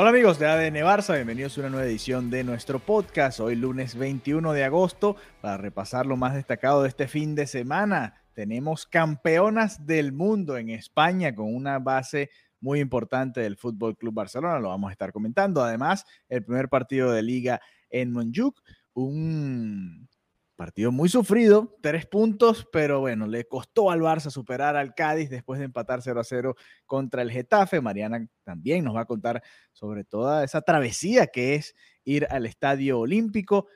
Hola 0.00 0.08
amigos 0.08 0.38
de 0.38 0.46
ADN 0.46 0.76
Barça, 0.76 1.14
bienvenidos 1.14 1.58
a 1.58 1.60
una 1.60 1.68
nueva 1.68 1.86
edición 1.86 2.30
de 2.30 2.42
nuestro 2.42 2.78
podcast. 2.78 3.38
Hoy 3.38 3.54
lunes 3.54 3.96
21 3.96 4.54
de 4.54 4.64
agosto, 4.64 5.16
para 5.42 5.58
repasar 5.58 6.06
lo 6.06 6.16
más 6.16 6.32
destacado 6.32 6.80
de 6.80 6.88
este 6.88 7.06
fin 7.06 7.34
de 7.34 7.46
semana. 7.46 8.22
Tenemos 8.32 8.86
campeonas 8.86 9.84
del 9.84 10.12
mundo 10.12 10.56
en 10.56 10.70
España 10.70 11.34
con 11.34 11.54
una 11.54 11.78
base 11.80 12.30
muy 12.60 12.80
importante 12.80 13.42
del 13.42 13.58
Fútbol 13.58 13.94
Club 13.94 14.14
Barcelona, 14.14 14.58
lo 14.58 14.70
vamos 14.70 14.88
a 14.88 14.92
estar 14.92 15.12
comentando. 15.12 15.62
Además, 15.62 16.06
el 16.30 16.46
primer 16.46 16.70
partido 16.70 17.12
de 17.12 17.22
liga 17.22 17.60
en 17.90 18.10
Montjuic, 18.10 18.54
un 18.94 20.08
partido 20.60 20.92
muy 20.92 21.08
sufrido, 21.08 21.74
tres 21.80 22.04
puntos, 22.04 22.68
pero 22.70 23.00
bueno, 23.00 23.26
le 23.26 23.46
costó 23.46 23.90
al 23.90 24.02
Barça 24.02 24.28
superar 24.28 24.76
al 24.76 24.94
Cádiz 24.94 25.30
después 25.30 25.58
de 25.58 25.64
empatar 25.64 26.02
0 26.02 26.20
a 26.20 26.22
0 26.22 26.54
contra 26.84 27.22
el 27.22 27.30
Getafe. 27.30 27.80
Mariana 27.80 28.26
también 28.44 28.84
nos 28.84 28.94
va 28.94 29.00
a 29.00 29.06
contar 29.06 29.42
sobre 29.72 30.04
toda 30.04 30.44
esa 30.44 30.60
travesía 30.60 31.28
que 31.28 31.54
es 31.54 31.74
ir 32.04 32.26
al 32.28 32.44
Estadio 32.44 32.98
Olímpico 32.98 33.68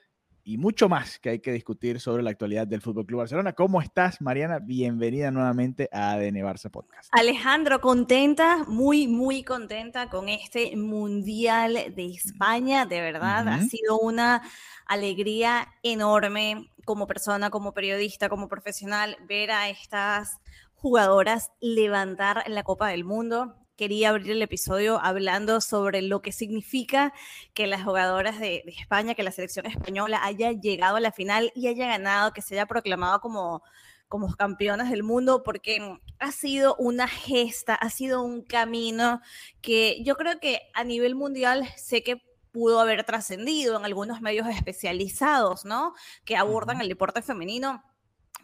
y 0.46 0.58
mucho 0.58 0.90
más 0.90 1.18
que 1.18 1.30
hay 1.30 1.38
que 1.38 1.52
discutir 1.52 2.00
sobre 2.00 2.22
la 2.22 2.28
actualidad 2.28 2.66
del 2.66 2.82
Fútbol 2.82 3.06
Club 3.06 3.20
Barcelona. 3.20 3.54
¿Cómo 3.54 3.80
estás, 3.80 4.20
Mariana? 4.20 4.58
Bienvenida 4.58 5.30
nuevamente 5.30 5.88
a 5.90 6.12
ADN 6.12 6.36
Barça 6.42 6.70
Podcast. 6.70 7.08
Alejandro, 7.12 7.80
contenta, 7.80 8.64
muy, 8.68 9.08
muy 9.08 9.42
contenta 9.42 10.10
con 10.10 10.28
este 10.28 10.76
Mundial 10.76 11.94
de 11.96 12.10
España. 12.10 12.84
De 12.84 13.00
verdad, 13.00 13.46
uh 13.46 13.48
-huh. 13.48 13.54
ha 13.54 13.62
sido 13.62 13.98
una 13.98 14.42
alegría 14.86 15.66
enorme 15.82 16.70
como 16.84 17.06
persona, 17.06 17.50
como 17.50 17.72
periodista, 17.72 18.28
como 18.28 18.48
profesional, 18.48 19.16
ver 19.28 19.50
a 19.50 19.68
estas 19.68 20.38
jugadoras 20.74 21.50
levantar 21.60 22.44
la 22.46 22.62
Copa 22.62 22.88
del 22.88 23.04
Mundo. 23.04 23.54
Quería 23.76 24.10
abrir 24.10 24.32
el 24.32 24.42
episodio 24.42 25.00
hablando 25.02 25.60
sobre 25.60 26.02
lo 26.02 26.22
que 26.22 26.30
significa 26.30 27.12
que 27.54 27.66
las 27.66 27.82
jugadoras 27.82 28.38
de, 28.38 28.62
España, 28.66 29.14
que 29.14 29.22
la 29.22 29.32
selección 29.32 29.66
española 29.66 30.20
haya 30.22 30.52
llegado 30.52 30.96
a 30.96 31.00
la 31.00 31.10
final 31.10 31.50
y 31.54 31.68
haya 31.68 31.86
ganado, 31.86 32.32
que 32.32 32.42
se 32.42 32.54
haya 32.54 32.66
proclamado 32.66 33.20
como, 33.20 33.62
como 34.08 34.32
campeonas 34.36 34.90
del 34.90 35.02
mundo, 35.02 35.42
porque 35.42 35.98
ha 36.18 36.32
sido 36.32 36.76
una 36.76 37.08
gesta, 37.08 37.74
ha 37.74 37.90
sido 37.90 38.22
un 38.22 38.42
camino 38.42 39.20
que 39.60 40.02
yo 40.04 40.16
creo 40.16 40.38
que 40.38 40.60
a 40.74 40.84
nivel 40.84 41.14
mundial 41.14 41.66
sé 41.76 42.02
que 42.02 42.22
pudo 42.54 42.80
haber 42.80 43.02
trascendido 43.02 43.76
en 43.76 43.84
algunos 43.84 44.20
medios 44.20 44.46
especializados, 44.48 45.64
¿no? 45.64 45.92
Que 46.24 46.36
abordan 46.36 46.80
el 46.80 46.88
deporte 46.88 47.20
femenino 47.20 47.82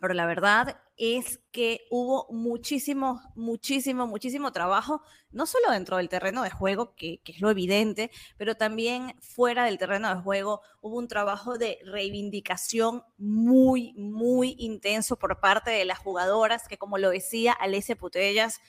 pero 0.01 0.15
la 0.15 0.27
verdad 0.27 0.81
es 0.97 1.41
que 1.53 1.87
hubo 1.91 2.27
muchísimo, 2.31 3.21
muchísimo, 3.34 4.07
muchísimo 4.07 4.51
trabajo, 4.51 5.03
no 5.31 5.47
solo 5.47 5.71
dentro 5.71 5.99
del 5.99 6.09
terreno 6.09 6.43
de 6.43 6.51
juego, 6.51 6.95
que, 6.95 7.21
que, 7.23 7.33
es 7.33 7.41
lo 7.41 7.51
evidente, 7.51 8.11
pero 8.39 8.57
también 8.57 9.15
fuera 9.21 9.65
del 9.65 9.79
terreno 9.79 10.09
de 10.15 10.23
juego 10.23 10.63
hubo 10.81 10.97
un 10.97 11.09
trabajo 11.09 11.59
de 11.59 11.79
reivindicación 11.84 13.05
muy, 13.19 13.93
muy 13.95 14.57
intenso 14.59 15.19
por 15.19 15.39
parte 15.39 15.71
de 15.71 15.84
las 15.84 15.99
jugadoras, 15.99 16.67
que 16.67 16.79
como 16.79 16.97
lo 16.97 17.11
decía 17.11 17.53
Alessia 17.53 17.97
Putellas, 17.97 18.61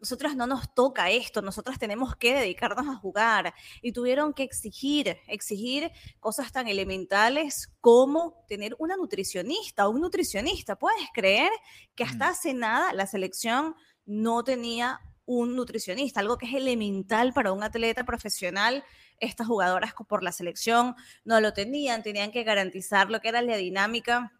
nosotras 0.00 0.36
no 0.36 0.46
nos 0.46 0.74
toca 0.74 1.10
esto, 1.10 1.42
nosotras 1.42 1.78
tenemos 1.78 2.16
que 2.16 2.34
dedicarnos 2.34 2.88
a 2.88 2.96
jugar. 2.96 3.54
Y 3.82 3.92
tuvieron 3.92 4.32
que 4.32 4.42
exigir, 4.42 5.18
exigir 5.26 5.90
cosas 6.20 6.52
tan 6.52 6.68
elementales 6.68 7.72
como 7.80 8.44
tener 8.48 8.76
una 8.78 8.96
nutricionista 8.96 9.86
o 9.86 9.90
un 9.90 10.00
nutricionista. 10.00 10.76
¿Puedes 10.76 11.08
creer 11.14 11.50
que 11.94 12.04
hasta 12.04 12.28
hace 12.28 12.54
nada 12.54 12.92
la 12.92 13.06
selección 13.06 13.74
no 14.04 14.44
tenía 14.44 15.00
un 15.24 15.56
nutricionista, 15.56 16.20
algo 16.20 16.38
que 16.38 16.46
es 16.46 16.54
elemental 16.54 17.32
para 17.32 17.52
un 17.52 17.62
atleta 17.62 18.04
profesional? 18.04 18.84
Estas 19.18 19.46
jugadoras 19.46 19.94
por 20.08 20.22
la 20.22 20.32
selección 20.32 20.94
no 21.24 21.40
lo 21.40 21.52
tenían, 21.52 22.02
tenían 22.02 22.30
que 22.30 22.44
garantizar 22.44 23.10
lo 23.10 23.20
que 23.20 23.28
era 23.28 23.42
la 23.42 23.56
dinámica 23.56 24.32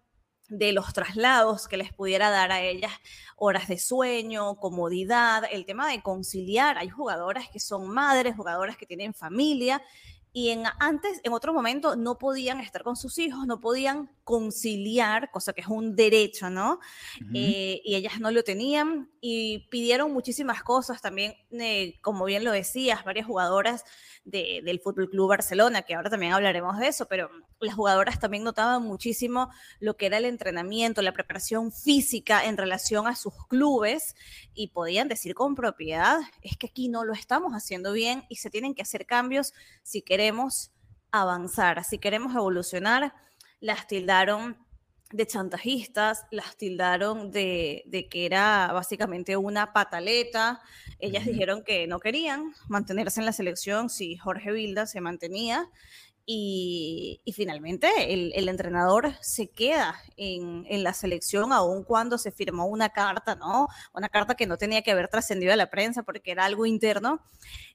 de 0.49 0.73
los 0.73 0.93
traslados 0.93 1.69
que 1.69 1.77
les 1.77 1.93
pudiera 1.93 2.31
dar 2.31 2.53
a 2.53 2.63
ellas 2.63 2.93
horas 3.37 3.69
de 3.69 3.79
sueño, 3.79 4.57
comodidad, 4.57 5.45
el 5.51 5.65
tema 5.65 5.89
de 5.91 6.03
conciliar. 6.03 6.79
Hay 6.79 6.89
jugadoras 6.89 7.49
que 7.49 7.61
son 7.61 7.89
madres, 7.89 8.37
jugadoras 8.37 8.77
que 8.77 8.87
tienen 8.87 9.15
familia 9.15 9.83
y 10.37 10.51
en 10.51 10.65
antes, 10.81 11.23
en 11.25 11.33
otro 11.33 11.55
momento, 11.55 11.97
no 11.97 12.19
podían 12.19 12.61
estar 12.61 12.83
con 12.83 12.95
sus 12.95 13.17
hijos, 13.17 13.47
no 13.47 13.59
podían 13.59 14.11
conciliar, 14.23 15.31
cosa 15.31 15.55
que 15.55 15.63
es 15.63 15.67
un 15.67 15.97
derecho, 15.97 16.51
¿no? 16.51 16.73
Uh 16.73 17.25
-huh. 17.25 17.31
eh, 17.37 17.81
y 17.83 17.95
ellas 17.95 18.21
no 18.21 18.31
lo 18.31 18.45
tenían 18.45 19.09
y 19.23 19.67
pidieron 19.71 20.13
muchísimas 20.13 20.63
cosas 20.63 21.01
también, 21.01 21.37
eh, 21.53 21.99
como 22.03 22.27
bien 22.27 22.45
lo 22.45 22.53
decías, 22.53 23.03
varias 23.03 23.27
jugadoras 23.27 23.85
de, 24.27 24.61
del 24.63 24.79
Fútbol 24.81 25.09
Club 25.09 25.31
Barcelona, 25.31 25.83
que 25.83 25.95
ahora 25.95 26.11
también 26.11 26.35
hablaremos 26.35 26.79
de 26.79 26.89
eso, 26.89 27.07
pero 27.07 27.31
las 27.61 27.75
jugadoras 27.75 28.21
también 28.21 28.45
notaban 28.45 28.83
muchísimo 28.83 29.49
lo 29.81 29.97
que 29.97 30.07
era 30.07 30.19
el 30.19 30.27
entrenamiento, 30.27 31.01
la 31.01 31.13
preparación 31.13 31.73
física 31.73 32.45
en 32.45 32.59
relación 32.59 33.07
a 33.07 33.17
sus 33.17 33.33
clubes 33.49 34.15
y 34.53 34.69
podían 34.69 35.09
decir 35.09 35.35
con 35.35 35.55
propiedad, 35.55 36.21
es 36.43 36.59
que 36.59 36.67
aquí 36.67 36.89
no 36.89 37.05
lo 37.05 37.15
estamos 37.15 37.53
haciendo 37.55 37.93
bien 37.93 38.25
y 38.29 38.37
se 38.37 38.51
tienen 38.51 38.75
que 38.75 38.83
hacer 38.83 39.07
cambios 39.07 39.55
si 39.83 40.03
queremos 40.03 40.26
avanzar, 41.11 41.85
si 41.85 41.99
queremos 41.99 42.35
evolucionar. 42.35 43.15
Las 43.61 43.87
tildaron 43.87 44.59
de 45.13 45.27
chantajistas, 45.27 46.27
las 46.31 46.57
tildaron 46.57 47.31
de, 47.31 47.85
de, 47.87 48.09
que 48.09 48.27
era 48.27 48.71
básicamente 48.73 49.37
una 49.37 49.73
pataleta. 49.73 50.61
Ellas 50.99 51.25
uh 51.25 51.29
-huh. 51.29 51.33
dijeron 51.33 51.63
que 51.65 51.87
no 51.87 52.01
querían 52.01 52.53
mantenerse 52.69 53.21
en 53.21 53.27
la 53.27 53.33
selección 53.33 53.89
si 53.89 54.17
Jorge 54.17 54.53
Vilda 54.53 54.87
se 54.87 55.01
mantenía. 55.01 55.71
Y, 56.29 57.21
y 57.25 57.33
finalmente 57.35 57.89
el, 58.13 58.33
el, 58.35 58.49
entrenador 58.49 59.15
se 59.21 59.49
queda 59.49 59.95
en, 60.17 60.65
en, 60.69 60.83
la 60.83 60.93
selección, 60.93 61.53
aun 61.53 61.85
cuando 61.85 62.19
se 62.19 62.33
firmó 62.33 62.67
una 62.67 62.89
carta, 62.89 63.37
¿no? 63.37 63.69
Una 63.95 64.09
carta 64.09 64.35
que 64.35 64.45
no 64.45 64.59
tenía 64.59 64.83
que 64.83 64.91
haber 64.91 65.07
trascendido 65.07 65.53
a 65.53 65.57
la 65.57 65.71
prensa 65.71 66.03
porque 66.03 66.33
era 66.33 66.45
algo 66.45 66.67
interno. 66.67 67.21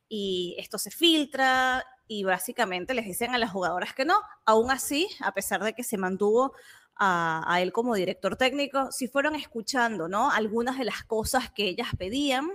Y 0.09 0.57
esto 0.59 0.77
se 0.77 0.91
filtra 0.91 1.85
y 2.11 2.25
básicamente 2.25 2.93
les 2.93 3.05
dicen 3.05 3.33
a 3.33 3.37
las 3.37 3.51
jugadoras 3.51 3.93
que 3.93 4.03
no. 4.03 4.19
Aún 4.45 4.69
así, 4.69 5.07
a 5.21 5.33
pesar 5.33 5.63
de 5.63 5.71
que 5.71 5.81
se 5.81 5.97
mantuvo 5.97 6.53
a, 6.97 7.57
él 7.61 7.71
como 7.71 7.95
director 7.95 8.35
técnico, 8.35 8.91
si 8.91 9.07
fueron 9.07 9.33
escuchando, 9.33 10.09
¿no? 10.09 10.29
Algunas 10.29 10.77
de 10.77 10.83
las 10.83 11.05
cosas 11.05 11.49
que 11.51 11.69
ellas 11.69 11.87
pedían, 11.97 12.51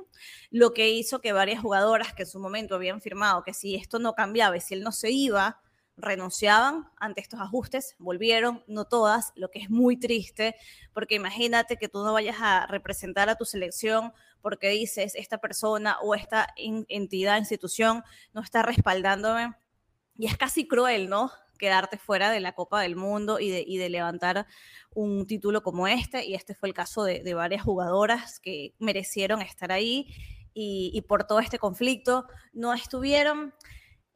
lo 0.51 0.75
que 0.75 0.91
hizo 0.91 1.23
que 1.23 1.33
varias 1.33 1.63
jugadoras 1.63 2.13
que 2.13 2.25
en 2.25 2.29
su 2.29 2.39
momento 2.39 2.75
habían 2.75 3.01
firmado 3.01 3.45
que 3.45 3.55
si 3.55 3.75
esto 3.75 3.99
no 3.99 4.15
cambiaba 4.15 4.59
y 4.59 4.61
si 4.61 4.75
él 4.75 4.83
no 4.83 4.93
se 4.93 5.11
iba, 5.11 5.59
renunciaban 5.97 6.89
ante 6.97 7.21
estos 7.21 7.41
ajustes, 7.41 7.97
volvieron, 7.99 8.63
no 8.67 8.85
todas, 8.85 9.33
lo 9.35 9.51
que 9.51 9.61
es 9.61 9.71
muy 9.71 9.97
triste, 9.99 10.57
porque 10.93 11.15
imagínate 11.15 11.77
que 11.77 11.89
tú 11.89 12.05
no 12.05 12.13
vayas 12.13 12.37
a 12.41 12.67
representar 12.67 13.29
a 13.29 13.37
tu 13.37 13.45
selección 13.45 14.13
porque 14.43 14.69
dices, 14.71 15.15
esta 15.17 15.39
persona 15.39 15.99
o 16.03 16.15
esta 16.15 16.49
entidad, 16.57 17.39
institución 17.39 18.05
no 18.33 18.43
está 18.43 18.63
respaldándome. 18.63 19.55
Y 20.19 20.27
es 20.27 20.37
casi 20.37 20.67
cruel, 20.67 21.09
¿no? 21.09 21.31
quedarte 21.57 21.99
fuera 21.99 22.31
de 22.31 22.41
la 22.41 22.53
Copa 22.53 22.81
del 22.81 22.97
Mundo 22.97 23.41
y 23.41 23.51
de, 23.51 23.89
levantar 23.89 24.47
un 24.95 25.27
título 25.27 25.63
como 25.63 25.89
este. 25.89 26.25
Y 26.25 26.35
este 26.35 26.55
fue 26.55 26.69
el 26.69 26.75
caso 26.75 27.05
de, 27.05 27.35
varias 27.35 27.63
jugadoras 27.63 28.41
que 28.41 28.75
merecieron 28.79 29.43
estar 29.43 29.73
ahí 29.73 30.09
y, 30.55 31.03
por 31.09 31.25
todo 31.25 31.41
este 31.41 31.59
conflicto 31.59 32.27
no 32.53 32.73
estuvieron. 32.73 33.55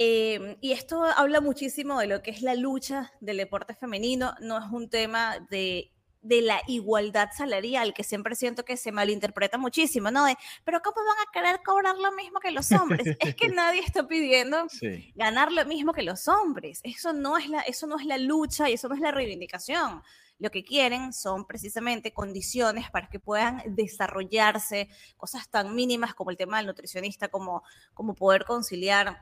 Eh, 0.03 0.57
y 0.63 0.73
esto 0.73 1.05
habla 1.05 1.43
muchísimo 1.43 2.01
de 2.01 2.07
lo 2.07 2.23
que 2.23 2.31
es 2.31 2.41
la 2.41 2.55
lucha 2.55 3.13
del 3.21 3.37
deporte 3.37 3.75
femenino. 3.75 4.35
No 4.41 4.57
es 4.57 4.65
un 4.73 4.89
tema 4.89 5.39
de 5.51 5.93
de 6.23 6.43
la 6.43 6.61
igualdad 6.67 7.31
salarial, 7.37 7.95
que 7.95 8.05
siempre 8.05 8.35
siento 8.35 8.65
que 8.65 8.77
se 8.77 8.93
malinterpreta 8.93 9.57
muchísimo, 9.57 10.11
¿no? 10.11 10.27
De, 10.27 10.37
pero 10.65 10.81
¿cómo 10.83 10.97
van 10.97 11.27
a 11.27 11.31
querer 11.33 11.63
cobrar 11.65 11.97
lo 11.97 12.13
mismo 12.13 12.41
que 12.41 12.51
los 12.51 12.71
hombres? 12.73 13.17
es 13.19 13.35
que 13.35 13.49
nadie 13.55 13.81
está 13.81 14.07
pidiendo 14.07 14.67
ganar 15.15 15.51
lo 15.51 15.65
mismo 15.65 15.93
que 15.93 16.03
los 16.03 16.29
hombres. 16.29 16.81
Eso 16.83 17.13
no, 17.13 17.39
es 17.39 17.49
la, 17.49 17.61
eso 17.63 17.87
no 17.87 17.99
es 17.99 18.05
la 18.05 18.19
lucha 18.19 18.69
y 18.69 18.75
eso 18.75 18.89
no 18.89 18.95
es 18.95 19.01
la 19.01 19.13
reivindicación. 19.13 20.03
Lo 20.39 20.51
que 20.51 20.65
quieren 20.65 21.13
son 21.13 21.47
precisamente 21.47 22.13
condiciones 22.13 22.91
para 22.91 23.09
que 23.09 23.21
puedan 23.21 23.63
desarrollarse 23.75 24.89
cosas 25.17 25.49
tan 25.49 25.75
mínimas 25.75 26.15
como 26.15 26.31
el 26.31 26.37
tema 26.37 26.59
del 26.59 26.67
nutricionista, 26.67 27.29
como, 27.29 27.63
como 27.93 28.15
poder 28.15 28.45
conciliar 28.45 29.19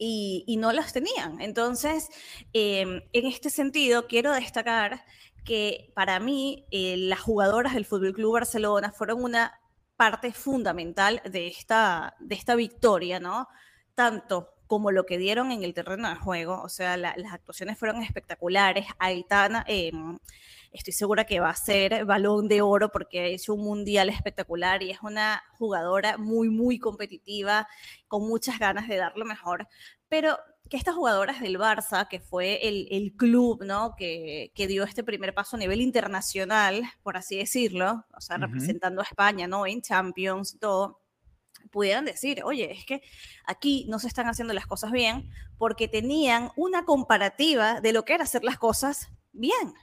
y, 0.00 0.56
no 0.56 0.72
las 0.72 0.92
tenían. 0.92 1.40
Entonces, 1.40 2.08
em, 2.52 3.02
en 3.12 3.26
este 3.26 3.50
sentido, 3.50 4.06
quiero 4.08 4.32
destacar 4.32 5.04
que 5.44 5.92
para 5.94 6.18
mí 6.20 6.66
eh, 6.70 6.96
las 6.96 7.20
jugadoras 7.20 7.74
del 7.74 7.84
Fútbol 7.84 8.14
Club 8.14 8.32
Barcelona 8.34 8.92
fueron 8.92 9.22
una 9.22 9.60
parte 9.96 10.32
fundamental 10.32 11.20
de 11.30 11.48
esta, 11.48 12.16
de 12.18 12.34
esta 12.34 12.54
victoria, 12.54 13.20
¿no? 13.20 13.48
Tanto 13.94 14.54
como 14.70 14.92
lo 14.92 15.04
que 15.04 15.18
dieron 15.18 15.50
en 15.50 15.64
el 15.64 15.74
terreno 15.74 16.08
de 16.08 16.14
juego, 16.14 16.62
o 16.62 16.68
sea, 16.68 16.96
las 16.96 17.32
actuaciones 17.32 17.76
fueron 17.76 18.04
espectaculares. 18.04 18.86
Aitana, 19.00 19.64
eh, 19.66 19.90
estoy 20.70 20.92
segura 20.92 21.24
que 21.24 21.40
va 21.40 21.50
a 21.50 21.56
ser 21.56 22.04
balón 22.04 22.46
de 22.46 22.62
oro 22.62 22.92
porque 22.92 23.34
hecho 23.34 23.54
un 23.54 23.64
mundial 23.64 24.08
espectacular 24.08 24.84
y 24.84 24.92
es 24.92 25.02
una 25.02 25.42
jugadora 25.58 26.18
muy, 26.18 26.50
muy 26.50 26.78
competitiva, 26.78 27.66
con 28.06 28.28
muchas 28.28 28.60
ganas 28.60 28.86
de 28.86 28.98
dar 28.98 29.16
lo 29.16 29.24
mejor. 29.24 29.66
Pero 30.08 30.38
que 30.68 30.76
estas 30.76 30.94
jugadoras 30.94 31.40
del 31.40 31.58
Barça, 31.58 32.06
que 32.06 32.20
fue 32.20 32.68
el, 32.68 32.86
el 32.92 33.16
club 33.16 33.64
¿no? 33.64 33.96
Que, 33.96 34.52
que, 34.54 34.68
dio 34.68 34.84
este 34.84 35.02
primer 35.02 35.34
paso 35.34 35.56
a 35.56 35.58
nivel 35.58 35.80
internacional, 35.80 36.84
por 37.02 37.16
así 37.16 37.38
decirlo, 37.38 38.06
o 38.16 38.20
sea, 38.20 38.36
representando 38.36 39.00
a 39.00 39.04
España 39.04 39.48
¿no? 39.48 39.66
en 39.66 39.82
Champions, 39.82 40.58
todo, 40.60 40.99
pudieran 41.70 42.04
decir, 42.04 42.42
oye, 42.44 42.72
es 42.72 42.84
que 42.84 43.02
aquí 43.46 43.86
no 43.88 43.98
se 43.98 44.08
están 44.08 44.26
haciendo 44.26 44.54
las 44.54 44.66
cosas 44.66 44.92
bien 44.92 45.30
porque 45.58 45.88
tenían 45.88 46.50
una 46.56 46.84
comparativa 46.84 47.80
de 47.80 47.92
lo 47.92 48.04
que 48.04 48.14
era 48.14 48.24
hacer 48.24 48.44
las 48.44 48.58
cosas 48.58 49.08
bien. 49.32 49.74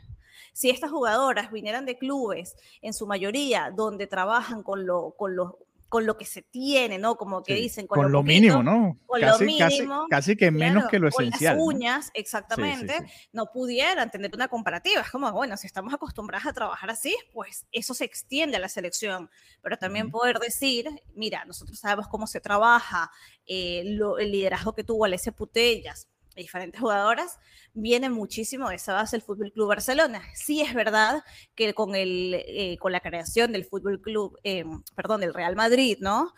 Si 0.54 0.70
estas 0.70 0.90
jugadoras 0.90 1.52
vinieran 1.52 1.86
de 1.86 1.98
clubes, 1.98 2.56
en 2.82 2.94
su 2.94 3.06
mayoría, 3.06 3.72
donde 3.76 4.08
trabajan 4.08 4.64
con, 4.64 4.88
lo, 4.88 5.12
con 5.12 5.36
los 5.36 5.54
con 5.90 6.06
lo 6.06 6.18
que 6.18 6.26
se 6.26 6.42
tiene, 6.42 6.98
¿no? 6.98 7.16
Como 7.16 7.44
que 7.44 7.54
dicen, 7.54 7.88
con, 7.88 8.12
lo, 8.12 8.24
mínimo, 8.24 8.62
¿no? 8.62 9.00
Con 9.06 9.22
casi, 9.22 9.44
lo 9.44 9.46
mínimo. 9.46 10.06
Casi, 10.10 10.36
que 10.36 10.52
menos 10.52 10.88
que 10.90 11.00
lo 11.00 11.08
esencial. 11.08 11.56
Con 11.56 11.66
las 11.66 11.76
uñas, 11.76 12.12
exactamente, 12.14 12.94
no 13.32 13.52
pudieran 13.52 14.12
tener 14.12 14.32
una 14.34 14.48
comparativa. 14.48 15.02
Es 15.02 15.10
como, 15.10 15.32
bueno, 15.32 15.56
si 15.58 15.68
estamos 15.68 15.94
acostumbradas 15.94 16.48
a 16.48 16.54
trabajar 16.54 16.90
así, 16.90 17.16
pues 17.34 17.68
eso 17.72 17.94
se 17.94 18.06
extiende 18.06 18.58
a 18.58 18.60
la 18.60 18.70
selección. 18.70 19.30
Pero 19.62 19.78
también 19.78 20.12
poder 20.12 20.40
decir, 20.40 20.90
mira, 21.16 21.46
nosotros 21.46 21.80
sabemos 21.80 22.08
cómo 22.08 22.28
se 22.28 22.42
trabaja, 22.42 23.12
eh, 23.46 23.80
el 23.82 24.32
liderazgo 24.32 24.74
que 24.74 24.84
tuvo 24.84 25.06
Alessia 25.06 25.32
Putellas, 25.32 26.10
diferentes 26.44 26.80
jugadoras, 26.80 27.40
viene 27.74 28.10
muchísimo 28.10 28.70
de 28.70 28.76
esa 28.76 28.94
base 28.94 29.16
el 29.16 29.22
Fútbol 29.22 29.52
Club 29.52 29.70
Barcelona. 29.70 30.22
Sí 30.34 30.62
es 30.62 30.74
verdad 30.74 31.24
que 31.56 31.74
con, 31.74 31.96
el, 31.96 32.34
eh, 32.48 32.78
con 32.80 32.92
la 32.92 33.00
creación 33.00 33.52
del 33.52 33.66
Fútbol 33.66 34.02
Club, 34.02 34.40
eh, 34.44 34.66
perdón, 34.96 35.22
del 35.22 35.34
Real 35.34 35.56
Madrid, 35.56 35.98
¿no? 36.00 36.34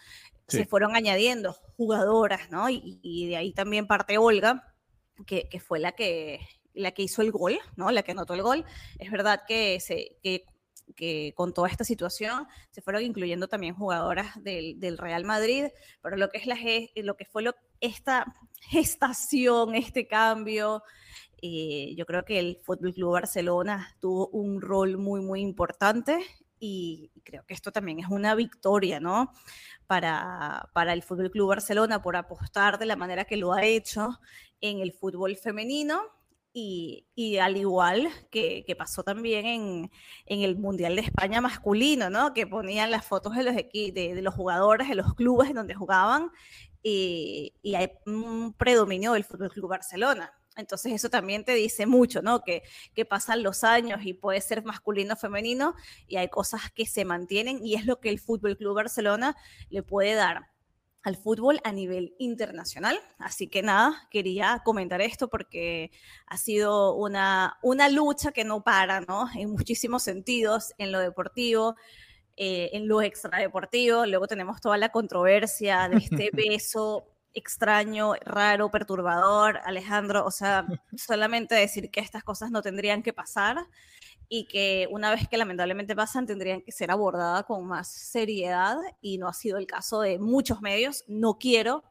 Se 0.48 0.66
fueron 0.66 0.96
añadiendo 0.96 1.54
jugadoras, 1.78 2.50
¿no? 2.50 2.70
Y, 2.72 3.28
de 3.28 3.38
ahí 3.38 3.54
también 3.54 3.86
parte 3.86 4.18
Olga, 4.18 4.74
que, 5.28 5.48
que, 5.48 5.60
fue 5.60 5.78
la 5.78 5.92
que, 5.92 6.40
la 6.74 6.92
que 6.92 7.04
hizo 7.04 7.22
el 7.22 7.32
gol, 7.32 7.60
¿no? 7.76 7.92
La 7.92 8.02
que 8.02 8.14
anotó 8.14 8.34
el 8.34 8.42
gol. 8.42 8.66
Es 8.98 9.12
verdad 9.12 9.44
que, 9.48 9.80
se, 9.80 10.18
que 10.24 10.46
que 10.96 11.34
con 11.36 11.54
toda 11.54 11.70
esta 11.70 11.84
situación 11.84 12.48
se 12.72 12.82
fueron 12.82 13.04
incluyendo 13.04 13.48
también 13.48 13.76
jugadoras 13.76 14.42
del, 14.44 14.98
Real 14.98 15.26
Madrid, 15.26 15.66
pero 16.02 16.18
lo 16.18 16.30
que 16.30 16.38
es 16.40 16.46
la, 16.46 16.58
lo 16.96 17.16
que 17.16 17.26
fue 17.26 17.44
lo, 17.44 17.56
esta 17.80 18.36
gestación, 18.62 19.76
este 19.76 20.08
cambio, 20.08 20.84
eh, 21.42 21.94
yo 21.96 22.06
creo 22.06 22.26
que 22.26 22.40
el 22.40 22.60
Fútbol 22.64 22.94
Club 22.94 23.14
Barcelona 23.14 23.96
tuvo 24.00 24.28
un 24.30 24.62
rol 24.62 24.98
muy, 24.98 25.22
muy 25.22 25.42
importante 25.42 26.20
y 26.60 27.12
creo 27.24 27.46
que 27.46 27.54
esto 27.54 27.72
también 27.72 28.00
es 28.00 28.08
una 28.10 28.36
victoria, 28.36 29.00
¿no? 29.00 29.32
Para, 29.88 30.70
para 30.74 30.94
el 30.94 31.02
Fútbol 31.02 31.32
Club 31.32 31.50
Barcelona 31.50 32.02
por 32.02 32.16
apostar 32.16 32.78
de 32.78 32.86
la 32.86 32.96
manera 32.96 33.26
que 33.26 33.38
lo 33.38 33.54
ha 33.54 33.64
hecho 33.64 34.20
en 34.62 34.80
el 34.80 34.92
fútbol 34.92 35.38
femenino 35.38 36.02
y, 36.54 37.38
al 37.38 37.58
igual 37.58 38.10
que, 38.32 38.76
pasó 38.78 39.04
también 39.04 39.46
en, 40.26 40.42
el 40.42 40.58
Mundial 40.58 40.96
de 40.96 41.02
España 41.02 41.42
masculino, 41.42 42.10
¿no? 42.10 42.34
Que 42.34 42.48
ponían 42.48 42.92
las 42.92 43.06
fotos 43.06 43.36
de 43.36 43.44
los, 43.44 43.56
de, 43.56 43.92
de 43.94 44.22
los 44.22 44.34
jugadores, 44.34 44.90
de 44.90 44.96
los 44.96 45.14
clubes 45.14 45.50
en 45.50 45.56
donde 45.56 45.76
jugaban 45.76 46.32
y, 46.84 47.54
y 47.62 47.76
hay 47.76 47.92
un 48.06 48.54
predominio 48.54 49.14
del 49.14 49.24
Fútbol 49.24 49.52
Club 49.52 49.70
Barcelona. 49.70 50.34
Entonces 50.56 50.92
eso 50.92 51.10
también 51.10 51.46
te 51.46 51.54
dice 51.54 51.86
mucho, 51.86 52.22
¿no? 52.22 52.42
Que, 52.42 52.64
que 52.94 53.06
pasan 53.06 53.44
los 53.44 53.64
años 53.64 54.02
y 54.04 54.14
puede 54.14 54.42
ser 54.42 54.64
masculino 54.64 55.14
o 55.14 55.18
femenino 55.18 55.76
y 56.08 56.18
hay 56.18 56.28
cosas 56.28 56.72
que 56.72 56.86
se 56.86 57.06
mantienen 57.06 57.66
y 57.66 57.76
es 57.76 57.86
lo 57.86 58.00
que 58.00 58.10
el 58.10 58.20
Fútbol 58.20 58.58
Club 58.58 58.76
Barcelona 58.76 59.36
le 59.70 59.84
puede 59.84 60.16
dar 60.16 60.50
al 61.04 61.16
fútbol 61.16 61.60
a 61.64 61.72
nivel 61.72 62.16
internacional. 62.20 63.00
Así 63.18 63.48
que 63.48 63.62
nada, 63.62 64.08
quería 64.12 64.62
comentar 64.66 65.02
esto 65.02 65.30
porque 65.30 65.92
ha 66.28 66.38
sido 66.38 66.96
una, 66.96 67.58
una 67.62 67.90
lucha 67.90 68.32
que 68.32 68.44
no 68.44 68.64
para, 68.64 69.02
¿no? 69.02 69.30
En 69.36 69.52
muchísimos 69.52 70.04
sentidos, 70.04 70.74
en 70.78 70.92
lo 70.92 71.00
deportivo, 71.00 71.76
eh, 72.36 72.70
en 72.74 72.88
lo 72.88 73.02
extradeportivo. 73.02 74.06
Luego 74.06 74.28
tenemos 74.28 74.62
toda 74.62 74.78
la 74.78 74.90
controversia 74.90 75.88
de 75.90 75.98
este 75.98 76.30
beso 76.34 77.06
extraño, 77.34 78.16
raro, 78.26 78.70
perturbador, 78.70 79.60
Alejandro. 79.66 80.26
O 80.26 80.32
sea, 80.32 80.66
solamente 80.98 81.56
decir 81.56 81.90
que 81.92 82.02
estas 82.02 82.24
cosas 82.24 82.52
no 82.52 82.62
tendrían 82.62 83.04
que 83.04 83.14
pasar 83.14 83.66
y 84.30 84.46
que 84.46 84.88
una 84.92 85.10
vez 85.10 85.28
que 85.28 85.38
lamentablemente 85.38 85.96
pasan 85.96 86.28
tendrían 86.28 86.62
que 86.62 86.72
ser 86.72 86.92
abordadas 86.92 87.44
con 87.46 87.68
más 87.68 87.88
seriedad 87.88 88.78
y 89.02 89.18
no 89.18 89.28
ha 89.28 89.34
sido 89.34 89.58
el 89.58 89.66
caso 89.66 90.02
de 90.02 90.20
muchos 90.20 90.62
medios. 90.62 91.04
No 91.08 91.40
quiero, 91.40 91.84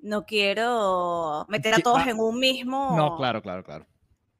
no 0.00 0.26
quiero 0.26 1.46
meter 1.48 1.74
a 1.74 1.78
todos 1.78 2.04
en 2.08 2.18
un 2.18 2.40
mismo. 2.40 2.96
No, 2.96 3.16
claro, 3.16 3.40
claro, 3.40 3.62
claro. 3.62 3.86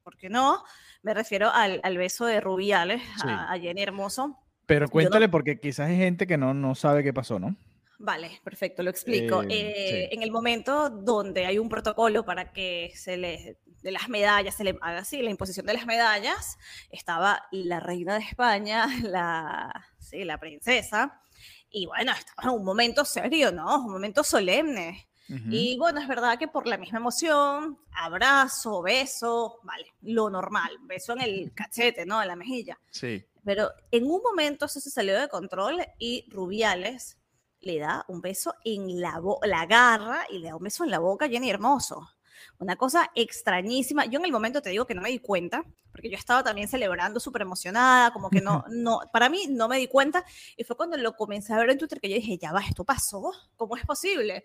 Porque 0.03 0.29
no, 0.29 0.61
me 1.03 1.13
refiero 1.13 1.49
al, 1.49 1.79
al 1.83 1.97
beso 1.97 2.25
de 2.25 2.41
Rubiales 2.41 3.01
a, 3.23 3.57
Jenny 3.57 3.81
Hermoso. 3.81 4.37
Pero 4.65 4.89
cuéntale, 4.89 5.29
porque 5.29 5.59
quizás 5.59 5.89
hay 5.89 5.97
gente 5.97 6.27
que 6.27 6.37
no, 6.37 6.53
no 6.53 6.75
sabe 6.75 7.01
qué 7.01 7.13
pasó, 7.13 7.39
¿no? 7.39 7.55
Vale, 8.03 8.41
perfecto, 8.43 8.81
lo 8.81 8.89
explico. 8.89 9.43
Eh, 9.47 10.09
en 10.11 10.23
el 10.23 10.31
momento 10.31 10.89
donde 10.89 11.45
hay 11.45 11.59
un 11.59 11.69
protocolo 11.69 12.25
para 12.25 12.51
que 12.51 12.91
se 12.95 13.15
le, 13.15 13.57
de 13.83 13.91
las 13.91 14.09
medallas, 14.09 14.55
se 14.55 14.63
le 14.63 14.75
haga 14.81 14.99
así, 14.99 15.21
la 15.21 15.29
imposición 15.29 15.67
de 15.67 15.75
las 15.75 15.85
medallas, 15.85 16.57
estaba 16.89 17.45
la 17.51 17.79
reina 17.79 18.15
de 18.15 18.21
España, 18.21 18.87
la, 19.03 19.85
sí, 19.99 20.23
la 20.23 20.39
princesa, 20.39 21.21
y 21.69 21.85
bueno, 21.85 22.11
estaba 22.11 22.49
en 22.49 22.59
un 22.59 22.65
momento 22.65 23.05
serio, 23.05 23.51
¿no? 23.51 23.85
Un 23.85 23.91
momento 23.93 24.23
solemne. 24.23 25.07
Y 25.49 25.77
bueno, 25.77 26.01
es 26.01 26.09
verdad 26.09 26.37
que 26.37 26.49
por 26.49 26.67
la 26.67 26.77
misma 26.77 26.99
emoción, 26.99 27.79
abrazo, 27.93 28.81
beso, 28.81 29.59
vale, 29.63 29.85
lo 30.01 30.29
normal, 30.29 30.77
beso 30.81 31.13
en 31.13 31.21
el 31.21 31.53
cachete, 31.55 32.05
¿no? 32.05 32.21
En 32.21 32.27
la 32.27 32.35
mejilla. 32.35 32.77
Sí. 32.89 33.23
Pero 33.45 33.71
en 33.91 34.11
un 34.11 34.21
momento 34.21 34.65
eso 34.65 34.81
se 34.81 34.89
salió 34.89 35.17
de 35.17 35.29
control 35.29 35.77
y 35.97 36.25
Rubiales 36.29 37.20
le 37.61 37.79
da 37.79 38.05
un 38.07 38.21
beso 38.21 38.53
en 38.63 38.99
la, 38.99 39.21
la 39.43 39.65
garra 39.65 40.25
y 40.29 40.39
le 40.39 40.49
da 40.49 40.55
un 40.55 40.63
beso 40.63 40.83
en 40.83 40.91
la 40.91 40.99
boca 40.99 41.29
Jenny 41.29 41.49
Hermoso. 41.49 42.09
Una 42.59 42.75
cosa 42.75 43.09
extrañísima. 43.15 44.05
Yo 44.05 44.19
en 44.19 44.25
el 44.25 44.31
momento 44.31 44.61
te 44.61 44.69
digo 44.69 44.85
que 44.85 44.93
no 44.93 45.01
me 45.01 45.09
di 45.09 45.19
cuenta, 45.19 45.63
porque 45.91 46.09
yo 46.09 46.17
estaba 46.17 46.43
también 46.43 46.67
celebrando 46.67 47.19
súper 47.19 47.43
emocionada, 47.43 48.11
como 48.11 48.29
que 48.29 48.41
no, 48.41 48.63
no, 48.69 49.01
para 49.11 49.29
mí 49.29 49.47
no 49.49 49.67
me 49.67 49.77
di 49.77 49.87
cuenta. 49.87 50.23
Y 50.57 50.63
fue 50.63 50.75
cuando 50.75 50.97
lo 50.97 51.15
comencé 51.15 51.53
a 51.53 51.57
ver 51.57 51.69
en 51.69 51.77
Twitter 51.77 51.99
que 51.99 52.09
yo 52.09 52.15
dije, 52.15 52.37
ya 52.37 52.51
va, 52.51 52.61
esto 52.61 52.83
pasó, 52.83 53.31
¿cómo 53.55 53.77
es 53.77 53.85
posible? 53.85 54.43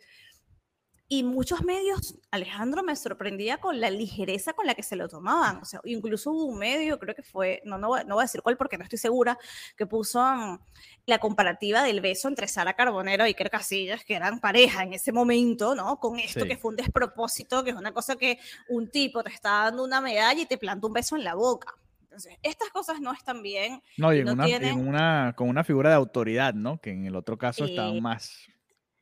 Y 1.08 1.22
muchos 1.22 1.62
medios, 1.62 2.18
Alejandro, 2.32 2.82
me 2.82 2.96
sorprendía 2.96 3.58
con 3.58 3.80
la 3.80 3.90
ligereza 3.90 4.54
con 4.54 4.66
la 4.66 4.74
que 4.74 4.82
se 4.82 4.96
lo 4.96 5.08
tomaban. 5.08 5.58
O 5.58 5.64
sea, 5.64 5.80
incluso 5.84 6.32
hubo 6.32 6.46
un 6.46 6.58
medio, 6.58 6.98
creo 6.98 7.14
que 7.14 7.22
fue, 7.22 7.62
no, 7.64 7.78
no, 7.78 8.02
no 8.02 8.14
voy 8.16 8.22
a 8.22 8.24
decir 8.24 8.42
cuál 8.42 8.56
porque 8.56 8.76
no 8.76 8.82
estoy 8.82 8.98
segura, 8.98 9.38
que 9.76 9.86
puso 9.86 10.20
mm, 10.20 10.58
la 11.06 11.18
comparativa 11.18 11.84
del 11.84 12.00
beso 12.00 12.26
entre 12.26 12.48
Sara 12.48 12.74
Carbonero 12.74 13.24
y 13.24 13.28
Iker 13.28 13.50
Casillas, 13.50 14.04
que 14.04 14.14
eran 14.14 14.40
pareja 14.40 14.82
en 14.82 14.94
ese 14.94 15.12
momento, 15.12 15.76
¿no? 15.76 16.00
Con 16.00 16.18
esto 16.18 16.44
que 16.44 16.56
fue 16.56 16.70
un 16.70 16.76
despropósito, 16.76 17.62
que 17.62 17.70
es 17.70 17.76
una 17.76 17.92
cosa 17.92 18.16
que 18.16 18.40
un 18.68 18.90
tipo 18.90 19.22
te 19.22 19.30
está 19.30 19.50
dando 19.64 19.84
una 19.84 20.00
medalla 20.00 20.42
y 20.42 20.46
te 20.46 20.58
planta 20.58 20.88
un 20.88 20.92
beso 20.92 21.14
en 21.14 21.22
la 21.22 21.34
boca. 21.34 21.72
Entonces, 22.02 22.36
estas 22.42 22.70
cosas 22.70 23.00
no 23.00 23.12
están 23.12 23.42
bien. 23.42 23.80
No, 23.96 24.12
y 24.12 24.20
en, 24.20 24.28
una, 24.30 24.74
una, 24.74 25.34
con 25.36 25.48
una 25.48 25.62
figura 25.62 25.90
de 25.90 25.96
autoridad, 25.96 26.52
¿no? 26.54 26.80
Que 26.80 26.90
en 26.90 27.06
el 27.06 27.14
otro 27.14 27.38
caso 27.38 27.64
estaban 27.64 28.00
más 28.02 28.48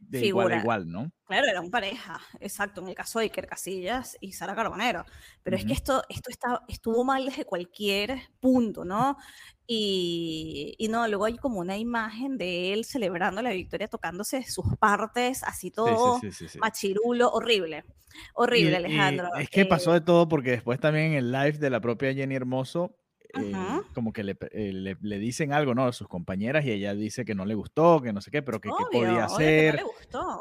de 0.09 0.27
igual 0.27 0.53
a 0.53 0.59
igual, 0.59 0.91
¿no? 0.91 1.11
Claro, 1.27 1.47
eran 1.47 1.71
pareja, 1.71 2.21
exacto, 2.41 2.81
en 2.81 2.89
el 2.89 2.95
caso 2.95 3.19
de 3.19 3.27
Iker 3.27 3.47
Casillas 3.47 4.17
y 4.21 4.33
Sara 4.33 4.55
Carbonero. 4.55 5.05
Pero 5.43 5.57
es 5.57 5.65
que 5.65 5.73
esto, 5.73 6.03
esto 6.09 6.31
está, 6.31 6.63
estuvo 6.69 7.05
mal 7.05 7.25
desde 7.25 7.45
cualquier 7.45 8.21
punto, 8.41 8.85
¿no? 8.85 9.17
Y, 9.67 10.75
y, 10.79 10.89
no, 10.89 11.09
luego 11.09 11.25
hay 11.25 11.39
como 11.39 11.61
una 11.61 11.79
imagen 11.79 12.37
de 12.37 12.75
él 12.75 12.85
celebrando 12.85 13.41
la 13.41 13.51
victoria, 13.51 13.89
tocándose 13.89 14.43
sus 14.43 14.77
partes, 14.79 15.43
así 15.43 15.71
todo 15.71 16.21
machirulo, 16.61 17.31
horrible. 17.31 17.85
Horrible, 18.35 18.77
Alejandro. 18.77 19.29
es 19.39 19.49
que 19.49 19.65
pasó 19.65 19.93
de 19.93 20.01
todo 20.01 20.29
porque 20.29 20.51
después 20.51 20.79
también 20.79 21.13
en 21.13 21.15
el 21.15 21.33
live 21.33 21.59
de 21.59 21.71
la 21.71 21.81
propia 21.81 22.13
Jenny 22.13 22.35
Hermoso 22.35 22.97
eh, 23.37 23.53
como 23.95 24.13
que 24.13 24.23
eh, 24.23 24.73
le, 24.73 24.97
le, 25.01 25.19
dicen 25.19 25.53
algo, 25.53 25.75
¿no? 25.75 25.87
A 25.87 25.93
sus 25.93 26.09
compañeras 26.09 26.65
y 26.65 26.71
ella 26.71 26.95
dice 26.95 27.25
que 27.25 27.35
no 27.35 27.45
le 27.45 27.55
gustó, 27.55 28.01
que 28.01 28.13
no 28.13 28.21
sé 28.21 28.31
qué, 28.31 28.43
pero 28.43 28.61
que 28.61 28.69
qué 28.69 28.85
podía 28.99 29.25
hacer. 29.25 29.81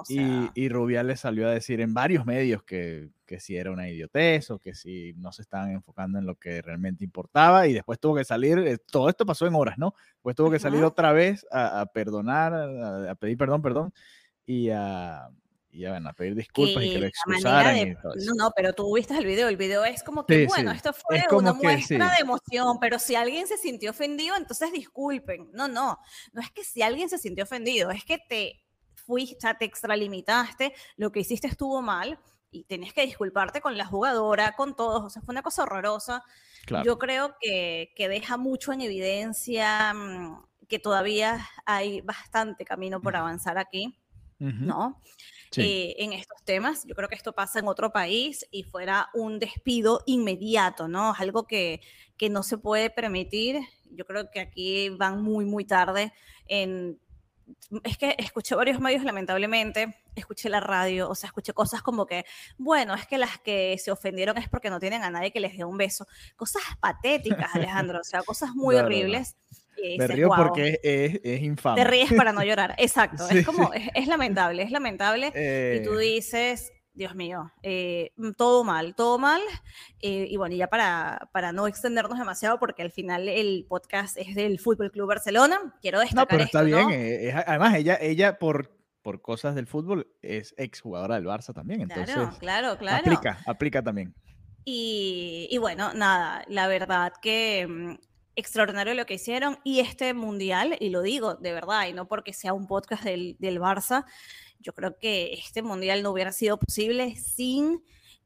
y, 0.09 0.49
y 0.53 0.69
Rubial 0.69 1.15
salió 1.17 1.47
a 1.47 1.51
decir 1.51 1.81
en 1.81 1.93
varios 1.93 2.25
medios 2.25 2.63
que, 2.63 3.09
que 3.25 3.39
si 3.39 3.55
era 3.55 3.71
una 3.71 3.89
idiotez 3.89 4.51
o 4.51 4.59
que 4.59 4.75
si 4.75 5.13
no 5.17 5.31
se 5.31 5.41
estaban 5.41 5.71
enfocando 5.71 6.19
en 6.19 6.25
lo 6.25 6.35
que 6.35 6.61
realmente 6.61 7.03
importaba 7.03 7.67
y 7.67 7.73
después 7.73 7.99
tuvo 7.99 8.15
que 8.15 8.25
salir, 8.25 8.59
eh, 8.59 8.77
todo 8.77 9.09
esto 9.09 9.25
pasó 9.25 9.47
en 9.47 9.55
horas, 9.55 9.77
¿no? 9.77 9.95
Después 10.15 10.35
tuvo 10.35 10.51
que 10.51 10.59
salir 10.59 10.83
otra 10.83 11.11
vez 11.13 11.45
a, 11.51 11.85
perdonar, 11.93 12.53
a, 12.53 13.15
pedir 13.15 13.37
perdón, 13.37 13.61
perdón, 13.61 13.93
y 14.45 14.69
a, 14.69 15.29
y 15.73 15.85
van 15.85 16.05
a 16.05 16.13
pedir 16.13 16.35
disculpas 16.35 16.83
y 16.83 16.91
que 16.91 16.99
lo 16.99 17.07
excusaran. 17.07 17.97
no, 18.03 18.33
no, 18.35 18.51
pero 18.55 18.73
tú 18.73 18.95
viste 18.95 19.17
el 19.17 19.25
video, 19.25 19.47
el 19.47 19.57
video 19.57 19.83
es 19.83 20.03
como 20.03 20.23
que, 20.23 20.45
bueno, 20.45 20.71
esto 20.71 20.93
fue 20.93 21.23
una 21.31 21.53
muestra 21.53 22.11
de 22.11 22.21
emoción, 22.21 22.77
pero 22.79 22.99
si 22.99 23.15
alguien 23.15 23.47
se 23.47 23.57
sintió 23.57 23.89
ofendido, 23.89 24.35
entonces 24.35 24.71
disculpen. 24.71 25.49
No, 25.51 25.67
no, 25.67 25.97
no 26.31 26.41
es 26.41 26.51
que 26.51 26.63
si 26.63 26.83
alguien 26.83 27.09
se 27.09 27.17
sintió 27.17 27.43
ofendido, 27.43 27.89
es 27.89 28.05
que 28.05 28.19
te 28.19 28.63
fuiste, 28.93 29.47
te 29.57 29.65
extralimitaste, 29.65 30.73
lo 30.95 31.11
que 31.11 31.21
hiciste 31.21 31.47
estuvo 31.47 31.81
mal 31.81 32.19
y 32.51 32.65
tenés 32.65 32.93
que 32.93 33.03
disculparte 33.05 33.59
con 33.59 33.75
la 33.75 33.85
jugadora, 33.85 34.53
con 34.55 34.75
todos, 34.75 35.03
o 35.03 35.09
sea, 35.09 35.23
fue 35.23 35.33
una 35.33 35.41
cosa 35.41 35.63
horrorosa. 35.63 36.23
Yo 36.85 36.99
creo 36.99 37.35
que, 37.41 37.91
que 37.95 38.07
deja 38.07 38.37
mucho 38.37 38.71
en 38.71 38.81
evidencia 38.81 39.91
mm, 39.93 40.45
que 40.69 40.77
todavía 40.77 41.49
hay 41.65 42.01
bastante 42.01 42.63
camino 42.63 43.01
por 43.01 43.15
avanzar 43.15 43.57
aquí. 43.57 43.99
¿no? 44.39 45.01
Eh, 45.57 45.95
en 45.97 46.13
estos 46.13 46.43
temas. 46.43 46.85
Yo 46.85 46.95
creo 46.95 47.09
que 47.09 47.15
esto 47.15 47.33
pasa 47.33 47.59
en 47.59 47.67
otro 47.67 47.91
país 47.91 48.47
y 48.51 48.63
fuera 48.63 49.09
un 49.13 49.39
despido 49.39 50.01
inmediato, 50.05 50.87
¿no? 50.87 51.13
Es 51.13 51.19
algo 51.19 51.45
que, 51.45 51.81
que 52.17 52.29
no 52.29 52.43
se 52.43 52.57
puede 52.57 52.89
permitir. 52.89 53.59
Yo 53.91 54.05
creo 54.05 54.29
que 54.31 54.39
aquí 54.39 54.89
van 54.89 55.21
muy, 55.21 55.45
muy 55.45 55.65
tarde 55.65 56.13
en 56.47 56.99
es 57.83 57.97
que 57.97 58.15
escuché 58.17 58.55
varios 58.55 58.79
medios, 58.79 59.03
lamentablemente, 59.03 59.97
escuché 60.15 60.49
la 60.49 60.59
radio, 60.59 61.09
o 61.09 61.15
sea, 61.15 61.27
escuché 61.27 61.53
cosas 61.53 61.81
como 61.81 62.05
que, 62.05 62.25
bueno, 62.57 62.93
es 62.93 63.05
que 63.07 63.17
las 63.17 63.39
que 63.39 63.77
se 63.77 63.91
ofendieron 63.91 64.37
es 64.37 64.49
porque 64.49 64.69
no 64.69 64.79
tienen 64.79 65.03
a 65.03 65.09
nadie 65.09 65.31
que 65.31 65.39
les 65.39 65.57
dé 65.57 65.65
un 65.65 65.77
beso. 65.77 66.07
Cosas 66.35 66.61
patéticas, 66.79 67.53
Alejandro, 67.53 67.99
o 67.99 68.03
sea, 68.03 68.21
cosas 68.23 68.53
muy 68.53 68.75
horribles. 68.75 69.35
Me 69.97 70.07
río 70.07 70.29
porque 70.35 70.79
es, 70.83 71.19
es, 71.23 71.41
infame. 71.41 71.81
Te 71.81 71.89
ríes 71.89 72.13
para 72.13 72.31
no 72.31 72.43
llorar, 72.43 72.75
exacto. 72.77 73.27
Es 73.29 73.45
como, 73.45 73.71
es, 73.73 74.07
lamentable, 74.07 74.63
es 74.63 74.71
lamentable. 74.71 75.27
Y 75.27 75.83
tú 75.83 75.99
eh. 75.99 76.01
dices, 76.01 76.71
Dios 76.93 77.15
mío, 77.15 77.51
eh, 77.61 78.11
mm, 78.15 78.31
todo 78.31 78.63
mal, 78.63 78.95
todo 78.95 79.17
mal. 79.17 79.41
Eh, 80.01 80.27
y 80.29 80.37
bueno, 80.37 80.55
ya 80.55 80.67
para, 80.67 81.29
para 81.33 81.51
no 81.51 81.67
extendernos 81.67 82.17
demasiado, 82.17 82.59
porque 82.59 82.81
al 82.81 82.91
final 82.91 83.27
el 83.27 83.65
podcast 83.67 84.17
es 84.17 84.35
del 84.35 84.59
Fútbol 84.59 84.91
Club 84.91 85.07
Barcelona, 85.07 85.75
quiero 85.81 85.99
destacar. 85.99 86.23
No, 86.23 86.27
pero 86.27 86.43
está 86.43 86.61
bien. 86.63 87.33
además, 87.45 87.75
ella, 87.75 87.97
ella 87.99 88.39
por, 88.39 88.71
por 89.01 89.21
cosas 89.21 89.55
del 89.55 89.67
fútbol 89.67 90.07
es 90.21 90.55
exjugadora 90.57 91.15
del 91.15 91.25
Barça 91.25 91.53
también. 91.53 91.81
Entonces, 91.81 92.15
claro, 92.15 92.37
claro, 92.39 92.77
claro. 92.77 92.99
Aplica, 92.99 93.39
aplica 93.45 93.81
también. 93.83 94.13
Y, 94.65 95.47
y 95.51 95.57
bueno, 95.57 95.93
nada, 95.93 96.45
la 96.47 96.67
verdad 96.67 97.11
que 97.21 97.67
mm, 97.67 97.95
extraordinario 98.35 98.93
lo 98.93 99.05
que 99.05 99.15
hicieron 99.15 99.59
y 99.63 99.79
este 99.79 100.13
mundial, 100.13 100.77
y 100.79 100.89
lo 100.89 101.01
digo 101.01 101.35
de 101.35 101.53
verdad, 101.53 101.87
y 101.87 101.93
no 101.93 102.07
porque 102.07 102.33
sea 102.33 102.53
un 102.53 102.67
podcast 102.67 103.03
del, 103.03 103.35
del 103.39 103.59
Barça, 103.59 104.05
yo 104.59 104.73
creo 104.73 104.97
que 104.97 105.33
este 105.33 105.61
mundial 105.61 106.03
no 106.03 106.11
hubiera 106.11 106.31
sido 106.31 106.57
posible 106.57 107.15
sin 107.17 107.83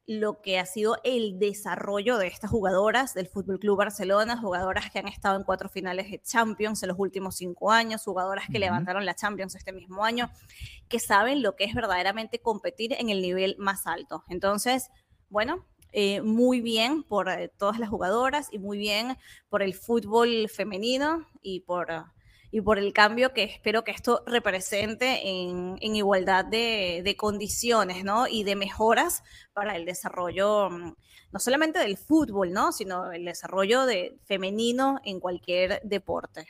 lo 0.08 0.40
que 0.40 0.58
ha 0.58 0.64
sido 0.64 0.96
el 1.04 1.38
desarrollo 1.38 2.16
de 2.16 2.28
estas 2.28 2.50
jugadoras 2.50 3.12
del 3.12 3.28
Fútbol 3.28 3.58
Club 3.58 3.76
Barcelona, 3.76 4.38
jugadoras 4.38 4.90
que 4.90 4.98
han 4.98 5.06
estado 5.06 5.36
en 5.36 5.44
cuatro 5.44 5.68
finales 5.68 6.10
de 6.10 6.18
Champions 6.22 6.82
en 6.82 6.88
los 6.88 6.98
últimos 6.98 7.36
cinco 7.36 7.70
años, 7.70 8.04
jugadoras 8.04 8.46
que 8.50 8.58
levantaron 8.58 9.04
la 9.04 9.14
Champions 9.14 9.54
este 9.54 9.70
mismo 9.70 10.06
año, 10.06 10.30
que 10.88 10.98
saben 10.98 11.42
lo 11.42 11.56
que 11.56 11.64
es 11.64 11.74
verdaderamente 11.74 12.40
competir 12.40 12.94
en 12.94 13.10
el 13.10 13.20
nivel 13.20 13.56
más 13.58 13.86
alto. 13.86 14.24
Entonces, 14.30 14.88
bueno, 15.28 15.66
eh, 15.92 16.20
muy 16.20 16.60
bien 16.60 17.02
por 17.02 17.28
eh, 17.30 17.50
todas 17.56 17.78
las 17.78 17.88
jugadoras 17.88 18.48
y 18.52 18.58
muy 18.58 18.76
bien 18.76 19.16
por 19.48 19.62
el 19.62 19.74
fútbol 19.74 20.48
femenino 20.48 21.26
y 21.40 21.60
por, 21.60 21.88
y 22.50 22.60
por 22.60 22.78
el 22.78 22.92
cambio 22.92 23.32
que 23.32 23.44
espero 23.44 23.84
que 23.84 23.92
esto 23.92 24.22
represente 24.26 25.26
en, 25.26 25.78
igualdad 25.80 26.44
de, 26.44 27.14
condiciones 27.16 28.04
¿no? 28.04 28.28
y 28.28 28.44
de 28.44 28.54
mejoras 28.54 29.22
para 29.54 29.76
el 29.76 29.86
desarrollo 29.86 30.68
mm, 30.68 30.94
no 31.32 31.38
solamente 31.38 31.78
del 31.78 31.96
fútbol, 31.96 32.52
¿no? 32.52 32.70
sino 32.72 33.10
el 33.10 33.24
desarrollo 33.24 33.86
de 33.86 34.18
femenino 34.24 35.00
en 35.04 35.20
cualquier 35.20 35.80
deporte. 35.84 36.46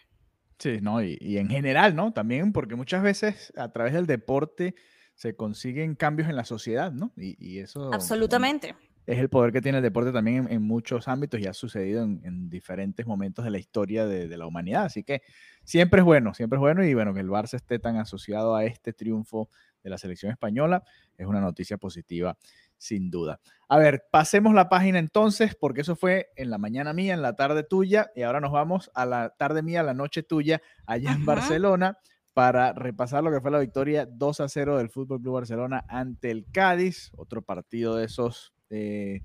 Sí, 0.59 0.81
no, 0.83 1.01
y, 1.01 1.17
y 1.21 1.39
en 1.39 1.49
general, 1.49 1.95
¿no? 1.95 2.13
También 2.13 2.53
porque 2.53 2.75
muchas 2.75 3.01
veces 3.01 3.53
a 3.57 3.71
través 3.71 3.93
del 3.93 4.07
deporte 4.07 4.75
se 5.15 5.37
consiguen 5.37 5.95
cambios 5.95 6.29
en 6.29 6.35
la 6.35 6.45
sociedad, 6.45 6.91
¿no? 6.91 7.13
Y, 7.17 7.37
y 7.39 7.61
eso... 7.61 7.93
Absolutamente 7.93 8.75
es 9.09 9.19
el 9.19 9.31
poder 9.31 9.53
que 9.53 9.63
tiene 9.63 9.79
el 9.79 9.83
deporte 9.83 10.13
también 10.13 10.49
en, 10.51 10.61
muchos 10.61 11.09
ámbitos 11.09 11.41
y 11.41 11.47
ha 11.47 11.55
sucedido 11.55 12.03
en, 12.03 12.51
diferentes 12.51 13.07
momentos 13.07 13.43
de 13.43 13.51
la 13.51 13.59
historia 13.59 14.07
de, 14.07 14.37
la 14.37 14.47
humanidad. 14.47 14.85
Así 14.85 15.03
que 15.03 15.23
siempre 15.65 16.01
es 16.01 16.05
bueno, 16.05 16.35
siempre 16.35 16.59
es 16.59 16.61
bueno 16.61 16.85
y 16.85 16.93
bueno, 16.93 17.15
que 17.15 17.21
el 17.21 17.31
Barça 17.31 17.55
esté 17.55 17.79
tan 17.79 17.97
asociado 17.97 18.55
a 18.55 18.67
este 18.67 18.93
triunfo 18.93 19.49
de 19.83 19.89
la 19.89 19.97
selección 19.97 20.31
española 20.31 20.83
es 21.17 21.27
una 21.27 21.41
noticia 21.41 21.79
positiva 21.79 22.37
sin 22.77 23.11
duda. 23.11 23.41
A 23.71 23.79
ver, 23.79 24.05
pasemos 24.13 24.53
la 24.53 24.69
página 24.69 24.99
entonces, 24.99 25.57
porque 25.59 25.81
eso 25.81 25.97
fue 25.97 26.29
en 26.37 26.51
la 26.51 26.59
mañana 26.59 26.93
mía, 26.93 27.15
en 27.15 27.23
la 27.23 27.35
tarde 27.35 27.63
tuya, 27.63 28.11
y 28.15 28.23
ahora 28.23 28.41
nos 28.41 28.53
vamos 28.53 28.91
a 28.95 29.07
la 29.07 29.31
tarde 29.39 29.63
mía, 29.63 29.81
a 29.81 29.85
la 29.85 29.95
noche 29.95 30.23
tuya, 30.23 30.61
allá 30.87 31.13
en 31.13 31.25
Barcelona, 31.25 31.97
para 32.35 32.75
repasar 32.75 33.25
lo 33.25 33.31
que 33.31 33.41
fue 33.41 33.51
la 33.51 33.59
victoria 33.59 34.05
2 34.05 34.41
a 34.41 34.49
0 34.51 34.77
del 34.77 34.91
Fútbol 34.91 35.23
Club 35.23 35.37
Barcelona 35.37 35.87
ante 35.89 36.31
el 36.31 36.45
Cádiz, 36.53 37.11
otro 37.17 37.41
partido 37.41 37.97
de 37.97 38.05
esos 38.05 38.53
eh, 38.71 39.23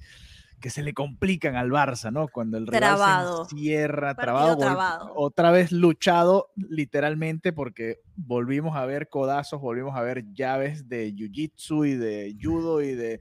que 0.63 0.69
se 0.69 0.81
le 0.81 0.93
complican 0.93 1.57
al 1.57 1.69
Barça, 1.71 2.09
¿no? 2.09 2.29
Cuando 2.29 2.57
el 2.57 2.65
rival 2.65 3.45
se 3.49 3.55
encierra, 3.55 4.15
trabado, 4.15 5.11
otra 5.13 5.51
vez 5.51 5.73
luchado 5.73 6.51
literalmente 6.55 7.51
porque 7.51 7.99
volvimos 8.15 8.77
a 8.77 8.85
ver 8.85 9.09
codazos, 9.09 9.59
volvimos 9.59 9.93
a 9.97 10.01
ver 10.01 10.23
llaves 10.31 10.87
de 10.87 11.13
jiu-jitsu 11.13 11.85
y 11.85 11.95
de 11.95 12.37
judo 12.41 12.81
y 12.81 12.95
de, 12.95 13.19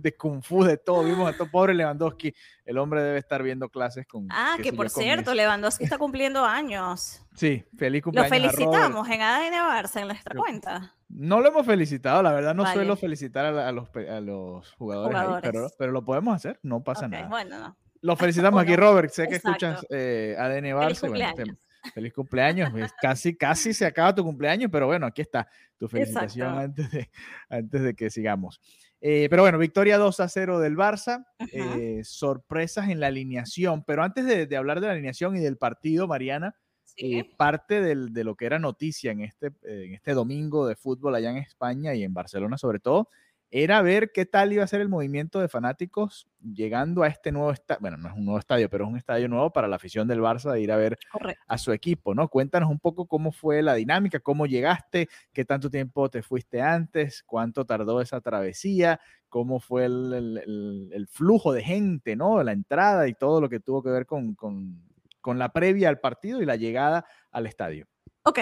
de, 0.00 0.16
kung 0.18 0.42
fu, 0.42 0.64
de 0.64 0.78
todo. 0.78 1.04
Vimos 1.04 1.28
a 1.28 1.36
todo 1.36 1.50
pobre 1.50 1.74
Lewandowski. 1.74 2.34
El 2.64 2.78
hombre 2.78 3.02
debe 3.02 3.18
estar 3.18 3.42
viendo 3.42 3.68
clases 3.68 4.06
con. 4.06 4.26
Ah, 4.30 4.56
que 4.62 4.72
por 4.72 4.88
cierto, 4.88 5.34
Lewandowski 5.34 5.84
está 5.84 5.98
cumpliendo 5.98 6.46
años. 6.46 7.22
Sí, 7.34 7.62
feliz 7.76 8.02
cumpleaños. 8.02 8.30
Lo 8.30 8.50
felicitamos 8.50 9.08
en 9.10 9.20
ADN 9.20 9.54
Barça 9.68 10.00
en 10.00 10.06
nuestra 10.08 10.34
cuenta. 10.34 10.94
No 11.08 11.40
lo 11.40 11.48
hemos 11.48 11.64
felicitado, 11.64 12.22
la 12.22 12.32
verdad 12.32 12.54
no 12.54 12.70
suelo 12.70 12.94
felicitar 12.96 13.46
a, 13.46 13.72
los, 13.72 13.88
a 13.96 14.20
los 14.20 14.70
jugadores, 14.72 15.40
pero, 15.42 15.68
pero, 15.78 15.92
lo 15.92 16.04
podemos 16.04 16.36
hacer, 16.36 16.60
no 16.62 16.84
pasa 16.84 17.08
nada. 17.08 17.28
Bueno, 17.28 17.76
Lo 18.02 18.14
felicitamos 18.14 18.62
aquí, 18.62 18.76
Robert. 18.76 19.10
Sé 19.10 19.26
que 19.26 19.36
escuchas 19.36 19.86
eh, 19.88 20.36
ADN 20.38 20.66
Barça. 20.76 21.00
Feliz 21.00 21.00
cumpleaños. 21.00 21.56
feliz 21.94 22.12
cumpleaños. 22.12 22.92
Casi, 23.00 23.36
casi 23.36 23.72
se 23.72 23.86
acaba 23.86 24.14
tu 24.14 24.22
cumpleaños, 24.22 24.70
pero 24.70 24.86
bueno, 24.86 25.06
aquí 25.06 25.22
está 25.22 25.48
tu 25.78 25.88
felicitación 25.88 26.58
antes 26.58 26.90
de, 26.90 27.10
antes 27.48 27.82
de 27.82 27.94
que 27.94 28.10
sigamos. 28.10 28.60
Eh, 29.00 29.28
pero 29.30 29.42
bueno, 29.42 29.58
victoria 29.58 29.96
2 29.96 30.20
a 30.20 30.28
0 30.28 30.60
del 30.60 30.76
Barça. 30.76 31.24
Eh, 31.52 32.00
sorpresas 32.04 32.90
en 32.90 33.00
la 33.00 33.06
alineación. 33.06 33.82
Pero 33.84 34.02
antes 34.02 34.26
de, 34.26 34.46
de 34.46 34.56
hablar 34.58 34.80
de 34.80 34.88
la 34.88 34.92
alineación 34.92 35.36
y 35.36 35.40
del 35.40 35.56
partido, 35.56 36.06
Mariana, 36.06 36.54
eh, 36.98 37.24
parte 37.36 37.80
de 37.80 38.24
lo 38.24 38.34
que 38.34 38.46
era 38.46 38.58
noticia 38.58 39.12
en 39.12 39.20
este, 39.20 39.52
en 39.62 39.94
este 39.94 40.14
domingo 40.14 40.66
de 40.66 40.76
fútbol 40.76 41.14
allá 41.14 41.30
en 41.30 41.36
España 41.36 41.94
y 41.94 42.02
en 42.02 42.12
Barcelona 42.12 42.58
sobre 42.58 42.80
todo, 42.80 43.08
era 43.50 43.80
ver 43.80 44.10
qué 44.12 44.26
tal 44.26 44.52
iba 44.52 44.62
a 44.62 44.66
ser 44.66 44.80
el 44.80 44.88
movimiento 44.88 45.40
de 45.40 45.48
fanáticos 45.48 46.28
llegando 46.52 47.02
a 47.02 47.08
este 47.08 47.32
nuevo 47.32 47.50
estadio, 47.50 47.80
bueno, 47.80 47.96
no 47.96 48.08
es 48.08 48.14
un 48.14 48.24
nuevo 48.24 48.38
estadio, 48.38 48.68
pero 48.68 48.84
es 48.84 48.90
un 48.90 48.96
estadio 48.96 49.28
nuevo 49.28 49.50
para 49.50 49.68
la 49.68 49.76
afición 49.76 50.06
del 50.06 50.20
Barça 50.20 50.52
de 50.52 50.60
ir 50.60 50.70
a 50.70 50.76
ver 50.76 50.98
a 51.46 51.58
su 51.58 51.72
equipo, 51.72 52.14
¿no? 52.14 52.28
Cuéntanos 52.28 52.70
un 52.70 52.78
poco 52.78 53.06
cómo 53.06 53.32
fue 53.32 53.62
la 53.62 53.74
dinámica, 53.74 54.20
cómo 54.20 54.46
llegaste, 54.46 55.08
qué 55.32 55.44
tanto 55.44 55.70
tiempo 55.70 56.10
te 56.10 56.22
fuiste 56.22 56.60
antes, 56.60 57.22
cuánto 57.22 57.64
tardó 57.64 58.00
esa 58.00 58.20
travesía, 58.20 59.00
cómo 59.28 59.60
fue 59.60 59.86
el, 59.86 61.08
flujo 61.10 61.52
de 61.52 61.62
gente, 61.62 62.16
¿no? 62.16 62.42
La 62.42 62.52
entrada 62.52 63.08
y 63.08 63.14
todo 63.14 63.40
lo 63.40 63.48
que 63.48 63.60
tuvo 63.60 63.82
que 63.82 63.90
ver 63.90 64.04
con, 64.04 64.34
con 64.34 64.82
con 65.20 65.38
la 65.38 65.50
previa 65.50 65.88
al 65.88 66.00
partido 66.00 66.42
y 66.42 66.46
la 66.46 66.56
llegada 66.56 67.06
al 67.30 67.46
estadio. 67.46 67.86
Ok. 68.22 68.38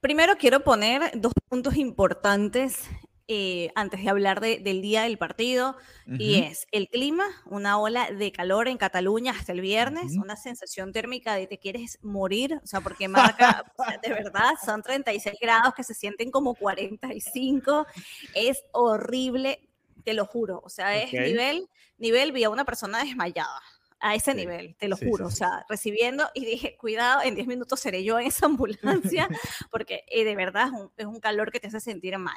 Primero 0.00 0.36
quiero 0.36 0.60
poner 0.60 1.10
dos 1.14 1.32
puntos 1.48 1.76
importantes 1.76 2.88
eh, 3.28 3.72
antes 3.74 4.00
de 4.00 4.08
hablar 4.08 4.40
del 4.40 4.82
día 4.82 5.02
del 5.02 5.18
partido, 5.18 5.76
y 6.06 6.42
es 6.42 6.68
el 6.70 6.88
clima, 6.88 7.24
una 7.46 7.76
ola 7.76 8.08
de 8.12 8.30
calor 8.30 8.68
en 8.68 8.76
Cataluña 8.76 9.32
hasta 9.32 9.50
el 9.50 9.62
viernes, 9.62 10.12
una 10.16 10.36
sensación 10.36 10.92
térmica 10.92 11.34
de 11.34 11.48
te 11.48 11.58
quieres 11.58 11.98
morir, 12.02 12.60
o 12.62 12.66
sea, 12.68 12.82
porque 12.82 13.08
marca, 13.08 13.64
de 14.00 14.10
verdad, 14.10 14.50
son 14.64 14.80
36 14.80 15.38
grados 15.40 15.74
que 15.74 15.82
se 15.82 15.92
sienten 15.92 16.30
como 16.30 16.54
45, 16.54 17.86
es 18.36 18.62
horrible, 18.70 19.68
te 20.04 20.14
lo 20.14 20.24
juro, 20.24 20.62
o 20.64 20.68
sea, 20.68 20.96
es 20.96 21.12
nivel, 21.12 21.68
nivel, 21.98 22.30
vi 22.30 22.44
a 22.44 22.50
una 22.50 22.64
persona 22.64 23.02
desmayada 23.02 23.60
a 24.00 24.14
ese 24.14 24.34
nivel, 24.34 24.76
te 24.76 24.88
lo 24.88 24.96
juro, 24.96 25.26
o 25.26 25.30
sea, 25.30 25.64
recibiendo 25.68 26.28
y 26.34 26.44
dije, 26.44 26.76
cuidado, 26.76 27.22
en 27.22 27.34
10 27.34 27.46
minutos 27.46 27.80
seré 27.80 28.04
yo 28.04 28.18
en 28.18 28.26
esa 28.26 28.46
ambulancia, 28.46 29.28
porque 29.70 30.04
eh, 30.08 30.24
de 30.24 30.36
verdad 30.36 30.68
es 30.96 31.06
un, 31.06 31.20
calor 31.20 31.50
que 31.50 31.60
te 31.60 31.68
hace 31.68 31.80
sentir 31.80 32.16
mal. 32.18 32.36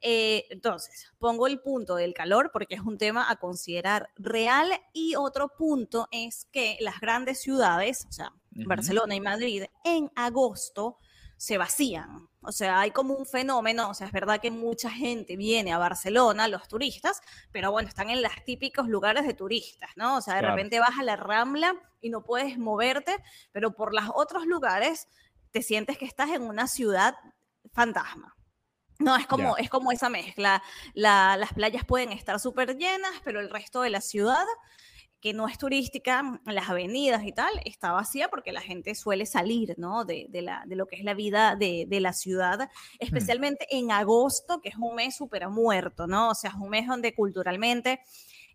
Eh, 0.00 0.46
entonces, 0.50 1.12
pongo 1.18 1.46
el 1.46 1.60
punto 1.60 1.96
del 1.96 2.14
calor 2.14 2.50
porque 2.52 2.74
es 2.74 2.80
un 2.80 2.96
tema 2.96 3.30
a 3.30 3.36
considerar 3.36 4.08
real 4.16 4.70
y 4.92 5.14
otro 5.16 5.54
punto 5.56 6.08
es 6.10 6.46
que 6.50 6.78
las 6.80 7.00
grandes 7.00 7.40
ciudades, 7.40 8.06
o 8.08 8.12
sea, 8.12 8.32
Barcelona 8.50 9.14
y 9.14 9.20
Madrid, 9.20 9.64
en 9.84 10.10
agosto 10.16 10.98
se 11.40 11.56
vacían. 11.56 12.28
O 12.42 12.52
sea, 12.52 12.80
hay 12.80 12.90
como 12.90 13.14
un 13.14 13.24
fenómeno, 13.24 13.88
o 13.88 13.94
sea, 13.94 14.06
es 14.06 14.12
verdad 14.12 14.42
que 14.42 14.50
mucha 14.50 14.90
gente 14.90 15.38
viene 15.38 15.72
a 15.72 15.78
Barcelona, 15.78 16.48
los 16.48 16.68
turistas, 16.68 17.22
pero 17.50 17.72
bueno, 17.72 17.88
están 17.88 18.10
en 18.10 18.20
los 18.20 18.32
típicos 18.44 18.88
lugares 18.88 19.26
de 19.26 19.32
turistas, 19.32 19.88
¿no? 19.96 20.18
O 20.18 20.20
sea, 20.20 20.34
de 20.34 20.42
repente 20.42 20.80
vas 20.80 20.98
a 20.98 21.02
la 21.02 21.16
Rambla 21.16 21.74
y 22.02 22.10
no 22.10 22.22
puedes 22.22 22.58
moverte, 22.58 23.16
pero 23.52 23.72
por 23.72 23.94
los 23.94 24.04
otros 24.14 24.44
lugares 24.44 25.08
te 25.50 25.62
sientes 25.62 25.96
que 25.96 26.04
estás 26.04 26.28
en 26.28 26.42
una 26.42 26.68
ciudad 26.68 27.14
fantasma. 27.72 28.36
No, 28.98 29.16
es 29.16 29.26
como, 29.26 29.56
es 29.56 29.70
como 29.70 29.92
esa 29.92 30.10
mezcla. 30.10 30.62
las 30.92 31.52
playas 31.54 31.86
pueden 31.86 32.12
estar 32.12 32.38
súper 32.38 32.76
llenas, 32.76 33.14
pero 33.24 33.40
el 33.40 33.48
resto 33.48 33.80
de 33.80 33.88
la 33.88 34.02
ciudad 34.02 34.44
que 35.20 35.34
no 35.34 35.48
es 35.48 35.58
turística, 35.58 36.40
las 36.46 36.70
avenidas 36.70 37.24
y 37.24 37.32
tal, 37.32 37.50
está 37.64 37.92
vacía 37.92 38.28
porque 38.28 38.52
la 38.52 38.60
gente 38.60 38.94
suele 38.94 39.26
salir, 39.26 39.74
¿no? 39.76 40.04
De, 40.04 40.28
la, 40.32 40.64
de 40.66 40.76
lo 40.76 40.86
que 40.86 40.96
es 40.96 41.04
la 41.04 41.14
vida 41.14 41.56
de, 41.56 41.86
la 42.00 42.12
ciudad, 42.12 42.58
mm. 42.58 42.96
especialmente 43.00 43.66
en 43.70 43.92
agosto, 43.92 44.60
que 44.60 44.70
es 44.70 44.76
un 44.76 44.94
mes 44.94 45.16
súper 45.16 45.48
muerto, 45.48 46.06
¿no? 46.06 46.30
O 46.30 46.34
sea, 46.34 46.50
es 46.50 46.56
un 46.56 46.70
mes 46.70 46.86
donde 46.86 47.14
culturalmente 47.14 48.00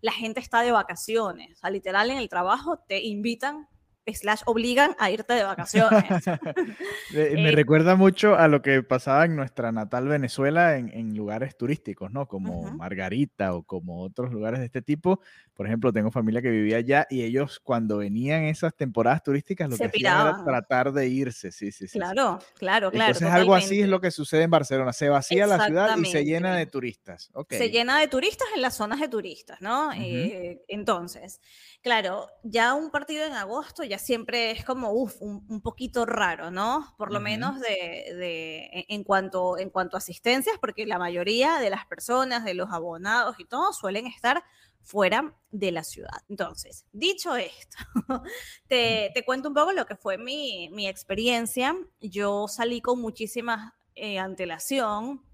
la 0.01 0.11
gente 0.11 0.39
está 0.39 0.61
de 0.61 0.71
vacaciones, 0.71 1.53
o 1.53 1.55
sea, 1.57 1.69
literal 1.69 2.09
en 2.09 2.17
el 2.17 2.29
trabajo 2.29 2.79
te 2.87 3.01
invitan 3.03 3.67
slash 4.13 4.41
obligan 4.45 4.95
a 4.99 5.09
irte 5.09 5.33
de 5.33 5.43
vacaciones. 5.43 6.03
Me 7.13 7.21
eh, 7.49 7.51
recuerda 7.51 7.95
mucho 7.95 8.35
a 8.35 8.47
lo 8.47 8.61
que 8.61 8.83
pasaba 8.83 9.25
en 9.25 9.35
nuestra 9.35 9.71
natal 9.71 10.07
Venezuela 10.07 10.77
en, 10.77 11.15
lugares 11.15 11.57
turísticos, 11.57 12.11
¿no? 12.11 12.27
Como 12.27 12.71
Margarita 12.73 13.55
o 13.55 13.63
como 13.63 14.01
otros 14.01 14.31
lugares 14.31 14.59
de 14.59 14.65
este 14.65 14.81
tipo. 14.81 15.21
Por 15.55 15.67
ejemplo, 15.67 15.93
tengo 15.93 16.11
familia 16.11 16.41
que 16.41 16.49
vivía 16.49 16.77
allá 16.77 17.07
y 17.09 17.23
ellos 17.23 17.61
cuando 17.61 17.97
venían 17.97 18.43
esas 18.43 18.75
temporadas 18.75 19.23
turísticas 19.23 19.69
lo 19.69 19.77
que 19.77 19.85
hacían 19.85 20.27
era 20.27 20.43
tratar 20.43 20.91
de 20.91 21.07
irse, 21.07 21.49
sí, 21.53 21.71
sí, 21.71 21.87
sí. 21.87 21.97
Claro, 21.97 22.39
claro, 22.57 22.91
claro. 22.91 23.13
Entonces 23.13 23.29
algo 23.29 23.55
así 23.55 23.79
es 23.79 23.87
lo 23.87 24.01
que 24.01 24.11
sucede 24.11 24.43
en 24.43 24.49
Barcelona. 24.49 24.91
Se 24.91 25.07
vacía 25.07 25.47
la 25.47 25.65
ciudad 25.65 25.97
y 25.97 26.05
se 26.05 26.25
llena 26.25 26.57
de 26.57 26.65
turistas. 26.65 27.31
Se 27.49 27.69
llena 27.69 27.99
de 27.99 28.09
turistas 28.09 28.47
en 28.53 28.61
las 28.61 28.75
zonas 28.75 28.99
de 28.99 29.07
turistas, 29.07 29.61
¿no? 29.61 29.93
Eh, 29.93 30.61
entonces, 30.67 31.39
claro, 31.81 32.27
ya 32.43 32.73
un 32.73 32.91
partido 32.91 33.23
en 33.25 33.33
agosto 33.33 33.85
ya 33.85 33.97
siempre 33.97 34.51
es 34.51 34.65
como, 34.65 34.91
uff, 34.91 35.21
un, 35.21 35.61
poquito 35.61 36.05
raro, 36.05 36.51
¿no? 36.51 36.93
Por 36.97 37.13
lo 37.13 37.21
menos 37.21 37.61
de, 37.61 38.65
e, 38.73 38.85
en, 38.89 39.05
cuanto, 39.05 39.57
en 39.57 39.69
cuanto 39.69 39.95
a 39.95 39.99
asistencias, 39.99 40.57
porque 40.59 40.85
la 40.85 40.99
mayoría 40.99 41.59
de 41.59 41.69
las 41.69 41.85
personas, 41.85 42.43
de 42.43 42.55
los 42.55 42.71
abonados 42.71 43.37
y 43.39 43.45
todo, 43.45 43.71
suelen 43.71 44.05
estar 44.05 44.43
fuera 44.85 45.35
de 45.49 45.71
la 45.71 45.83
ciudad. 45.83 46.21
Entonces, 46.29 46.85
dicho 46.91 47.35
esto, 47.35 47.77
te, 48.67 49.11
cuento 49.25 49.49
un 49.49 49.55
poco 49.55 49.73
lo 49.73 49.85
que 49.85 49.95
fue 49.95 50.17
mi, 50.17 50.87
experiencia. 50.87 51.75
Yo 51.99 52.47
salí 52.47 52.81
con 52.81 53.01
muchísima 53.01 53.75
eh, 53.95 54.19
antelación 54.19 55.25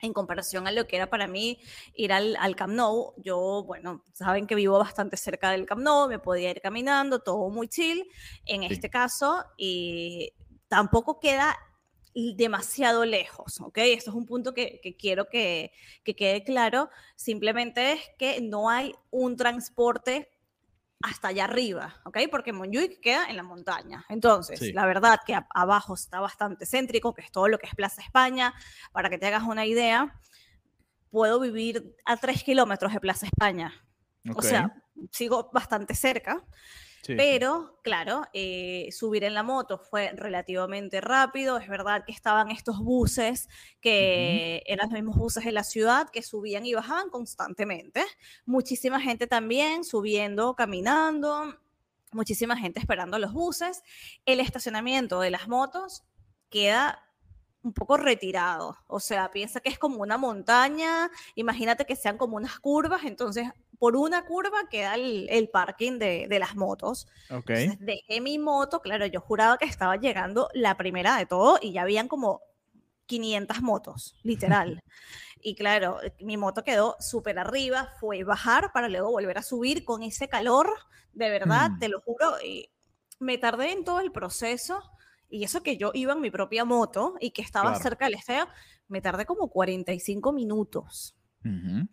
en 0.00 0.12
comparación 0.12 0.68
a 0.68 0.72
lo 0.72 0.86
que 0.86 0.94
era 0.94 1.10
para 1.10 1.26
mí 1.26 1.58
ir 1.94 2.12
al, 2.12 2.36
al, 2.36 2.54
Camp 2.54 2.74
Nou. 2.74 3.14
Yo, 3.16 3.64
bueno, 3.66 4.04
saben 4.12 4.46
que 4.46 4.54
vivo 4.54 4.78
bastante 4.78 5.16
cerca 5.16 5.50
del 5.50 5.66
Camp 5.66 5.80
Nou, 5.80 6.08
me 6.08 6.18
podía 6.18 6.50
ir 6.50 6.60
caminando, 6.60 7.20
todo 7.20 7.48
muy 7.48 7.68
chill. 7.68 8.06
En 8.44 8.62
este 8.62 8.90
caso, 8.90 9.42
y 9.56 10.32
tampoco 10.68 11.18
queda 11.18 11.56
demasiado 12.14 13.04
lejos, 13.04 13.60
¿ok? 13.60 13.78
Esto 13.78 14.10
es 14.10 14.16
un 14.16 14.26
punto 14.26 14.54
que, 14.54 14.80
quiero 14.98 15.28
que, 15.28 15.72
que, 16.04 16.16
quede 16.16 16.44
claro. 16.44 16.90
Simplemente 17.16 17.92
es 17.92 18.00
que 18.18 18.40
no 18.40 18.70
hay 18.70 18.94
un 19.10 19.36
transporte 19.36 20.28
hasta 21.00 21.28
allá 21.28 21.44
arriba, 21.44 22.00
¿ok? 22.04 22.18
Porque 22.30 22.52
Montjuic 22.52 23.00
queda 23.00 23.26
en 23.28 23.36
la 23.36 23.42
montaña. 23.42 24.04
Entonces, 24.08 24.74
la 24.74 24.84
verdad 24.84 25.20
que 25.24 25.38
abajo 25.54 25.94
está 25.94 26.20
bastante 26.20 26.66
céntrico, 26.66 27.14
que 27.14 27.22
es 27.22 27.30
todo 27.30 27.48
lo 27.48 27.58
que 27.58 27.66
es 27.66 27.74
Plaza 27.74 28.02
España. 28.02 28.52
Para 28.92 29.08
que 29.08 29.18
te 29.18 29.26
hagas 29.26 29.44
una 29.44 29.64
idea, 29.64 30.18
puedo 31.10 31.38
vivir 31.38 31.96
a 32.04 32.16
tres 32.16 32.42
kilómetros 32.42 32.92
de 32.92 33.00
Plaza 33.00 33.26
España. 33.26 33.72
O 34.34 34.42
sea, 34.42 34.74
sigo 35.12 35.50
bastante 35.52 35.94
cerca. 35.94 36.44
Pero, 37.06 37.78
claro, 37.82 38.26
eh, 38.32 38.88
subir 38.92 39.24
en 39.24 39.34
la 39.34 39.42
moto 39.42 39.78
fue 39.78 40.10
relativamente 40.14 41.00
rápido. 41.00 41.56
Es 41.58 41.68
verdad 41.68 42.04
que 42.04 42.12
estaban 42.12 42.50
estos 42.50 42.78
buses 42.80 43.48
que 43.80 44.62
eran 44.66 44.90
los 44.90 44.94
mismos 44.94 45.16
buses 45.16 45.44
de 45.44 45.52
la 45.52 45.64
ciudad 45.64 46.10
que 46.10 46.22
subían 46.22 46.66
y 46.66 46.74
bajaban 46.74 47.10
constantemente. 47.10 48.04
Muchísima 48.44 49.00
gente 49.00 49.26
también 49.26 49.84
subiendo, 49.84 50.54
caminando. 50.54 51.56
Muchísima 52.12 52.56
gente 52.56 52.80
esperando 52.80 53.18
los 53.18 53.32
buses. 53.32 53.82
El 54.26 54.40
estacionamiento 54.40 55.20
de 55.20 55.30
las 55.30 55.48
motos 55.48 56.04
queda 56.50 57.04
un 57.62 57.72
poco 57.72 57.96
retirado. 57.96 58.76
O 58.86 59.00
sea, 59.00 59.30
piensa 59.30 59.60
que 59.60 59.68
es 59.68 59.78
como 59.78 60.02
una 60.02 60.16
montaña, 60.16 61.10
imagínate 61.34 61.84
que 61.84 61.96
sean 61.96 62.16
como 62.16 62.36
unas 62.36 62.58
curvas, 62.60 63.04
entonces 63.04 63.48
por 63.78 63.96
una 63.96 64.24
curva 64.24 64.68
queda 64.70 64.94
el, 64.94 65.48
parking 65.52 65.98
de, 65.98 66.38
las 66.38 66.56
motos. 66.56 67.06
Entonces 67.28 67.78
dejé 67.80 68.20
mi 68.20 68.38
moto, 68.38 68.80
claro, 68.80 69.06
yo 69.06 69.20
juraba 69.20 69.58
que 69.58 69.66
estaba 69.66 69.96
llegando 69.96 70.48
la 70.54 70.76
primera 70.76 71.16
de 71.16 71.26
todo 71.26 71.58
y 71.60 71.72
ya 71.72 71.82
habían 71.82 72.08
como 72.08 72.42
500 73.06 73.62
motos, 73.62 74.16
literal. 74.22 74.82
y 75.40 75.54
claro, 75.54 75.98
mi 76.20 76.36
moto 76.36 76.64
quedó 76.64 76.96
súper 77.00 77.38
arriba, 77.38 77.92
fue 78.00 78.24
bajar 78.24 78.72
para 78.72 78.88
luego 78.88 79.10
volver 79.10 79.38
a 79.38 79.42
subir 79.42 79.84
con 79.84 80.02
ese 80.02 80.28
calor, 80.28 80.70
de 81.12 81.30
verdad, 81.30 81.70
mm. 81.70 81.78
te 81.78 81.88
lo 81.88 82.00
juro, 82.00 82.40
y 82.44 82.70
me 83.18 83.38
tardé 83.38 83.72
en 83.72 83.84
todo 83.84 84.00
el 84.00 84.12
proceso 84.12 84.82
y 85.28 85.44
eso 85.44 85.62
que 85.62 85.76
yo 85.76 85.90
iba 85.94 86.14
en 86.14 86.20
mi 86.20 86.30
propia 86.30 86.64
moto 86.64 87.14
y 87.20 87.32
que 87.32 87.42
estaba 87.42 87.74
cerca 87.74 88.06
del 88.06 88.14
estadio, 88.14 88.48
me 88.88 89.02
tardé 89.02 89.26
como 89.26 89.48
45 89.48 90.32
minutos. 90.32 91.17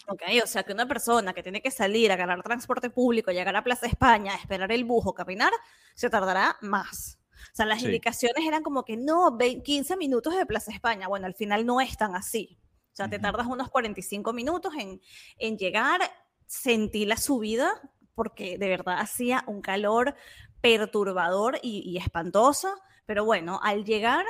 Ok, 0.08 0.24
o 0.44 0.48
sea 0.48 0.64
que 0.64 0.74
una 0.74 0.88
persona 0.88 1.34
que 1.34 1.44
tiene 1.44 1.62
que 1.62 1.72
salir 1.72 2.12
a 2.12 2.16
ganar 2.16 2.42
transporte 2.44 2.90
público, 2.90 3.32
llegar 3.32 3.56
a 3.56 3.64
Plaza 3.64 3.86
España, 3.86 4.36
esperar 4.36 4.72
el 4.72 4.84
bus 4.84 5.06
o 5.06 5.14
caminar, 5.14 5.52
se 5.94 6.10
tardará 6.10 6.58
más. 6.62 7.20
O 7.32 7.56
sea, 7.56 7.66
las 7.66 7.82
indicaciones 7.84 8.46
eran 8.46 8.64
como 8.64 8.84
que 8.84 8.98
no, 8.98 9.38
15 9.38 9.98
minutos 9.98 10.36
de 10.36 10.46
Plaza 10.46 10.72
España. 10.72 11.08
Bueno, 11.08 11.26
al 11.28 11.36
final 11.36 11.66
no 11.66 11.80
es 11.80 11.96
tan 11.96 12.16
así. 12.16 12.60
O 12.92 12.96
sea, 12.96 13.10
te 13.10 13.20
tardas 13.20 13.48
unos 13.48 13.70
45 13.70 14.34
minutos 14.34 14.74
en, 14.78 15.02
en 15.38 15.58
llegar, 15.58 16.02
sentí 16.48 17.06
la 17.06 17.18
subida, 17.18 17.70
porque 18.14 18.58
de 18.58 18.70
verdad 18.70 19.00
hacía 19.00 19.44
un 19.48 19.62
calor 19.62 20.16
perturbador 20.62 21.60
y, 21.62 21.82
y 21.86 21.98
espantoso. 21.98 22.74
Pero 23.06 23.26
bueno, 23.26 23.60
al 23.62 23.86
llegar 23.86 24.26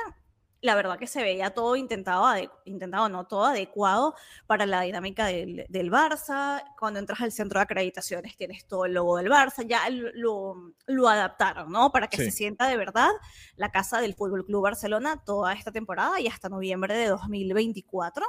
la 0.62 0.74
verdad 0.74 0.98
que 0.98 1.06
se 1.06 1.22
veía 1.22 1.50
todo 1.50 1.76
intentado, 1.76 2.26
intentado 2.64 3.08
no, 3.08 3.26
todo 3.26 3.44
adecuado 3.44 4.14
para 4.46 4.66
la 4.66 4.80
dinámica 4.80 5.26
del, 5.26 5.66
del, 5.68 5.90
Barça. 5.90 6.62
Cuando 6.78 6.98
entras 6.98 7.20
al 7.20 7.32
centro 7.32 7.60
de 7.60 7.64
acreditaciones 7.64 8.36
tienes 8.36 8.66
todo 8.66 8.86
el 8.86 8.94
logo 8.94 9.18
del 9.18 9.30
Barça, 9.30 9.66
ya 9.66 9.88
lo, 9.90 10.72
lo 10.86 11.08
adaptaron, 11.08 11.70
¿no? 11.70 11.92
Para 11.92 12.08
que 12.08 12.16
se 12.16 12.30
sienta 12.30 12.68
de 12.68 12.76
verdad 12.76 13.10
la 13.56 13.70
casa 13.70 14.00
del 14.00 14.14
Fútbol 14.14 14.44
Club 14.44 14.62
Barcelona 14.62 15.22
toda 15.24 15.52
esta 15.52 15.72
temporada 15.72 16.20
y 16.20 16.26
hasta 16.26 16.48
noviembre 16.48 16.96
de 16.96 17.08
2024. 17.08 18.24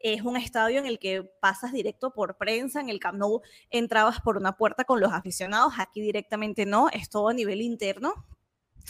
Es 0.00 0.22
un 0.22 0.36
estadio 0.36 0.78
en 0.78 0.86
el 0.86 0.98
que 0.98 1.22
pasas 1.40 1.72
directo 1.72 2.12
por 2.12 2.36
prensa, 2.36 2.80
en 2.80 2.88
el 2.88 2.98
Camp 2.98 3.18
Nou 3.18 3.42
entrabas 3.70 4.20
por 4.20 4.36
una 4.36 4.56
puerta 4.56 4.84
con 4.84 5.00
los 5.00 5.12
aficionados, 5.12 5.74
aquí 5.78 6.00
directamente 6.00 6.66
no, 6.66 6.88
es 6.88 7.08
todo 7.08 7.28
a 7.28 7.34
nivel 7.34 7.60
interno 7.60 8.14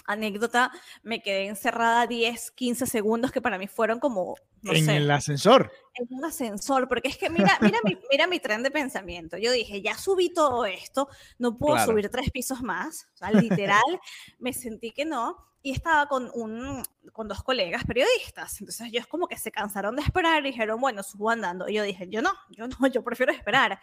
anécdota, 0.07 0.71
me 1.03 1.23
quedé 1.23 1.47
encerrada 1.47 2.07
10, 2.07 2.51
15 2.53 2.87
segundos 2.87 3.33
que 3.33 3.41
para 3.41 3.59
mí 3.59 3.67
fueron 3.67 4.01
como... 4.01 4.37
No 4.63 4.73
en 4.73 4.91
el 4.91 5.11
ascensor. 5.11 5.71
En 5.95 6.07
un 6.11 6.25
ascensor, 6.25 6.89
porque 6.89 7.09
es 7.09 7.17
que 7.17 7.31
mira, 7.31 7.59
mira, 7.61 7.79
mi, 7.85 7.97
mira 8.11 8.27
mi 8.27 8.41
tren 8.41 8.63
de 8.63 8.71
pensamiento. 8.71 9.37
Yo 9.37 9.53
dije, 9.53 9.81
ya 9.83 9.97
subí 9.97 10.33
todo 10.33 10.67
esto, 10.67 11.09
no 11.39 11.57
puedo 11.57 11.79
subir 11.85 12.09
tres 12.09 12.31
pisos 12.31 12.63
más. 12.63 13.09
O 13.15 13.17
sea, 13.19 13.31
literal, 13.31 13.83
me 14.39 14.53
sentí 14.53 14.91
que 14.91 15.05
no. 15.05 15.37
Y 15.61 15.73
estaba 15.73 16.07
con, 16.07 16.31
un, 16.35 16.83
con 17.13 17.29
dos 17.29 17.43
colegas 17.43 17.85
periodistas. 17.85 18.61
Entonces 18.61 18.87
ellos 18.87 19.07
como 19.07 19.27
que 19.27 19.37
se 19.37 19.51
cansaron 19.51 19.97
de 19.97 20.03
esperar 20.03 20.45
y 20.45 20.51
dijeron, 20.51 20.81
bueno, 20.81 21.03
subo 21.03 21.31
andando. 21.31 21.69
Y 21.69 21.75
yo 21.75 21.83
dije, 21.83 22.09
yo 22.09 22.23
no, 22.23 22.33
yo 22.51 22.67
no, 22.69 22.87
yo 22.87 23.03
prefiero 23.03 23.33
esperar. 23.33 23.81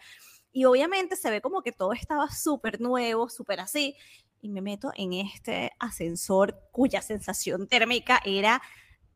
Y 0.56 0.64
obviamente 0.64 1.18
se 1.18 1.30
ve 1.30 1.42
como 1.42 1.62
que 1.62 1.74
todo 1.74 1.92
estaba 1.92 2.30
súper 2.32 2.80
nuevo, 2.80 3.28
súper 3.28 3.60
así 3.60 3.98
y 4.40 4.48
me 4.48 4.62
meto 4.62 4.94
en 4.96 5.12
este 5.12 5.74
ascensor 5.80 6.58
cuya 6.72 7.02
sensación 7.02 7.68
térmica 7.68 8.22
era 8.24 8.62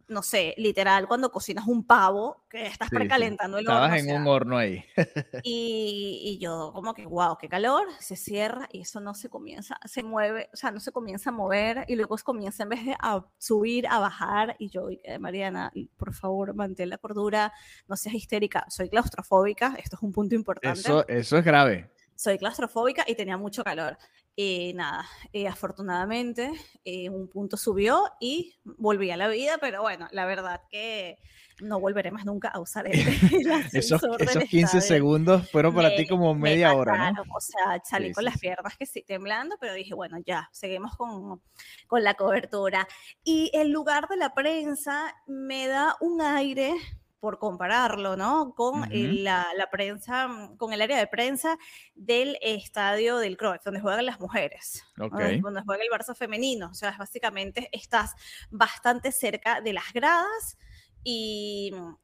no 0.10 0.24
sé, 0.24 0.54
literal, 0.58 1.08
cuando 1.08 1.32
cocinas 1.32 1.68
un 1.68 1.86
pavo, 1.86 2.46
que 2.50 2.66
estás 2.66 2.90
precalentando 2.90 3.58
el 3.58 3.68
horno. 3.68 3.86
Estabas 3.86 4.04
en 4.04 4.16
un 4.16 4.28
horno 4.28 4.58
ahí. 4.58 4.84
y, 5.44 6.22
y, 6.24 6.38
yo 6.40 6.72
como 6.74 6.94
que, 6.94 7.06
wow, 7.06 7.38
qué 7.38 7.48
calor, 7.48 7.88
se 8.00 8.16
cierra 8.16 8.68
y 8.72 8.82
eso 8.82 9.00
no 9.00 9.14
se 9.14 9.30
comienza, 9.30 9.80
se 9.86 10.04
mueve, 10.04 10.50
o 10.54 10.58
sea, 10.58 10.72
no 10.72 10.80
se 10.80 10.92
comienza 10.92 11.30
a 11.30 11.34
mover 11.34 11.86
y 11.88 11.96
luego 11.96 12.18
comienza 12.24 12.64
en 12.64 12.70
vez 12.70 12.86
de 12.86 12.96
a 13.00 13.24
subir, 13.38 13.88
a 13.88 14.00
bajar 14.00 14.56
y 14.60 14.70
yo, 14.70 14.88
Mariana, 15.20 15.72
por 15.98 16.14
favor, 16.14 16.54
mantén 16.54 16.90
la 16.90 16.98
cordura, 16.98 17.54
no 17.88 17.96
seas 17.96 18.16
histérica, 18.16 18.66
soy 18.70 18.90
claustrofóbica, 18.90 19.76
esto 19.78 19.96
es 19.96 20.02
un 20.02 20.12
punto 20.12 20.36
importante. 20.36 20.80
Eso, 20.80 21.08
eso 21.08 21.38
es 21.38 21.46
grave. 21.46 21.92
Soy 22.16 22.38
claustrofóbica 22.38 23.06
y 23.08 23.16
tenía 23.16 23.38
mucho 23.38 23.64
calor. 23.64 23.98
Y 24.42 24.72
nada, 24.74 25.06
eh, 25.34 25.50
afortunadamente 25.50 26.50
eh, 26.86 27.10
un 27.10 27.28
punto 27.28 27.58
subió 27.58 28.06
y 28.22 28.56
volví 28.64 29.12
a 29.12 29.18
la 29.18 29.28
vida, 29.28 29.58
pero 29.60 29.82
bueno, 29.82 30.08
la 30.14 30.26
verdad 30.26 30.62
que 30.70 31.18
no 31.60 31.78
volveré 31.82 32.10
más 32.12 32.24
nunca 32.24 32.48
a 32.48 32.62
usar 32.62 32.88
el, 32.88 32.94
esos, 33.74 34.02
esos 34.18 34.44
15 34.46 34.80
segundos 34.80 35.52
fueron 35.52 35.76
para 35.76 35.94
ti 35.94 36.08
como 36.08 36.34
media 36.36 36.74
hora, 36.74 37.12
¿no? 37.12 37.22
O 37.36 37.42
sea, 37.42 37.82
salí 37.84 38.14
con 38.14 38.24
las 38.24 38.40
piernas 38.40 38.78
que 38.78 38.86
sí 38.86 39.04
temblando, 39.06 39.58
pero 39.60 39.74
dije, 39.74 39.94
bueno, 39.94 40.16
ya, 40.26 40.48
seguimos 40.54 40.96
con, 40.96 41.42
con 41.88 42.06
la 42.06 42.14
cobertura. 42.14 42.88
Y 43.26 43.52
el 43.54 43.72
lugar 43.72 44.08
de 44.08 44.16
la 44.16 44.34
prensa 44.34 45.14
me 45.28 45.68
da 45.68 45.98
un 46.00 46.22
aire 46.22 46.76
por 47.20 47.38
compararlo, 47.38 48.16
¿no? 48.16 48.54
Con 48.56 48.88
la, 48.92 49.46
prensa, 49.72 50.28
mm, 50.28 50.58
con 50.58 50.74
el 50.74 50.82
área 50.82 50.98
de 50.98 51.08
prensa 51.08 51.58
del 51.96 52.38
estadio 52.42 53.18
del 53.18 53.38
Cruyff, 53.38 53.64
donde 53.64 53.82
juegan 53.82 54.06
las 54.06 54.20
mujeres, 54.20 54.84
donde 54.96 55.62
juega 55.66 55.84
el 55.84 55.90
Barça 55.90 56.16
femenino. 56.16 56.70
O 56.70 56.74
sea, 56.74 56.96
básicamente 56.98 57.70
estás 57.72 58.16
bastante 58.50 59.12
cerca 59.12 59.62
de 59.62 59.74
las 59.74 59.92
gradas 59.94 60.58
y 61.04 61.72
mm, 61.74 61.96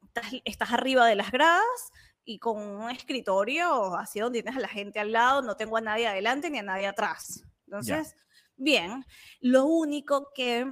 estás, 0.44 0.72
arriba 0.72 1.06
de 1.06 1.14
las 1.14 1.30
gradas 1.30 1.92
y 2.24 2.38
con 2.38 2.58
un 2.58 2.90
escritorio 2.90 3.94
así 3.96 4.20
donde 4.20 4.42
tienes 4.42 4.58
a 4.58 4.60
la 4.60 4.68
gente 4.68 4.98
al 4.98 5.12
lado, 5.12 5.42
no 5.42 5.56
tengo 5.56 5.76
a 5.76 5.80
nadie 5.80 6.08
adelante 6.08 6.50
ni 6.50 6.58
a 6.58 6.62
nadie 6.62 6.86
atrás. 6.86 7.44
Entonces, 7.66 8.16
bien, 8.56 9.04
lo 9.40 9.64
único 9.64 10.32
que 10.34 10.66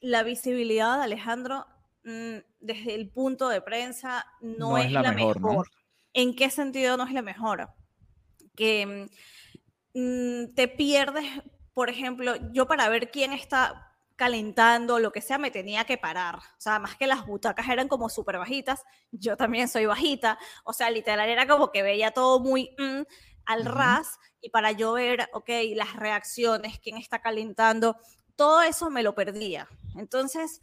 la 0.00 0.22
visibilidad, 0.22 1.02
Alejandro, 1.02 1.66
desde 2.60 2.94
el 2.94 3.10
punto 3.10 3.48
de 3.48 3.60
prensa 3.60 4.24
no, 4.40 4.78
es, 4.78 4.92
la, 4.92 5.12
mejor. 5.12 5.68
¿En 6.12 6.36
qué 6.36 6.50
sentido 6.50 6.96
no 6.96 7.04
es 7.04 7.12
la 7.12 7.22
mejor? 7.22 7.68
Que 8.54 9.08
mm, 9.92 10.54
te 10.54 10.68
pierdes, 10.68 11.26
por 11.74 11.90
ejemplo, 11.90 12.34
yo 12.52 12.66
para 12.66 12.88
ver 12.88 13.10
quién 13.10 13.32
está 13.32 13.92
calentando, 14.14 15.00
lo 15.00 15.10
que 15.10 15.20
sea, 15.20 15.36
me 15.36 15.50
tenía 15.50 15.84
que 15.84 15.98
parar. 15.98 16.36
O 16.36 16.60
sea, 16.60 16.78
más 16.78 16.96
que 16.96 17.08
las 17.08 17.26
butacas 17.26 17.68
eran 17.68 17.88
como 17.88 18.08
súper 18.08 18.38
bajitas, 18.38 18.84
yo 19.10 19.36
también 19.36 19.68
soy 19.68 19.86
bajita. 19.86 20.38
O 20.64 20.72
sea, 20.72 20.90
literal 20.90 21.28
era 21.28 21.48
como 21.48 21.72
que 21.72 21.82
veía 21.82 22.12
todo 22.12 22.38
muy 22.38 22.74
mm, 22.78 23.02
al 23.46 23.64
ras 23.64 24.18
y 24.40 24.50
para 24.50 24.70
yo 24.70 24.92
ver, 24.92 25.28
ok, 25.32 25.50
las 25.74 25.96
reacciones, 25.96 26.78
quién 26.78 26.98
está 26.98 27.20
calentando, 27.20 27.96
todo 28.36 28.62
eso 28.62 28.90
me 28.90 29.02
lo 29.02 29.14
perdía. 29.16 29.68
Entonces, 29.96 30.62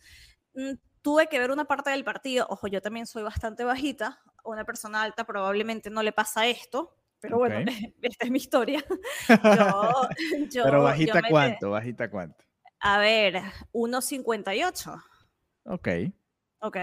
tuve 1.03 1.27
que 1.27 1.37
ver 1.37 1.51
una 1.51 1.65
parte 1.65 1.91
del 1.91 2.03
partido. 2.03 2.47
Ojo, 2.49 2.67
yo 2.67 2.81
también 2.81 3.05
soy 3.05 3.21
bastante 3.21 3.63
bajita. 3.63 4.19
una 4.43 4.65
persona 4.65 5.03
alta 5.03 5.25
probablemente 5.25 5.91
no 5.91 6.01
le 6.01 6.11
pasa 6.11 6.47
esto. 6.47 6.97
Pero 7.19 7.37
bueno, 7.37 7.57
esta 8.01 8.25
es 8.25 8.31
mi 8.31 8.39
historia. 8.39 8.83
pero 9.27 10.83
bajita 10.83 11.21
cuánto, 11.29 11.69
bajita 11.69 12.09
cuánto. 12.09 12.43
A 12.79 12.97
ver, 12.97 13.35
1,58. 13.73 15.03
Ok. 15.65 15.87
Ok. 16.59 16.77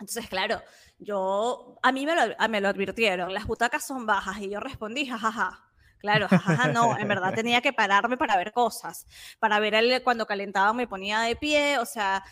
Entonces, 0.00 0.28
claro, 0.28 0.62
yo, 0.98 1.76
a 1.82 1.90
mí 1.90 2.06
me 2.06 2.14
lo, 2.14 2.48
me 2.48 2.60
lo 2.60 2.68
advirtieron, 2.68 3.34
las 3.34 3.46
butacas 3.46 3.84
son 3.84 4.06
bajas 4.06 4.38
y 4.38 4.50
yo 4.50 4.60
respondí, 4.60 5.06
jajaja. 5.06 5.64
Claro, 5.98 6.28
jajaja, 6.28 6.68
no, 6.68 6.96
en 6.96 7.08
verdad 7.08 7.34
tenía 7.34 7.60
que 7.60 7.72
pararme 7.72 8.16
para 8.16 8.36
ver 8.36 8.52
cosas, 8.52 9.08
para 9.40 9.58
ver 9.58 9.74
el, 9.74 10.00
cuando 10.04 10.26
calentaba 10.26 10.72
me 10.72 10.86
ponía 10.86 11.20
de 11.22 11.34
pie, 11.34 11.78
o 11.78 11.84
sea, 11.84 12.22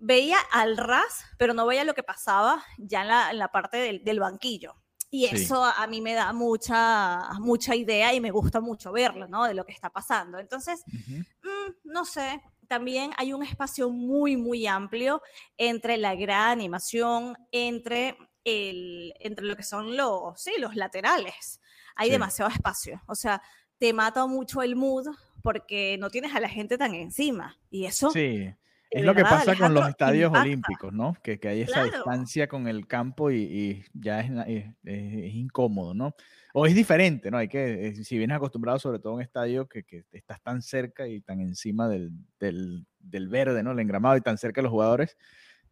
veía 0.00 0.38
al 0.50 0.76
ras, 0.76 1.24
pero 1.38 1.54
no 1.54 1.66
veía 1.66 1.84
lo 1.84 1.94
que 1.94 2.02
pasaba 2.02 2.64
ya 2.78 3.30
en 3.30 3.38
la, 3.38 3.48
parte 3.52 4.00
del, 4.02 4.20
banquillo. 4.20 4.74
Y 5.10 5.26
eso 5.26 5.64
a, 5.64 5.86
mí 5.86 6.00
me 6.00 6.14
da 6.14 6.32
mucha, 6.32 7.32
mucha 7.40 7.74
idea 7.74 8.14
y 8.14 8.20
me 8.20 8.30
gusta 8.30 8.60
mucho 8.60 8.92
verlo, 8.92 9.26
¿no? 9.26 9.44
De 9.44 9.54
lo 9.54 9.64
que 9.64 9.72
está 9.72 9.90
pasando. 9.90 10.38
Entonces, 10.38 10.84
mm, 10.86 11.70
no 11.84 12.04
sé, 12.04 12.40
también 12.68 13.10
hay 13.16 13.32
un 13.32 13.42
espacio 13.42 13.90
muy, 13.90 14.36
muy 14.36 14.66
amplio 14.66 15.20
entre 15.56 15.96
la 15.96 16.14
gran 16.14 16.52
animación, 16.52 17.36
entre, 17.50 18.16
el, 18.44 19.12
entre 19.18 19.44
lo 19.44 19.56
que 19.56 19.64
son 19.64 19.96
los, 19.96 20.40
sí, 20.40 20.52
los 20.58 20.76
laterales. 20.76 21.60
Hay 21.96 22.10
demasiado 22.10 22.50
espacio. 22.50 23.02
O 23.08 23.16
sea, 23.16 23.42
te 23.78 23.92
mata 23.92 24.26
mucho 24.26 24.62
el 24.62 24.76
mood 24.76 25.08
porque 25.42 25.96
no 25.98 26.10
tienes 26.10 26.34
a 26.34 26.40
la 26.40 26.48
gente 26.48 26.78
tan 26.78 26.94
encima. 26.94 27.58
Y 27.70 27.86
eso 27.86 28.10
sí. 28.12 28.54
Es 28.90 29.04
lo 29.04 29.14
que 29.14 29.22
pasa 29.22 29.54
con 29.54 29.72
los 29.72 29.88
estadios 29.88 30.32
olímpicos, 30.32 30.92
¿no? 30.92 31.16
Que, 31.22 31.38
que 31.38 31.46
hay 31.46 31.60
esa 31.60 31.84
distancia 31.84 32.48
con 32.48 32.66
el 32.66 32.88
campo 32.88 33.30
y, 33.30 33.84
ya 33.94 34.20
es, 34.20 34.66
es, 34.84 35.34
incómodo, 35.34 35.94
¿no? 35.94 36.16
O 36.54 36.66
es 36.66 36.74
diferente, 36.74 37.30
¿no? 37.30 37.38
Hay 37.38 37.46
que, 37.46 37.94
si 38.02 38.18
vienes 38.18 38.36
acostumbrado 38.36 38.80
sobre 38.80 38.98
todo 38.98 39.12
a 39.12 39.16
un 39.16 39.22
estadio 39.22 39.68
que, 39.68 39.84
que 39.84 40.04
estás 40.10 40.42
tan 40.42 40.60
cerca 40.60 41.06
y 41.06 41.20
tan 41.20 41.40
encima 41.40 41.88
del, 41.88 42.10
del, 42.40 42.84
del, 42.98 43.28
verde, 43.28 43.62
¿no? 43.62 43.70
El 43.70 43.78
engramado 43.78 44.16
y 44.16 44.22
tan 44.22 44.38
cerca 44.38 44.60
de 44.60 44.64
los 44.64 44.72
jugadores, 44.72 45.16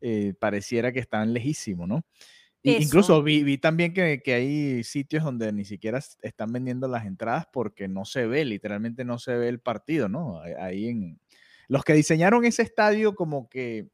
eh, 0.00 0.35
pareciera 0.38 0.92
que 0.92 1.00
están 1.00 1.33
lejísimos, 1.33 1.88
¿no? 1.88 2.04
incluso 2.62 3.22
vi, 3.22 3.42
vi 3.44 3.57
también 3.57 3.94
que, 3.94 4.20
que, 4.22 4.35
hay 4.35 4.85
sitios 4.85 5.24
donde 5.24 5.52
ni 5.52 5.64
siquiera 5.64 6.00
están 6.20 6.52
vendiendo 6.52 6.87
las 6.87 7.07
entradas 7.07 7.46
porque 7.50 7.88
no 7.88 8.04
se 8.04 8.26
ve, 8.26 8.44
literalmente 8.44 9.04
no 9.04 9.18
se 9.18 9.35
ve 9.37 9.48
el 9.48 9.61
partido, 9.61 10.09
¿no? 10.09 10.42
Ahí 10.59 10.88
en, 10.88 11.18
los 11.68 11.85
que 11.85 11.92
diseñaron 11.92 12.44
ese 12.44 12.62
estadio 12.62 13.14
como 13.14 13.48
que 13.48 13.88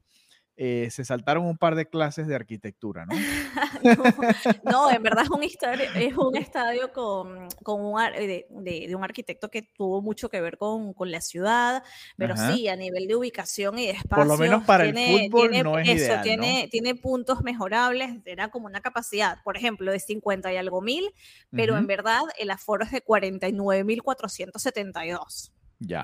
eh, 0.56 0.88
se 0.92 1.04
saltaron 1.04 1.44
un 1.46 1.58
par 1.58 1.74
de 1.74 1.88
clases 1.88 2.28
de 2.28 2.36
arquitectura, 2.36 3.06
¿no? 3.06 3.16
no, 4.64 4.88
en 4.88 5.02
verdad 5.02 5.24
es 5.24 5.30
un, 5.30 5.42
estadio, 5.42 5.84
es 5.96 6.16
un 6.16 6.36
estadio 6.36 6.92
con, 6.92 7.48
con 7.64 7.80
un, 7.80 8.00
de, 8.12 8.46
de, 8.48 8.94
un 8.94 9.02
arquitecto 9.02 9.50
que 9.50 9.62
tuvo 9.62 10.00
mucho 10.00 10.28
que 10.28 10.40
ver 10.40 10.56
con, 10.56 10.92
con 10.92 11.10
la 11.10 11.20
ciudad, 11.20 11.82
pero 12.16 12.36
sí, 12.36 12.68
a 12.68 12.76
nivel 12.76 13.08
de 13.08 13.16
ubicación 13.16 13.80
y 13.80 13.86
de 13.86 13.94
espacio. 13.94 14.24
Por 14.24 14.28
lo 14.28 14.36
menos 14.36 14.62
para 14.62 14.84
el 14.84 14.94
fútbol 15.28 15.50
no 15.64 15.80
es 15.80 15.88
eso, 15.88 16.04
ideal, 16.04 16.22
tiene, 16.22 16.68
tiene 16.70 16.94
puntos 16.94 17.42
mejorables, 17.42 18.20
era 18.24 18.52
como 18.52 18.66
una 18.66 18.80
capacidad, 18.80 19.42
por 19.42 19.56
ejemplo, 19.56 19.90
de 19.90 19.98
50 19.98 20.52
y 20.52 20.56
algo 20.56 20.82
mil, 20.82 21.10
pero 21.50 21.76
en 21.76 21.88
verdad 21.88 22.22
el 22.38 22.52
aforo 22.52 22.84
es 22.84 22.92
de 22.92 23.04
49.472 23.04 25.50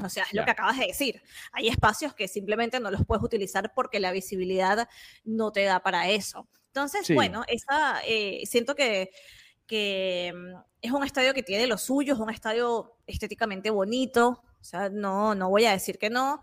o 0.02 0.08
sea, 0.08 0.24
es 0.24 0.34
lo 0.34 0.44
que 0.44 0.50
acabas 0.50 0.78
de 0.78 0.86
decir. 0.86 1.22
Hay 1.52 1.68
espacios 1.68 2.14
que 2.14 2.28
simplemente 2.28 2.80
no 2.80 2.90
los 2.90 3.04
puedes 3.04 3.22
utilizar 3.22 3.72
porque 3.74 4.00
la 4.00 4.12
visibilidad 4.12 4.88
no 5.24 5.52
te 5.52 5.64
da 5.64 5.80
para 5.80 6.08
eso. 6.08 6.48
Entonces, 6.66 7.12
bueno, 7.14 7.42
esa, 7.48 8.00
eh, 8.06 8.42
siento 8.46 8.74
que, 8.74 9.10
que 9.66 10.32
mm, 10.34 10.58
es 10.82 10.92
un 10.92 11.04
estadio 11.04 11.34
que 11.34 11.42
tiene 11.42 11.66
lo 11.66 11.78
suyo, 11.78 12.14
es 12.14 12.20
un 12.20 12.30
estadio 12.30 12.96
estéticamente 13.06 13.70
bonito. 13.70 14.42
O 14.60 14.64
sea, 14.64 14.88
no, 14.88 15.34
no 15.34 15.48
voy 15.48 15.64
a 15.64 15.72
decir 15.72 15.98
que 15.98 16.10
no. 16.10 16.40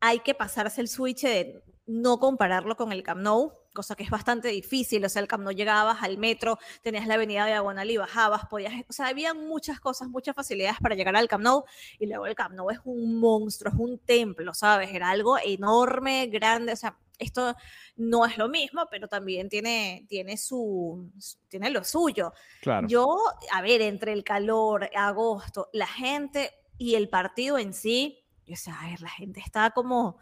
Hay 0.00 0.20
que 0.20 0.34
pasarse 0.34 0.80
el 0.80 0.88
switch 0.88 1.22
de 1.22 1.62
no 1.86 2.18
compararlo 2.18 2.76
con 2.76 2.92
el 2.92 3.02
Camp 3.02 3.20
Nou, 3.20 3.52
cosa 3.74 3.94
que 3.94 4.04
es 4.04 4.10
bastante 4.10 4.48
difícil, 4.48 5.04
o 5.04 5.08
sea, 5.10 5.20
el 5.20 5.28
Camp 5.28 5.44
Nou 5.44 5.52
llegabas 5.52 6.02
al 6.02 6.16
metro, 6.16 6.58
tenías 6.82 7.06
la 7.06 7.14
avenida 7.14 7.44
Diagonal 7.44 7.90
y 7.90 7.98
bajabas, 7.98 8.46
podías, 8.46 8.72
o 8.88 8.92
sea, 8.92 9.08
había 9.08 9.34
muchas 9.34 9.80
cosas, 9.80 10.08
muchas 10.08 10.34
facilidades 10.34 10.78
para 10.80 10.94
llegar 10.94 11.14
al 11.16 11.28
Camp 11.28 11.44
Nou, 11.44 11.64
y 11.98 12.06
luego 12.06 12.26
el 12.26 12.34
Camp 12.34 12.54
Nou 12.54 12.70
es 12.70 12.78
un 12.84 13.20
monstruo, 13.20 13.72
es 13.72 13.78
un 13.78 13.98
templo, 13.98 14.54
¿sabes? 14.54 14.94
Era 14.94 15.10
algo 15.10 15.36
enorme, 15.44 16.28
grande, 16.28 16.72
o 16.72 16.76
sea, 16.76 16.96
esto 17.18 17.54
no 17.96 18.24
es 18.26 18.38
lo 18.38 18.48
mismo, 18.48 18.86
pero 18.90 19.08
también 19.08 19.48
tiene, 19.48 20.06
tiene, 20.08 20.36
su, 20.36 21.10
tiene 21.48 21.70
lo 21.70 21.84
suyo. 21.84 22.32
Claro. 22.60 22.88
Yo, 22.88 23.18
a 23.52 23.62
ver, 23.62 23.82
entre 23.82 24.12
el 24.12 24.24
calor, 24.24 24.90
agosto, 24.96 25.68
la 25.72 25.86
gente 25.86 26.50
y 26.78 26.94
el 26.94 27.08
partido 27.08 27.58
en 27.58 27.72
sí, 27.72 28.24
Yo 28.46 28.52
decía, 28.52 28.78
a 28.78 28.88
ver, 28.88 29.00
la 29.00 29.10
gente 29.10 29.40
está 29.40 29.70
como 29.70 30.18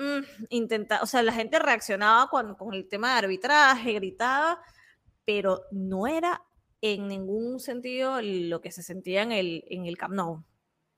mm, 0.00 0.46
intenta, 0.50 1.02
o 1.02 1.06
sea, 1.06 1.22
la 1.22 1.32
gente 1.32 1.58
reaccionaba 1.58 2.28
con, 2.28 2.54
con 2.56 2.74
el 2.74 2.88
tema 2.88 3.12
de 3.12 3.18
arbitraje, 3.18 3.92
gritaba, 3.92 4.60
pero 5.24 5.62
no 5.70 6.06
era 6.06 6.42
en 6.80 7.08
ningún 7.08 7.60
sentido 7.60 8.20
lo 8.22 8.60
que 8.60 8.72
se 8.72 8.82
sentía 8.82 9.22
en 9.22 9.32
el, 9.32 9.64
en 9.68 9.86
el 9.86 9.96
Camp 9.96 10.14
Nou. 10.14 10.44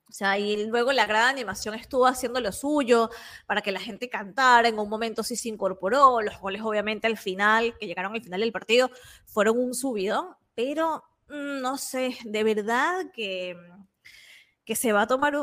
O 0.08 0.14
sea, 0.14 0.38
y 0.38 0.66
luego 0.66 0.92
la 0.92 1.06
gran 1.06 1.30
animación 1.30 1.74
estuvo 1.74 2.06
haciendo 2.06 2.38
lo 2.38 2.52
suyo 2.52 3.08
para 3.46 3.62
que 3.62 3.72
la 3.72 3.80
gente 3.80 4.10
cantara. 4.10 4.68
En 4.68 4.78
un 4.78 4.90
momento 4.90 5.22
sí 5.22 5.36
se 5.36 5.48
incorporó. 5.48 6.20
Los 6.20 6.38
goles, 6.38 6.60
obviamente, 6.62 7.06
al 7.06 7.16
final, 7.16 7.74
que 7.78 7.86
llegaron 7.86 8.14
al 8.14 8.22
final 8.22 8.40
del 8.40 8.52
partido, 8.52 8.90
fueron 9.24 9.58
un 9.58 9.74
subidón. 9.74 10.36
Pero 10.54 11.02
mm, 11.28 11.62
no 11.62 11.78
sé, 11.78 12.18
de 12.24 12.44
verdad 12.44 13.06
que, 13.14 13.56
que 14.66 14.76
se 14.76 14.92
va 14.92 15.02
a 15.02 15.06
tomar 15.06 15.34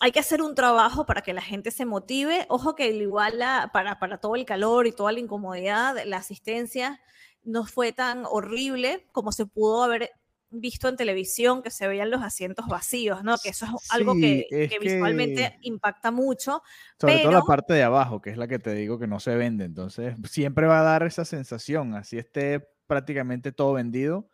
hay 0.00 0.12
que 0.12 0.18
hacer 0.18 0.40
un 0.40 0.54
trabajo 0.54 1.04
para 1.04 1.20
que 1.20 1.34
la 1.34 1.42
gente 1.42 1.70
se 1.70 1.84
motive. 1.84 2.46
Ojo 2.48 2.74
que 2.74 2.88
igual 2.88 3.38
para, 3.72 3.98
para 3.98 4.18
todo 4.18 4.34
el 4.34 4.46
calor 4.46 4.86
y 4.86 4.92
toda 4.92 5.12
la 5.12 5.20
incomodidad, 5.20 5.96
la 6.06 6.16
asistencia 6.16 7.00
no 7.44 7.66
fue 7.66 7.92
tan 7.92 8.24
horrible 8.24 9.06
como 9.12 9.30
se 9.30 9.46
pudo 9.46 9.84
haber 9.84 10.10
visto 10.50 10.88
en 10.88 10.96
televisión, 10.96 11.62
que 11.62 11.70
se 11.70 11.86
veían 11.86 12.10
los 12.10 12.22
asientos 12.22 12.66
vacíos, 12.66 13.22
¿no? 13.22 13.36
Que 13.38 13.50
eso 13.50 13.66
es 13.66 13.92
algo 13.92 14.14
que, 14.14 14.46
visualmente 14.80 15.58
impacta 15.62 16.10
mucho. 16.10 16.62
Sobre 16.98 17.20
todo 17.20 17.32
la 17.32 17.42
parte 17.42 17.74
de 17.74 17.82
abajo, 17.82 18.20
que 18.20 18.30
es 18.30 18.36
la 18.36 18.48
que 18.48 18.58
te 18.58 18.74
digo 18.74 18.98
que 18.98 19.06
no 19.06 19.20
se 19.20 19.36
vende. 19.36 19.64
Entonces, 19.64 20.16
siempre 20.24 20.66
va 20.66 20.80
a 20.80 20.82
dar 20.84 21.04
esa 21.04 21.24
sensación, 21.24 21.94
así 21.94 22.18
esté 22.18 22.66
prácticamente 22.86 23.52
todo 23.52 23.74
vendido, 23.74 24.28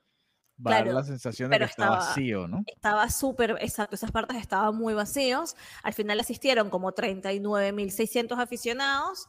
va 0.64 0.76
a 0.76 0.84
dar 0.84 0.94
la 0.94 1.04
sensación 1.04 1.50
de 1.50 1.58
que 1.58 1.64
está 1.64 1.90
vacío, 1.90 2.48
¿no? 2.48 2.62
Estaba 2.66 3.08
súper, 3.10 3.56
exacto, 3.60 3.94
esas 3.94 4.10
partes 4.12 4.36
estaban 4.36 4.76
muy 4.76 4.94
vacíos. 4.94 5.56
Al 5.82 5.92
final 5.92 6.20
asistieron 6.20 6.70
como 6.70 6.92
39.600 6.92 8.40
aficionados 8.40 9.28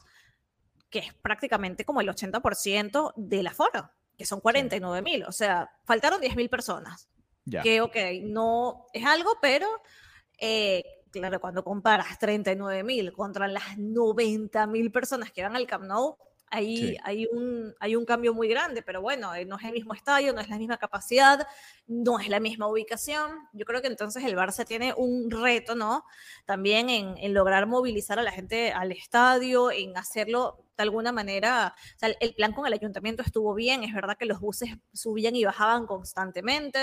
que 0.90 1.00
es 1.00 1.14
prácticamente 1.14 1.84
como 1.84 2.00
el 2.00 2.08
80% 2.08 3.12
del 3.16 3.46
aforo, 3.46 3.90
que 4.16 4.24
son 4.24 4.40
49 4.40 5.02
mil. 5.02 5.24
O 5.24 5.32
sea, 5.32 5.70
faltaron 5.84 6.20
10 6.20 6.36
mil 6.36 6.48
personas. 6.48 7.08
Ya. 7.44 7.62
Que, 7.62 7.80
ok, 7.80 7.96
no 8.22 8.86
es 8.92 9.04
algo, 9.04 9.36
pero 9.40 9.66
eh, 10.38 10.82
claro, 11.10 11.40
cuando 11.40 11.64
comparas 11.64 12.18
39 12.18 12.82
mil 12.84 13.12
contra 13.12 13.48
las 13.48 13.78
90 13.78 14.66
mil 14.66 14.90
personas 14.90 15.32
que 15.32 15.42
van 15.42 15.56
al 15.56 15.66
Camp 15.66 15.84
Nou, 15.84 16.16
Ahí 16.50 16.96
hay, 17.04 17.26
un, 17.26 17.74
hay 17.80 17.96
un 17.96 18.04
cambio 18.04 18.34
muy 18.34 18.48
grande, 18.48 18.82
pero 18.82 19.00
bueno, 19.00 19.34
eh, 19.34 19.44
no 19.44 19.56
es 19.56 19.64
el 19.64 19.72
mismo 19.72 19.94
estadio, 19.94 20.32
no 20.32 20.40
es 20.40 20.48
la 20.48 20.58
misma 20.58 20.76
capacidad, 20.78 21.46
no 21.86 22.18
es 22.18 22.28
la 22.28 22.40
misma 22.40 22.66
ubicación. 22.66 23.48
Yo 23.52 23.64
creo 23.64 23.82
que 23.82 23.88
entonces 23.88 24.24
el 24.24 24.36
Barça 24.36 24.64
tiene 24.66 24.94
un 24.96 25.30
reto, 25.30 25.74
¿no? 25.74 26.04
También 26.46 26.90
en, 26.90 27.16
en 27.18 27.34
lograr 27.34 27.66
movilizar 27.66 28.18
a 28.18 28.22
la 28.22 28.32
gente 28.32 28.72
al 28.72 28.92
estadio, 28.92 29.70
en 29.70 29.96
hacerlo 29.96 30.64
de 30.76 30.82
alguna 30.82 31.12
manera. 31.12 31.74
O 31.96 31.98
sea, 31.98 32.10
el 32.20 32.34
plan 32.34 32.52
con 32.52 32.66
el 32.66 32.72
ayuntamiento 32.72 33.22
estuvo 33.22 33.54
bien, 33.54 33.84
es 33.84 33.94
verdad 33.94 34.16
que 34.18 34.26
los 34.26 34.40
buses 34.40 34.70
subían 34.92 35.36
y 35.36 35.44
bajaban 35.44 35.86
constantemente 35.86 36.78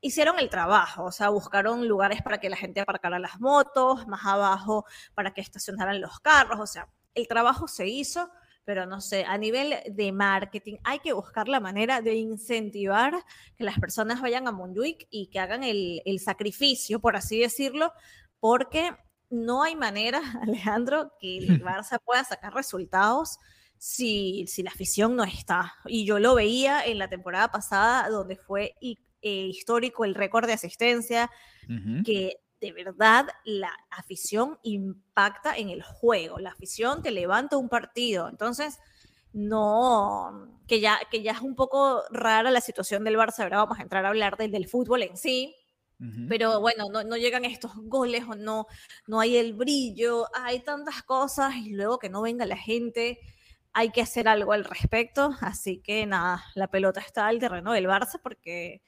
hicieron 0.00 0.38
el 0.38 0.48
trabajo, 0.48 1.04
o 1.04 1.12
sea, 1.12 1.28
buscaron 1.28 1.86
lugares 1.86 2.22
para 2.22 2.38
que 2.38 2.48
la 2.48 2.56
gente 2.56 2.80
aparcara 2.80 3.18
las 3.18 3.40
motos, 3.40 4.06
más 4.06 4.24
abajo 4.24 4.86
para 5.14 5.32
que 5.32 5.40
estacionaran 5.40 6.00
los 6.00 6.20
carros, 6.20 6.58
o 6.58 6.66
sea, 6.66 6.88
el 7.14 7.28
trabajo 7.28 7.68
se 7.68 7.86
hizo, 7.86 8.30
pero 8.64 8.86
no 8.86 9.00
sé, 9.00 9.24
a 9.24 9.38
nivel 9.38 9.74
de 9.90 10.12
marketing 10.12 10.76
hay 10.84 11.00
que 11.00 11.12
buscar 11.12 11.48
la 11.48 11.60
manera 11.60 12.00
de 12.00 12.14
incentivar 12.14 13.14
que 13.56 13.64
las 13.64 13.78
personas 13.78 14.20
vayan 14.20 14.46
a 14.46 14.52
Montjuic 14.52 15.06
y 15.10 15.28
que 15.28 15.40
hagan 15.40 15.64
el, 15.64 16.20
sacrificio, 16.20 17.00
por 17.00 17.16
así 17.16 17.40
decirlo, 17.40 17.92
porque 18.38 18.92
no 19.28 19.62
hay 19.62 19.76
manera, 19.76 20.20
Alejandro, 20.42 21.12
que 21.20 21.38
el 21.38 21.46
Barça 21.64 21.98
pueda 22.04 22.24
sacar 22.24 22.54
resultados 22.54 23.38
si, 23.78 24.44
si, 24.46 24.62
la 24.62 24.70
afición 24.70 25.16
no 25.16 25.24
está. 25.24 25.74
Y 25.86 26.04
yo 26.04 26.18
lo 26.18 26.34
veía 26.34 26.84
en 26.84 26.98
la 26.98 27.08
temporada 27.08 27.50
pasada, 27.50 28.10
donde 28.10 28.36
fue 28.36 28.74
eh, 29.22 29.46
histórico 29.46 30.04
el 30.04 30.14
récord 30.14 30.46
de 30.46 30.52
asistencia, 30.52 31.30
que 32.04 32.36
de 32.60 32.72
verdad 32.72 33.28
la 33.44 33.72
afición 33.90 34.58
impacta 34.62 35.56
en 35.56 35.70
el 35.70 35.82
juego, 35.82 36.38
la 36.38 36.50
afición 36.50 37.02
te 37.02 37.10
levanta 37.10 37.56
un 37.56 37.68
partido, 37.68 38.28
entonces 38.28 38.78
no, 39.32 40.60
que 40.66 40.80
ya, 40.80 40.98
que 41.10 41.22
ya 41.22 41.32
es 41.32 41.40
un 41.40 41.54
poco 41.54 42.02
rara 42.10 42.50
la 42.50 42.60
situación 42.60 43.04
del 43.04 43.16
Barça, 43.16 43.42
ahora 43.42 43.58
vamos 43.58 43.78
a 43.78 43.82
entrar 43.82 44.04
a 44.04 44.08
hablar 44.08 44.36
del, 44.36 44.50
del 44.50 44.68
fútbol 44.68 45.02
en 45.02 45.16
sí, 45.16 45.54
pero 46.30 46.60
bueno, 46.62 46.88
no, 46.90 47.04
no, 47.04 47.18
llegan 47.18 47.44
estos 47.44 47.72
goles 47.76 48.24
o 48.26 48.34
no, 48.34 48.66
no 49.06 49.20
hay 49.20 49.36
el 49.36 49.52
brillo, 49.52 50.24
hay 50.34 50.60
tantas 50.60 51.02
cosas 51.02 51.54
y 51.56 51.74
luego 51.74 51.98
que 51.98 52.08
no 52.08 52.22
venga 52.22 52.46
la 52.46 52.56
gente, 52.56 53.20
hay 53.74 53.90
que 53.90 54.00
hacer 54.00 54.26
algo 54.26 54.52
al 54.52 54.64
respecto, 54.64 55.36
así 55.42 55.82
que 55.82 56.06
nada, 56.06 56.42
la 56.54 56.68
pelota 56.68 57.00
está 57.00 57.26
al 57.26 57.38
terreno 57.38 57.72
del 57.72 57.86
Barça 57.86 58.18
porque 58.22 58.80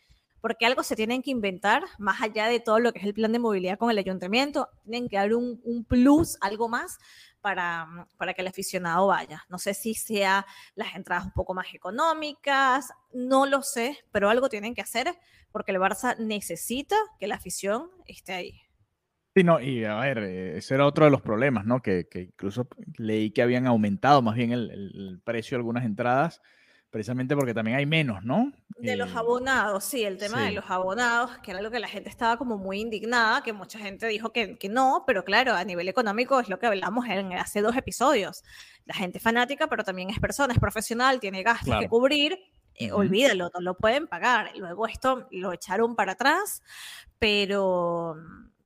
porque 0.42 0.66
algo 0.66 0.82
se 0.82 0.96
tienen 0.96 1.22
que 1.22 1.30
inventar, 1.30 1.84
más 1.98 2.20
allá 2.20 2.48
de 2.48 2.58
todo 2.58 2.80
lo 2.80 2.92
que 2.92 2.98
es 2.98 3.06
el 3.06 3.14
plan 3.14 3.32
de 3.32 3.38
movilidad 3.38 3.78
con 3.78 3.90
el 3.90 3.96
ayuntamiento, 3.96 4.68
tienen 4.82 5.08
que 5.08 5.16
dar 5.16 5.32
un, 5.34 5.86
plus, 5.88 6.36
algo 6.40 6.68
más, 6.68 6.98
para, 7.40 8.08
para, 8.18 8.34
que 8.34 8.42
el 8.42 8.48
aficionado 8.48 9.06
vaya. 9.06 9.44
No 9.48 9.58
sé 9.58 9.72
si 9.72 9.94
sea 9.94 10.44
las 10.74 10.94
entradas 10.96 11.24
un 11.24 11.32
poco 11.32 11.54
más 11.54 11.72
económicas, 11.72 12.92
no 13.12 13.46
lo 13.46 13.62
sé, 13.62 13.98
pero 14.10 14.28
algo 14.28 14.48
tienen 14.48 14.74
que 14.74 14.82
hacer 14.82 15.14
porque 15.52 15.70
el 15.70 15.78
Barça 15.78 16.18
necesita 16.18 16.96
que 17.20 17.28
la 17.28 17.36
afición 17.36 17.90
esté 18.06 18.32
ahí. 18.32 18.60
Sí, 19.34 19.44
no, 19.44 19.60
y 19.60 19.84
a 19.84 19.94
ver, 20.00 20.18
eh, 20.18 20.58
ese 20.58 20.74
era 20.74 20.86
otro 20.86 21.04
de 21.04 21.10
los 21.10 21.22
problemas, 21.22 21.64
¿no? 21.64 21.80
Que, 21.80 22.06
incluso 22.14 22.66
leí 22.96 23.30
que 23.30 23.42
habían 23.42 23.66
aumentado 23.66 24.22
más 24.22 24.34
bien 24.34 24.50
el, 24.52 24.70
el 24.70 25.20
precio 25.24 25.56
de 25.56 25.60
algunas 25.60 25.84
entradas 25.84 26.42
precisamente 26.92 27.34
porque 27.34 27.54
también 27.54 27.78
hay 27.78 27.86
menos, 27.86 28.22
¿no? 28.22 28.52
De 28.76 28.96
los 28.96 29.10
eh, 29.10 29.16
abonados, 29.16 29.82
sí, 29.82 30.04
el 30.04 30.18
tema 30.18 30.42
de 30.42 30.52
los 30.52 30.68
abonados, 30.68 31.30
que 31.42 31.50
era 31.50 31.62
lo 31.62 31.70
que 31.70 31.80
la 31.80 31.88
gente 31.88 32.10
estaba 32.10 32.36
como 32.36 32.58
muy 32.58 32.80
indignada, 32.80 33.42
que 33.42 33.54
mucha 33.54 33.78
gente 33.78 34.06
dijo 34.06 34.30
que, 34.30 34.58
que 34.58 34.68
no, 34.68 35.04
pero 35.06 35.24
claro, 35.24 35.54
a 35.54 35.64
nivel 35.64 35.88
económico 35.88 36.38
es 36.38 36.50
lo 36.50 36.58
que 36.58 36.66
hablamos 36.66 37.06
en, 37.06 37.32
hace 37.32 37.62
dos 37.62 37.74
episodios. 37.76 38.44
La 38.84 38.94
gente 38.94 39.20
fanática, 39.20 39.68
pero 39.68 39.84
también 39.84 40.10
es 40.10 40.20
persona, 40.20 40.52
es 40.52 40.60
profesional, 40.60 41.18
tiene 41.18 41.42
gastos 41.42 41.74
que 41.80 41.88
cubrir, 41.88 42.38
eh, 42.74 42.92
olvídalo, 42.92 43.50
no 43.54 43.60
lo 43.62 43.74
pueden 43.78 44.06
pagar. 44.06 44.52
Luego 44.56 44.86
esto 44.86 45.28
lo 45.30 45.54
echaron 45.54 45.96
para 45.96 46.12
atrás, 46.12 46.62
pero 47.18 48.16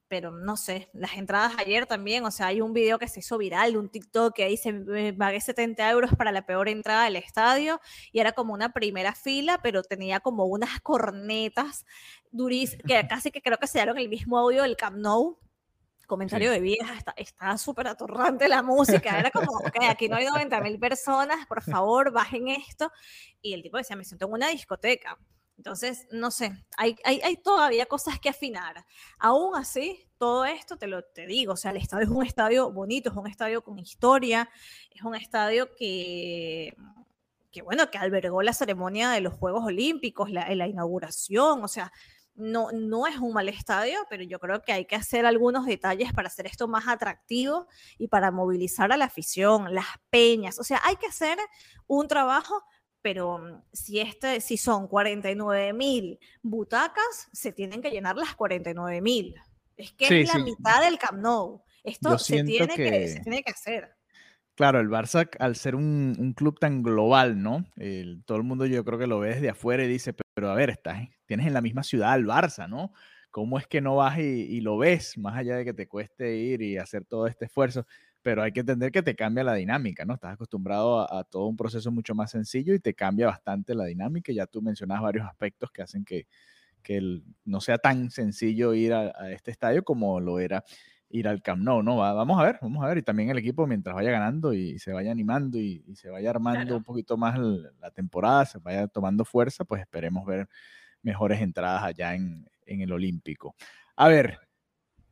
pero 0.09 0.31
no 0.31 0.57
sé, 0.57 0.89
las 0.93 1.15
entradas 1.15 1.55
ayer 1.59 1.87
también, 1.87 2.25
o 2.25 2.31
sea, 2.31 2.49
hay 2.49 2.61
un 2.61 2.73
video 2.73 2.99
que 2.99 3.09
se 3.09 3.21
hizo 3.21 3.39
viral, 3.39 3.77
un 3.77 3.89
TikTok 3.89 4.35
que 4.35 4.47
dice, 4.47 4.73
pagué 5.19 5.41
70 5.41 5.91
euros 5.91 6.11
para 6.17 6.33
la 6.33 6.47
peor 6.47 6.69
entrada 6.69 7.05
del 7.05 7.17
estadio 7.17 7.81
y 8.13 8.21
era 8.21 8.33
como 8.33 8.55
una 8.55 8.73
primera 8.73 9.15
fila, 9.15 9.61
pero 9.63 9.83
tenía 9.83 10.21
como 10.21 10.45
unas 10.45 10.81
cornetas 10.81 11.85
durísimas, 12.31 12.85
que 12.87 13.07
casi 13.09 13.31
que 13.31 13.43
creo 13.43 13.59
que 13.59 13.67
se 13.67 13.79
dieron 13.79 13.99
el 13.99 14.09
mismo 14.09 14.39
audio 14.39 14.63
del 14.63 14.77
Camp 14.77 14.97
Nou, 14.97 15.39
comentario 16.07 16.51
de 16.51 16.61
vieja, 16.61 16.95
está 17.17 17.59
súper 17.59 17.89
atorrante 17.89 18.49
la 18.49 18.63
música, 18.63 19.19
era 19.19 19.31
como, 19.31 19.51
ok, 19.59 19.77
aquí 19.89 20.09
no 20.09 20.17
hay 20.17 20.27
90 20.27 20.61
mil 20.61 20.79
personas, 20.79 21.47
por 21.47 21.63
favor, 21.83 22.13
bajen 22.13 22.49
esto, 22.49 22.91
y 23.43 23.55
el 23.55 23.63
tipo 23.63 23.77
decía, 23.77 23.97
me 23.97 24.05
siento 24.05 24.27
en 24.27 24.33
una 24.33 24.49
discoteca, 24.49 25.19
entonces, 25.57 26.07
no 26.11 26.31
sé, 26.31 26.53
hay, 26.77 26.97
hay, 27.05 27.37
todavía 27.39 27.87
cosas 27.87 28.21
que 28.21 28.29
afinar. 28.29 28.85
Aún 29.19 29.57
así, 29.57 30.07
todo 30.19 30.45
esto 30.45 30.77
te 30.77 30.87
lo 30.87 31.03
te 31.03 31.27
digo, 31.27 31.55
o 31.55 31.57
sea, 31.57 31.71
el 31.71 31.79
estadio 31.79 32.05
es 32.05 32.11
un 32.11 32.25
estadio 32.25 32.71
bonito, 32.71 33.11
es 33.11 33.17
un 33.17 33.27
estadio 33.27 33.63
con 33.63 33.79
historia, 33.79 34.49
es 34.95 35.03
un 35.03 35.15
estadio 35.15 35.75
que, 35.75 36.77
que 37.51 37.63
bueno, 37.63 37.91
que 37.91 37.99
albergó 37.99 38.43
la 38.43 38.53
ceremonia 38.53 39.11
de 39.11 39.23
los 39.23 39.35
Juegos 39.35 39.65
Olímpicos, 39.65 40.31
la, 40.31 40.55
la 40.55 40.67
inauguración, 40.67 41.65
o 41.65 41.69
sea, 41.69 41.91
no, 42.35 42.71
no 42.73 43.07
es 43.07 43.17
un 43.17 43.33
mal 43.33 43.49
estadio, 43.49 43.99
pero 44.11 44.23
yo 44.23 44.39
creo 44.39 44.63
que 44.63 44.73
hay 44.73 44.85
que 44.85 44.95
hacer 44.95 45.25
algunos 45.25 45.65
detalles 45.65 46.13
para 46.13 46.29
hacer 46.29 46.47
esto 46.47 46.69
más 46.69 46.87
atractivo 46.87 47.67
y 47.97 48.09
para 48.09 48.31
movilizar 48.31 48.93
a 48.93 48.99
la 48.99 49.07
afición, 49.07 49.75
las 49.75 49.87
peñas, 50.11 50.59
o 50.59 50.65
sea, 50.65 50.83
hay 50.85 50.97
que 50.97 51.07
hacer 51.07 51.39
un 51.87 52.09
trabajo 52.09 52.63
pero 53.07 53.39
mm, 53.39 53.63
si, 53.73 54.01
este, 54.01 54.41
si 54.41 54.57
son 54.57 54.89
49 54.89 55.73
mil 55.73 56.19
butacas, 56.43 57.29
se 57.33 57.53
tienen 57.53 57.81
que 57.81 57.93
llenar 57.93 58.17
las 58.17 58.35
49 58.35 59.01
mil. 59.01 59.37
Es 59.77 59.93
que 59.93 60.23
es 60.23 60.35
la 60.35 60.41
mitad 60.41 60.83
del 60.83 60.99
Camp 60.99 61.21
Nou. 61.21 61.63
Esto 61.85 62.19
se 62.19 62.43
tiene 62.43 62.75
que, 62.75 63.07
se 63.07 63.21
tiene 63.21 63.45
que 63.45 63.53
hacer. 63.53 63.95
Claro, 64.57 64.81
el 64.81 64.89
Barça, 64.89 65.29
al 65.39 65.55
ser 65.55 65.77
un, 65.77 66.17
un 66.19 66.33
club 66.33 66.59
tan 66.59 66.83
global, 66.83 67.41
¿no? 67.41 67.65
todo 68.25 68.39
el 68.39 68.43
mundo 68.43 68.67
yo 68.67 68.85
creo 68.85 68.99
que 68.99 69.07
lo 69.07 69.21
ve 69.21 69.37
desde 69.37 69.51
afuera 69.51 69.85
y 69.85 69.89
dice, 69.89 70.13
pero, 70.35 70.51
a 70.51 70.57
ver, 70.57 70.71
estás, 70.71 71.07
tienes 71.27 71.47
en 71.47 71.55
la 71.55 71.61
misma 71.61 71.85
ciudad 71.85 72.11
al 72.11 72.25
Barça, 72.25 72.69
¿no? 72.69 72.93
¿Cómo 73.31 73.57
es 73.57 73.69
que 73.69 73.81
no 73.81 73.95
vas 73.95 74.19
y, 74.19 74.23
y, 74.23 74.63
lo 74.63 74.79
ves, 74.79 75.17
más 75.17 75.37
allá 75.37 75.55
de 75.55 75.65
que 75.65 75.75
te 75.75 75.87
cueste 75.87 76.35
ir 76.35 76.61
y 76.61 76.77
hacer 76.77 77.05
todo 77.05 77.29
este 77.29 77.45
esfuerzo? 77.45 77.87
Pero 78.27 78.43
hay 78.43 78.51
que 78.51 78.59
entender 78.59 78.91
que 78.91 79.05
te 79.05 79.15
cambia 79.15 79.45
la 79.45 79.55
dinámica, 79.55 80.05
¿no? 80.05 80.15
Estás 80.15 80.33
acostumbrado 80.33 81.01
a, 81.15 81.23
todo 81.23 81.47
un 81.47 81.57
proceso 81.57 81.93
mucho 81.93 82.13
más 82.13 82.33
sencillo 82.33 82.75
y 82.75 82.81
te 82.81 82.93
cambia 82.93 83.29
bastante 83.29 83.73
la 83.73 83.85
dinámica. 83.85 84.33
Ya 84.33 84.47
tú 84.47 84.61
mencionas 84.61 85.01
varios 85.01 85.29
aspectos 85.29 85.71
que 85.71 85.83
hacen 85.83 86.05
que, 86.05 86.27
que 86.83 87.23
no 87.45 87.61
sea 87.61 87.79
tan 87.79 88.11
sencillo 88.11 88.75
ir 88.75 88.95
a, 88.95 89.31
este 89.31 89.53
estadio 89.53 89.85
como 89.85 90.19
lo 90.19 90.41
era 90.41 90.65
ir 91.09 91.29
al 91.29 91.41
Camp 91.41 91.63
Nou, 91.63 91.85
¿no? 91.85 91.99
vamos 91.99 92.41
a 92.41 92.43
ver, 92.43 92.59
vamos 92.61 92.85
a 92.85 92.89
ver. 92.89 92.99
Y 92.99 93.03
también 93.03 93.31
el 93.31 93.39
equipo 93.39 93.65
mientras 93.65 93.95
vaya 93.95 94.11
ganando 94.11 94.53
y, 94.53 94.77
se 94.81 94.93
vaya 94.93 95.13
animando 95.13 95.61
y, 95.61 95.85
se 95.95 96.11
vaya 96.11 96.31
armando 96.31 96.79
un 96.79 96.83
poquito 96.83 97.17
más 97.17 97.39
la 97.39 97.93
temporada, 97.93 98.45
se 98.45 98.59
vaya 98.59 98.89
tomando 98.89 99.25
fuerza, 99.25 99.65
pues 99.65 99.83
esperemos 99.83 100.27
ver 100.27 100.49
mejores 101.01 101.41
entradas 101.41 101.85
allá 101.85 102.17
en, 102.17 102.45
en 102.65 102.81
el 102.81 102.91
Olímpico. 102.91 103.55
A 103.95 104.09
ver, 104.09 104.41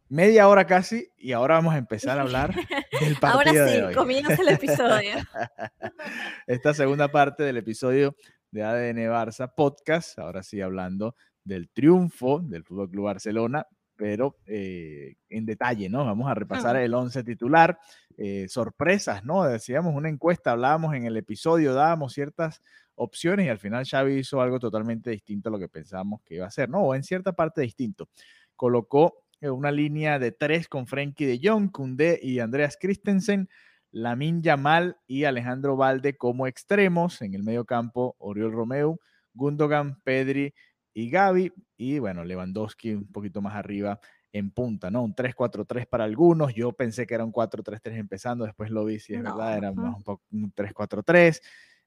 media 0.08 0.48
hora 0.48 0.66
casi 0.66 1.08
y 1.16 1.32
ahora 1.32 1.54
vamos 1.54 1.74
a 1.74 1.78
empezar 1.78 2.18
a 2.18 2.22
hablar 2.22 2.54
del 3.00 3.16
partido 3.16 3.62
Ahora 3.62 3.88
sí, 3.88 3.94
comienza 3.94 4.34
el 4.34 4.48
episodio. 4.48 5.14
Esta 6.46 6.74
segunda 6.74 7.08
parte 7.08 7.42
del 7.42 7.56
episodio 7.56 8.16
de 8.50 8.62
ADN 8.62 8.98
Barça 9.10 9.52
Podcast, 9.54 10.18
ahora 10.18 10.42
sí 10.42 10.60
hablando 10.60 11.16
del 11.42 11.68
triunfo 11.70 12.40
del 12.40 12.64
Fútbol 12.64 12.90
Club 12.90 13.04
Barcelona, 13.04 13.66
pero 13.96 14.36
eh, 14.46 15.16
en 15.28 15.46
detalle, 15.46 15.88
¿no? 15.88 16.04
Vamos 16.04 16.30
a 16.30 16.34
repasar 16.34 16.76
el 16.76 16.94
11 16.94 17.22
titular, 17.22 17.78
eh, 18.16 18.46
sorpresas, 18.48 19.24
¿no? 19.24 19.44
Decíamos 19.44 19.94
una 19.94 20.08
encuesta, 20.08 20.52
hablábamos 20.52 20.94
en 20.94 21.04
el 21.04 21.16
episodio, 21.16 21.74
dábamos 21.74 22.12
ciertas 22.12 22.62
opciones 22.96 23.46
y 23.46 23.48
al 23.48 23.58
final 23.58 23.84
Xavi 23.84 24.18
hizo 24.18 24.40
algo 24.40 24.58
totalmente 24.58 25.10
distinto 25.10 25.48
a 25.48 25.52
lo 25.52 25.58
que 25.58 25.68
pensábamos 25.68 26.22
que 26.22 26.36
iba 26.36 26.44
a 26.44 26.48
hacer, 26.48 26.68
¿no? 26.68 26.80
O 26.80 26.94
en 26.94 27.02
cierta 27.02 27.32
parte 27.32 27.60
distinto. 27.60 28.08
Colocó 28.56 29.23
una 29.50 29.70
línea 29.70 30.18
de 30.18 30.32
tres 30.32 30.68
con 30.68 30.86
Frenkie 30.86 31.26
de 31.26 31.40
Jong, 31.42 31.70
Koundé 31.70 32.18
y 32.22 32.40
Andreas 32.40 32.76
Christensen, 32.80 33.48
Lamin 33.90 34.42
Yamal 34.42 34.96
y 35.06 35.24
Alejandro 35.24 35.76
Valde 35.76 36.16
como 36.16 36.46
extremos, 36.46 37.22
en 37.22 37.34
el 37.34 37.42
medio 37.42 37.64
campo 37.64 38.16
Oriol 38.18 38.52
Romeu, 38.52 38.98
Gundogan, 39.34 40.00
Pedri 40.02 40.54
y 40.92 41.10
Gaby, 41.10 41.52
y 41.76 41.98
bueno, 41.98 42.24
Lewandowski 42.24 42.94
un 42.94 43.10
poquito 43.10 43.40
más 43.40 43.54
arriba 43.54 44.00
en 44.32 44.50
punta, 44.50 44.90
¿no? 44.90 45.02
Un 45.04 45.14
3-4-3 45.14 45.86
para 45.86 46.04
algunos, 46.04 46.54
yo 46.54 46.72
pensé 46.72 47.06
que 47.06 47.14
era 47.14 47.24
un 47.24 47.32
4-3-3 47.32 47.98
empezando, 47.98 48.44
después 48.44 48.70
lo 48.70 48.84
vi, 48.84 48.98
si 48.98 49.14
es 49.14 49.22
verdad, 49.22 49.56
era 49.56 49.72
más 49.72 49.96
un, 50.32 50.52
3-4-3. 50.52 51.40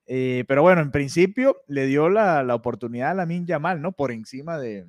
Eh, 0.06 0.46
pero 0.48 0.62
bueno, 0.62 0.82
en 0.82 0.92
principio 0.92 1.58
le 1.68 1.86
dio 1.88 2.08
la, 2.08 2.42
la 2.44 2.56
oportunidad 2.56 3.12
a 3.12 3.16
Lamin 3.16 3.46
Yamal, 3.46 3.82
¿no? 3.82 3.92
Por 3.92 4.14
encima 4.14 4.58
de, 4.58 4.88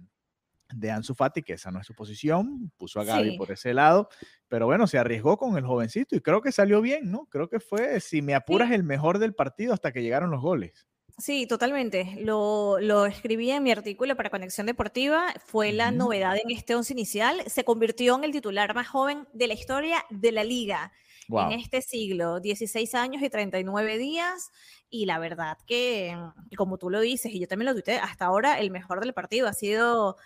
de 0.72 0.90
Ansu 0.90 1.14
Fati, 1.14 1.42
que 1.42 1.54
esa 1.54 1.70
no 1.70 1.80
es 1.80 1.86
su 1.86 1.94
posición, 1.94 2.70
puso 2.76 3.00
a 3.00 3.04
Gaby 3.04 3.36
por 3.36 3.50
ese 3.50 3.74
lado, 3.74 4.08
pero 4.48 4.66
bueno, 4.66 4.86
se 4.86 4.98
arriesgó 4.98 5.36
con 5.36 5.56
el 5.56 5.64
jovencito 5.64 6.16
y 6.16 6.20
creo 6.20 6.42
que 6.42 6.52
salió 6.52 6.80
bien, 6.80 7.10
¿no? 7.10 7.26
Creo 7.30 7.48
que 7.48 7.60
fue, 7.60 8.00
si 8.00 8.22
me 8.22 8.34
apuras, 8.34 8.70
el 8.72 8.82
mejor 8.82 9.18
del 9.18 9.34
partido 9.34 9.72
hasta 9.72 9.92
que 9.92 10.02
llegaron 10.02 10.30
los 10.30 10.42
goles. 10.42 10.86
Sí, 11.16 11.46
totalmente. 11.46 12.16
Lo, 12.20 12.78
lo, 12.78 13.04
escribí 13.06 13.50
en 13.50 13.64
mi 13.64 13.72
artículo 13.72 14.14
para 14.14 14.30
Conexión 14.30 14.66
Deportiva. 14.66 15.34
Fue 15.44 15.72
la 15.72 15.90
novedad 15.90 16.36
en 16.36 16.50
este 16.52 16.76
once 16.76 16.92
inicial. 16.92 17.42
Se 17.48 17.64
convirtió 17.64 18.14
en 18.16 18.22
el 18.22 18.30
titular 18.30 18.72
más 18.72 18.86
joven 18.86 19.26
de 19.32 19.48
la 19.48 19.54
historia 19.54 20.04
de 20.10 20.30
la 20.30 20.44
liga 20.44 20.92
en 21.28 21.58
este 21.58 21.82
siglo. 21.82 22.40
16 22.40 22.94
años 22.94 23.22
y 23.22 23.30
39 23.30 23.98
días. 23.98 24.52
Y 24.90 25.06
la 25.06 25.18
verdad 25.18 25.58
que, 25.66 26.16
como 26.56 26.78
tú 26.78 26.88
lo 26.88 27.00
dices, 27.00 27.32
y 27.32 27.40
yo 27.40 27.48
también 27.48 27.66
lo 27.66 27.72
tuiteé, 27.74 27.98
hasta 27.98 28.26
ahora 28.26 28.58
el 28.58 28.70
mejor 28.70 29.00
del 29.00 29.12
partido 29.12 29.48
ha 29.48 29.52
sido 29.52 30.16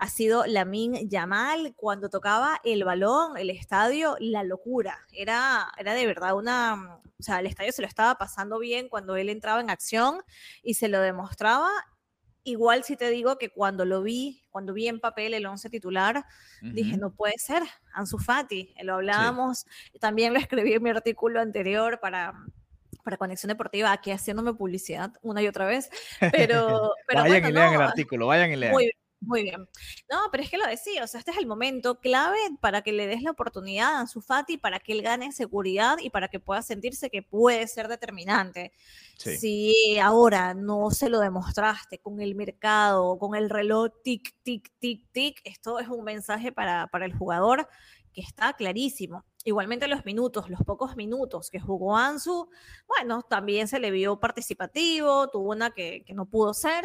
ha 0.00 0.08
sido 0.08 0.46
Lamin 0.46 1.08
Yamal. 1.10 1.74
Cuando 1.76 2.08
tocaba 2.08 2.58
el 2.64 2.84
balón, 2.84 3.36
el 3.36 3.50
estadio, 3.50 4.16
la 4.18 4.42
locura. 4.42 4.98
Era, 5.12 5.70
era 5.76 5.92
de 5.92 6.06
verdad 6.06 6.34
una. 6.34 6.98
O 7.18 7.22
sea, 7.22 7.40
el 7.40 7.46
estadio 7.46 7.70
se 7.70 7.82
lo 7.82 7.88
estaba 7.88 8.14
pasando 8.14 8.58
bien 8.58 8.88
cuando 8.88 9.14
él 9.16 9.28
entraba 9.28 9.60
en 9.60 9.68
acción 9.68 10.22
y 10.62 10.74
se 10.74 10.88
lo 10.88 11.00
demostraba. 11.00 11.68
Igual 12.44 12.82
si 12.82 12.96
te 12.96 13.10
digo 13.10 13.36
que 13.36 13.50
cuando 13.50 13.84
lo 13.84 14.02
vi, 14.02 14.42
cuando 14.48 14.72
vi 14.72 14.88
en 14.88 15.00
papel 15.00 15.34
el 15.34 15.44
11 15.44 15.68
titular, 15.68 16.24
dije, 16.62 16.96
no 16.96 17.12
puede 17.12 17.34
ser, 17.36 17.62
Ansu 17.92 18.16
Fati, 18.16 18.74
lo 18.82 18.94
hablábamos, 18.94 19.66
también 20.00 20.32
lo 20.32 20.38
escribí 20.38 20.72
en 20.72 20.82
mi 20.82 20.88
artículo 20.88 21.42
anterior 21.42 22.00
para, 22.00 22.32
para 23.04 23.18
Conexión 23.18 23.48
Deportiva, 23.48 23.92
aquí 23.92 24.10
haciéndome 24.10 24.54
publicidad 24.54 25.12
una 25.20 25.42
y 25.42 25.48
otra 25.48 25.66
vez, 25.66 25.90
pero... 26.32 26.94
pero 27.06 27.20
vayan 27.20 27.50
y 27.50 27.52
lean 27.52 27.74
el 27.74 27.82
artículo, 27.82 28.26
vayan 28.28 28.50
y 28.52 28.56
lean. 28.56 28.72
Muy 28.72 28.90
bien. 29.20 29.68
No, 30.10 30.18
pero 30.30 30.42
es 30.42 30.50
que 30.50 30.58
lo 30.58 30.66
decía, 30.66 31.04
o 31.04 31.06
sea, 31.06 31.20
este 31.20 31.30
es 31.30 31.36
el 31.36 31.46
momento 31.46 32.00
clave 32.00 32.38
para 32.60 32.82
que 32.82 32.92
le 32.92 33.06
des 33.06 33.22
la 33.22 33.30
oportunidad 33.30 33.94
a 33.94 34.00
Ansu 34.00 34.20
Fati, 34.20 34.56
para 34.56 34.80
que 34.80 34.92
él 34.92 35.02
gane 35.02 35.32
seguridad 35.32 35.98
y 36.00 36.10
para 36.10 36.28
que 36.28 36.40
pueda 36.40 36.62
sentirse 36.62 37.10
que 37.10 37.22
puede 37.22 37.66
ser 37.68 37.88
determinante. 37.88 38.72
Si 39.16 39.98
ahora 39.98 40.54
no 40.54 40.90
se 40.90 41.10
lo 41.10 41.20
demostraste 41.20 41.98
con 41.98 42.20
el 42.20 42.34
mercado, 42.34 43.18
con 43.18 43.34
el 43.34 43.50
reloj 43.50 43.90
tic, 44.02 44.34
tic, 44.42 44.72
tic, 44.78 45.06
tic, 45.12 45.40
esto 45.44 45.78
es 45.78 45.88
un 45.88 46.04
mensaje 46.04 46.52
para, 46.52 46.86
para 46.86 47.04
el 47.04 47.12
jugador 47.12 47.68
que 48.12 48.22
está 48.22 48.54
clarísimo. 48.54 49.24
Igualmente 49.44 49.88
los 49.88 50.04
minutos, 50.04 50.50
los 50.50 50.62
pocos 50.62 50.96
minutos 50.96 51.50
que 51.50 51.60
jugó 51.60 51.96
Ansu, 51.96 52.50
bueno, 52.86 53.22
también 53.22 53.68
se 53.68 53.78
le 53.78 53.90
vio 53.90 54.20
participativo, 54.20 55.28
tuvo 55.28 55.50
una 55.50 55.70
que, 55.70 56.02
que 56.04 56.14
no 56.14 56.26
pudo 56.26 56.52
ser, 56.52 56.84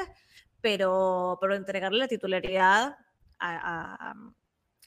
pero, 0.66 1.38
pero 1.40 1.54
entregarle 1.54 2.00
la 2.00 2.08
titularidad 2.08 2.98
a, 3.38 4.10
a, 4.10 4.16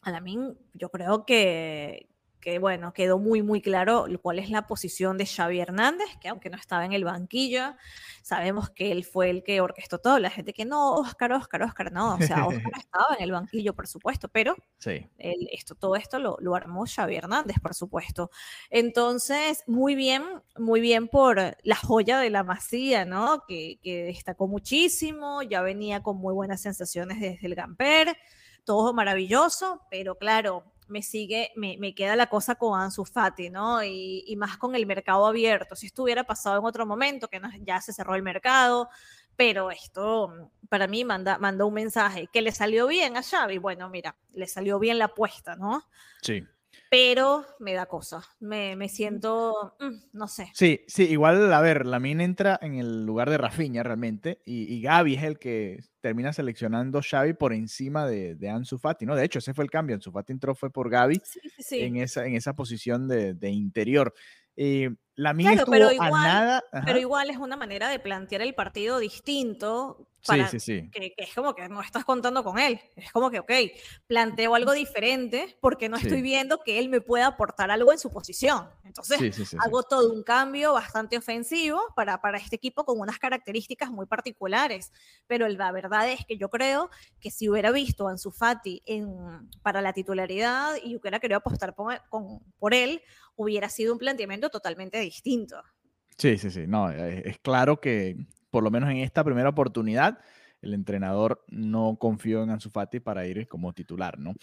a 0.02 0.10
Lamin, 0.10 0.58
yo 0.74 0.90
creo 0.90 1.24
que, 1.24 2.08
que 2.48 2.58
bueno, 2.58 2.94
quedó 2.94 3.18
muy, 3.18 3.42
muy 3.42 3.60
claro 3.60 4.06
cuál 4.22 4.38
es 4.38 4.48
la 4.48 4.66
posición 4.66 5.18
de 5.18 5.26
Xavi 5.26 5.60
Hernández, 5.60 6.08
que 6.18 6.28
aunque 6.28 6.48
no 6.48 6.56
estaba 6.56 6.86
en 6.86 6.94
el 6.94 7.04
banquillo, 7.04 7.76
sabemos 8.22 8.70
que 8.70 8.90
él 8.90 9.04
fue 9.04 9.28
el 9.28 9.42
que 9.42 9.60
orquestó 9.60 9.98
todo. 9.98 10.18
La 10.18 10.30
gente 10.30 10.54
que 10.54 10.64
no, 10.64 10.94
Oscar, 10.94 11.32
Oscar, 11.32 11.62
Oscar, 11.62 11.92
no, 11.92 12.14
o 12.14 12.22
sea, 12.22 12.46
Oscar 12.46 12.72
estaba 12.78 13.16
en 13.18 13.24
el 13.24 13.32
banquillo, 13.32 13.74
por 13.74 13.86
supuesto, 13.86 14.28
pero 14.28 14.56
sí. 14.78 15.06
esto, 15.18 15.74
todo 15.74 15.94
esto 15.94 16.18
lo, 16.18 16.38
lo, 16.40 16.54
armó 16.54 16.86
Xavi 16.86 17.16
Hernández, 17.16 17.58
por 17.60 17.74
supuesto. 17.74 18.30
Entonces, 18.70 19.62
muy 19.66 19.94
bien, 19.94 20.22
muy 20.56 20.80
bien 20.80 21.08
por 21.08 21.54
la 21.62 21.76
joya 21.76 22.18
de 22.18 22.30
la 22.30 22.44
Masía, 22.44 23.04
¿no? 23.04 23.44
Que, 23.46 23.78
que 23.82 24.04
destacó 24.04 24.48
muchísimo, 24.48 25.42
ya 25.42 25.60
venía 25.60 26.02
con 26.02 26.16
muy 26.16 26.32
buenas 26.32 26.62
sensaciones 26.62 27.20
desde 27.20 27.46
el 27.46 27.54
Gamper, 27.54 28.16
todo 28.64 28.94
maravilloso, 28.94 29.82
pero 29.90 30.16
claro, 30.16 30.64
me 30.88 31.02
sigue, 31.02 31.52
me, 31.56 31.76
me, 31.78 31.94
queda 31.94 32.16
la 32.16 32.28
cosa 32.28 32.54
con 32.54 32.78
Ansu 32.78 33.04
Fati, 33.04 33.50
¿no? 33.50 33.82
Y, 33.82 34.24
y, 34.26 34.36
más 34.36 34.56
con 34.56 34.74
el 34.74 34.86
mercado 34.86 35.26
abierto. 35.26 35.76
Si 35.76 35.86
esto 35.86 36.02
hubiera 36.02 36.24
pasado 36.24 36.58
en 36.58 36.64
otro 36.64 36.86
momento, 36.86 37.28
que 37.28 37.40
no, 37.40 37.50
ya 37.60 37.80
se 37.80 37.92
cerró 37.92 38.14
el 38.14 38.22
mercado, 38.22 38.88
pero 39.36 39.70
esto 39.70 40.28
mm, 40.28 40.68
para 40.68 40.86
mí 40.86 41.04
manda, 41.04 41.38
mandó 41.38 41.66
un 41.66 41.74
mensaje 41.74 42.28
que 42.32 42.42
le 42.42 42.52
salió 42.52 42.86
bien 42.86 43.16
a 43.16 43.22
Xavi. 43.22 43.58
Bueno, 43.58 43.88
mira, 43.88 44.16
le 44.32 44.46
salió 44.46 44.78
bien 44.78 44.98
la 44.98 45.06
apuesta, 45.06 45.56
¿no? 45.56 45.84
Sí 46.22 46.44
pero 46.90 47.44
me 47.58 47.74
da 47.74 47.86
cosa. 47.86 48.22
Me, 48.40 48.76
me 48.76 48.88
siento, 48.88 49.76
mm, 49.78 50.16
no 50.16 50.28
sé. 50.28 50.50
Sí, 50.54 50.84
sí, 50.86 51.04
igual, 51.04 51.52
a 51.52 51.60
ver, 51.60 51.86
Lamin 51.86 52.20
entra 52.20 52.58
en 52.62 52.74
el 52.74 53.04
lugar 53.04 53.30
de 53.30 53.38
Rafinha 53.38 53.82
realmente, 53.82 54.42
y, 54.44 54.72
y 54.72 54.80
Gaby 54.80 55.14
es 55.14 55.22
el 55.22 55.38
que 55.38 55.80
termina 56.00 56.32
seleccionando 56.32 57.00
Xavi 57.02 57.34
por 57.34 57.52
encima 57.52 58.06
de, 58.06 58.34
de, 58.34 58.48
Ansu 58.48 58.78
Fati, 58.78 59.04
¿no? 59.04 59.16
De 59.16 59.24
hecho, 59.24 59.40
ese 59.40 59.54
fue 59.54 59.64
el 59.64 59.70
cambio. 59.70 59.96
Ansu 59.96 60.12
Fati 60.12 60.32
entró 60.32 60.54
fue 60.54 60.70
por 60.70 60.90
Gaby 60.90 61.20
sí, 61.24 61.40
sí, 61.56 61.62
sí. 61.62 61.80
En, 61.80 61.96
esa, 61.96 62.26
en 62.26 62.34
esa 62.34 62.54
posición 62.54 63.08
de, 63.08 63.34
de 63.34 63.50
interior. 63.50 64.14
Eh, 64.56 64.90
la 65.14 65.34
claro, 65.34 65.64
pero 65.70 65.92
igual, 65.92 66.14
a 66.14 66.22
nada. 66.24 66.64
Pero 66.84 66.98
igual 66.98 67.30
es 67.30 67.38
una 67.38 67.56
manera 67.56 67.88
de 67.88 67.98
plantear 67.98 68.42
el 68.42 68.54
partido 68.54 68.98
distinto. 68.98 70.07
Para 70.26 70.48
sí, 70.48 70.58
sí, 70.58 70.82
sí. 70.82 70.90
Que, 70.90 71.14
que, 71.14 71.24
es 71.24 71.34
como 71.34 71.54
que 71.54 71.68
no 71.68 71.80
estás 71.80 72.04
contando 72.04 72.42
con 72.42 72.58
él. 72.58 72.80
Es 72.96 73.12
como 73.12 73.30
que, 73.30 73.38
ok, 73.38 73.52
planteo 74.06 74.54
algo 74.54 74.72
diferente 74.72 75.56
porque 75.60 75.88
no 75.88 75.96
estoy 75.96 76.22
viendo 76.22 76.58
que 76.64 76.78
él 76.78 76.88
me 76.88 77.00
pueda 77.00 77.28
aportar 77.28 77.70
algo 77.70 77.92
en 77.92 77.98
su 77.98 78.10
posición. 78.10 78.68
Entonces, 78.84 79.54
hago 79.58 79.82
todo 79.84 80.12
un 80.12 80.22
cambio 80.22 80.72
bastante 80.72 81.16
ofensivo 81.16 81.80
para, 81.94 82.20
para 82.20 82.38
este 82.38 82.56
equipo 82.56 82.84
con 82.84 82.98
unas 82.98 83.18
características 83.18 83.90
muy 83.90 84.06
particulares. 84.06 84.92
Pero 85.26 85.48
la 85.48 85.70
verdad 85.72 86.10
es 86.10 86.24
que 86.26 86.36
yo 86.36 86.50
creo 86.50 86.90
que 87.20 87.30
si 87.30 87.48
hubiera 87.48 87.70
visto 87.70 88.08
a 88.08 88.10
Ansu 88.10 88.30
Fati 88.30 88.82
en, 88.86 89.48
para 89.62 89.80
la 89.80 89.92
titularidad 89.92 90.74
y 90.82 90.96
hubiera 90.96 91.20
querido 91.20 91.38
apostar 91.38 91.74
por, 91.74 92.02
con, 92.08 92.40
por 92.58 92.74
él, 92.74 93.02
hubiera 93.36 93.68
sido 93.68 93.92
un 93.92 93.98
planteamiento 93.98 94.50
totalmente 94.50 94.98
distinto. 94.98 95.62
Sí, 96.16 96.36
sí, 96.36 96.50
sí. 96.50 96.66
No, 96.66 96.90
es, 96.90 97.24
es, 97.24 97.38
claro 97.38 97.80
que 97.80 98.16
por 98.50 98.62
lo 98.62 98.70
menos 98.70 98.90
en 98.90 98.98
esta 98.98 99.24
primera 99.24 99.48
oportunidad 99.48 100.18
el 100.60 100.74
entrenador 100.74 101.44
no 101.48 101.96
confió 101.98 102.42
en 102.42 102.50
Ansu 102.50 102.70
Fati 102.70 103.00
para 103.00 103.26
ir 103.26 103.46
como 103.46 103.72
titular, 103.72 104.18
¿no? 104.18 104.34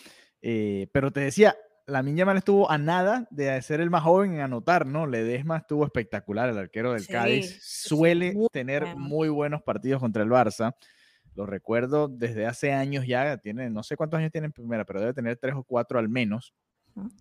Eh, 0.41 0.87
pero 0.93 1.11
te 1.11 1.19
decía, 1.19 1.55
la 1.87 2.01
Mal 2.01 2.37
estuvo 2.37 2.71
a 2.71 2.77
nada 2.77 3.27
de 3.31 3.61
ser 3.61 3.81
el 3.81 3.89
más 3.89 4.03
joven 4.03 4.33
en 4.33 4.39
anotar, 4.39 4.85
¿no? 4.85 5.07
Ledesma 5.07 5.57
estuvo 5.57 5.85
espectacular, 5.85 6.49
el 6.49 6.57
arquero 6.57 6.93
del 6.93 7.01
sí, 7.01 7.11
Cádiz 7.11 7.59
suele 7.61 8.35
tener 8.51 8.95
muy 8.95 9.29
buenos 9.29 9.61
partidos 9.61 9.99
contra 9.99 10.23
el 10.23 10.29
Barça. 10.29 10.75
Lo 11.35 11.45
recuerdo 11.45 12.07
desde 12.07 12.45
hace 12.45 12.71
años 12.71 13.05
ya, 13.05 13.37
tiene, 13.37 13.69
no 13.69 13.83
sé 13.83 13.97
cuántos 13.97 14.19
años 14.19 14.31
tiene 14.31 14.47
en 14.47 14.53
primera, 14.53 14.85
pero 14.85 15.01
debe 15.01 15.13
tener 15.13 15.37
tres 15.37 15.53
o 15.55 15.63
cuatro 15.63 15.99
al 15.99 16.07
menos 16.07 16.53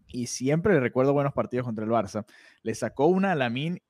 y 0.07 0.29
siempre 0.29 0.75
le 0.75 0.81
recuerdo 0.81 1.13
buenos 1.13 1.33
partidos 1.33 1.67
contra 1.67 1.85
el 1.85 1.91
Barça. 1.91 2.25
Le 2.63 2.75
sacó 2.75 3.07
una 3.07 3.33
a 3.33 3.35
Lamin 3.35 3.83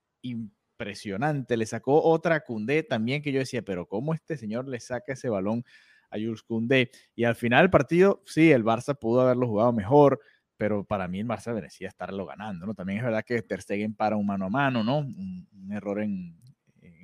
impresionante, 0.75 1.57
le 1.57 1.67
sacó 1.67 2.03
otra 2.03 2.37
a 2.37 2.41
Cundé 2.41 2.83
también 2.83 3.23
que 3.23 3.33
yo 3.33 3.39
decía, 3.39 3.63
pero 3.63 3.87
¿cómo 3.87 4.13
este 4.15 4.37
señor 4.37 4.69
le 4.69 4.81
saca 4.81 5.13
ese 5.13 5.29
balón 5.29 5.65
a 6.11 6.17
Jules 6.17 6.43
Cundé? 6.43 6.91
Y 7.15 7.25
al 7.25 7.37
final 7.37 7.63
del 7.63 7.71
partido, 7.71 8.23
sí, 8.27 8.51
el 8.51 8.65
Barça 8.65 8.99
pudo 8.99 9.21
haberlo 9.23 9.47
jugado 9.47 9.73
mejor, 9.73 10.21
pero 10.57 10.85
para 10.85 11.07
mí 11.09 11.21
el 11.21 11.27
Barça 11.27 11.55
merecía 11.55 11.89
estarlo 11.89 12.27
ganando, 12.27 12.67
¿no? 12.67 12.75
También 12.75 12.99
es 12.99 13.05
verdad 13.05 13.25
que 13.25 13.41
Ter 13.43 13.63
Stegen 13.63 13.95
para 13.95 14.17
un 14.17 14.27
mano 14.27 14.47
a 14.47 14.51
mano, 14.51 14.83
¿no? 14.83 14.99
Un, 14.99 15.47
error 15.71 16.01
en, 16.01 16.37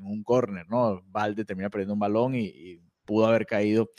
un 0.03 0.23
córner, 0.23 0.68
¿no? 0.68 1.03
Valde 1.07 1.45
termina 1.45 1.71
perdiendo 1.71 1.95
un 1.95 2.01
balón 2.01 2.35
y, 2.35 2.81
pudo 3.05 3.27
haber 3.27 3.45
caído 3.45 3.91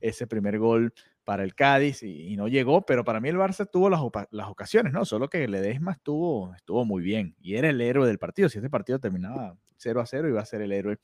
ese 0.00 0.26
primer 0.26 0.58
gol 0.58 0.92
para 1.26 1.42
el 1.42 1.56
Cádiz 1.56 2.04
y, 2.04 2.36
no 2.36 2.46
llegó, 2.46 2.86
pero 2.86 3.02
para 3.02 3.20
mí 3.20 3.28
el 3.28 3.36
Barça 3.36 3.68
tuvo 3.68 3.90
las, 3.90 4.48
ocasiones, 4.48 4.92
¿no? 4.92 5.04
Solo 5.04 5.28
que 5.28 5.48
Ledesma 5.48 5.90
estuvo, 5.90 6.54
estuvo 6.54 6.84
muy 6.84 7.02
bien 7.02 7.34
y 7.40 7.56
era 7.56 7.68
el 7.68 7.80
héroe 7.80 8.06
del 8.06 8.20
partido. 8.20 8.48
Si 8.48 8.58
este 8.58 8.70
partido 8.70 9.00
terminaba 9.00 9.58
0 9.76 10.00
a 10.00 10.06
0, 10.06 10.28
iba 10.28 10.40
a 10.40 10.46
ser 10.46 10.62
el 10.62 10.70
héroe 10.70 10.98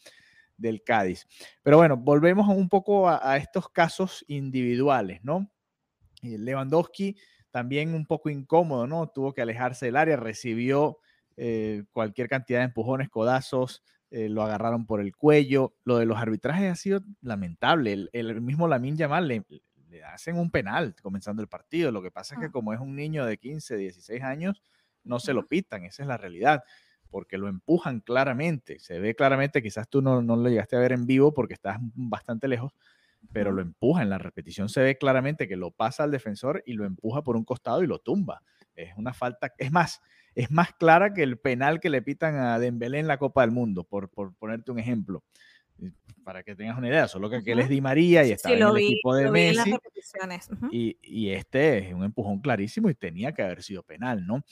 del 0.57 0.85
Cádiz. 0.85 1.27
Pero 1.65 1.79
bueno, 1.79 1.97
volvemos 1.97 2.49
un 2.49 2.69
poco 2.69 3.09
a, 3.09 3.37
estos 3.37 3.69
casos 3.69 4.25
individuales, 4.29 5.19
¿no? 5.25 5.51
Lewandowski 6.23 7.17
también 7.51 7.93
un 7.93 8.07
poco 8.07 8.31
incómodo, 8.31 8.87
¿no? 8.87 9.09
Tuvo 9.09 9.35
que 9.35 9.43
alejarse 9.43 9.87
del 9.87 9.97
área, 9.97 10.17
recibió 10.17 10.99
eh, 11.37 11.83
cualquier 11.91 12.29
cantidad 12.29 12.61
de 12.61 12.67
empujones, 12.67 13.09
codazos, 13.09 13.83
eh, 14.13 14.29
lo 14.29 14.43
agarraron 14.43 14.87
por 14.87 15.01
el 15.01 15.17
cuello. 15.17 15.75
Lo 15.85 15.97
de 15.97 16.05
los 16.05 16.19
arbitrajes 16.19 16.71
ha 16.71 16.77
sido 16.77 17.01
lamentable. 17.23 18.09
El, 18.13 18.41
mismo 18.41 18.69
Lamin 18.69 18.97
Yamal 18.97 19.27
le, 19.27 19.43
le, 19.93 20.05
hacen 20.05 20.39
un 20.39 20.51
penal 20.51 20.95
comenzando 21.03 21.43
el 21.43 21.49
partido. 21.49 21.91
Lo 21.91 22.03
que 22.03 22.11
pasa 22.11 22.35
es 22.35 22.41
que 22.41 22.47
ah. 22.47 22.51
como 22.51 22.73
es 22.73 22.81
un 22.81 22.97
niño 22.97 23.25
de 23.27 23.39
15, 23.39 23.77
16 23.77 24.23
años, 24.23 24.63
no 25.05 25.21
se 25.21 25.35
lo 25.35 25.47
pitan, 25.47 25.85
esa 25.85 26.03
es 26.03 26.09
la 26.09 26.17
realidad 26.17 26.63
porque 27.13 27.39
lo 27.39 27.47
empujan 27.47 28.01
claramente. 28.01 28.81
Se 28.81 28.99
ve 28.99 29.15
claramente, 29.15 29.63
quizás 29.63 29.89
tú 29.89 30.03
no, 30.03 30.23
no 30.23 30.35
lo 30.35 30.49
llegaste 30.49 30.77
a 30.77 30.81
ver 30.81 30.93
en 30.93 31.07
vivo 31.07 31.33
porque 31.33 31.55
estás 31.55 31.77
bastante 31.81 32.49
lejos, 32.49 32.73
pero 33.33 33.53
lo 33.53 33.61
empuja. 33.61 34.03
En 34.03 34.09
la 34.09 34.19
repetición 34.19 34.69
se 34.71 34.83
ve 34.83 34.97
claramente 34.97 35.47
que 35.47 35.57
lo 35.57 35.71
pasa 35.71 36.05
al 36.05 36.11
defensor 36.11 36.63
y 36.67 36.73
lo 36.73 36.87
empuja 36.87 37.23
por 37.23 37.37
un 37.37 37.45
costado 37.45 37.85
y 37.85 37.87
lo 37.87 37.99
tumba. 37.99 38.43
Es 38.75 38.97
una 38.97 39.13
falta, 39.13 39.53
es 39.59 39.71
más, 39.71 40.01
es 40.35 40.51
más 40.51 40.73
clara 40.73 41.13
que 41.13 41.23
el 41.23 41.39
penal 41.39 41.81
que 41.81 41.91
le 41.91 42.01
pitan 42.01 42.37
a 42.37 42.59
Dembélé 42.59 42.99
en 42.99 43.07
la 43.07 43.19
Copa 43.19 43.43
del 43.43 43.51
Mundo, 43.51 43.85
por, 43.85 44.09
por 44.09 44.35
ponerte 44.35 44.73
un 44.73 44.79
ejemplo. 44.79 45.23
Para 46.25 46.43
que 46.43 46.55
tengas 46.55 46.79
una 46.79 46.89
idea, 46.89 47.09
solo 47.09 47.29
que 47.29 47.37
aquel 47.37 47.59
es 47.59 47.69
Di 47.69 47.81
María 47.81 48.25
y 48.25 48.33
está 48.33 48.53
en 48.53 48.63
el 48.63 48.77
equipo 48.77 49.15
de 49.15 49.31
Messi. 49.31 49.75
y, 50.71 50.97
y 51.03 51.31
este 51.31 51.79
es 51.79 51.95
un 51.95 52.05
empujón 52.05 52.41
clarísimo 52.41 52.89
y 52.89 52.95
tenía 52.95 53.33
que 53.33 53.43
haber 53.43 53.63
sido 53.63 53.83
penal, 53.83 54.27
¿no? 54.27 54.45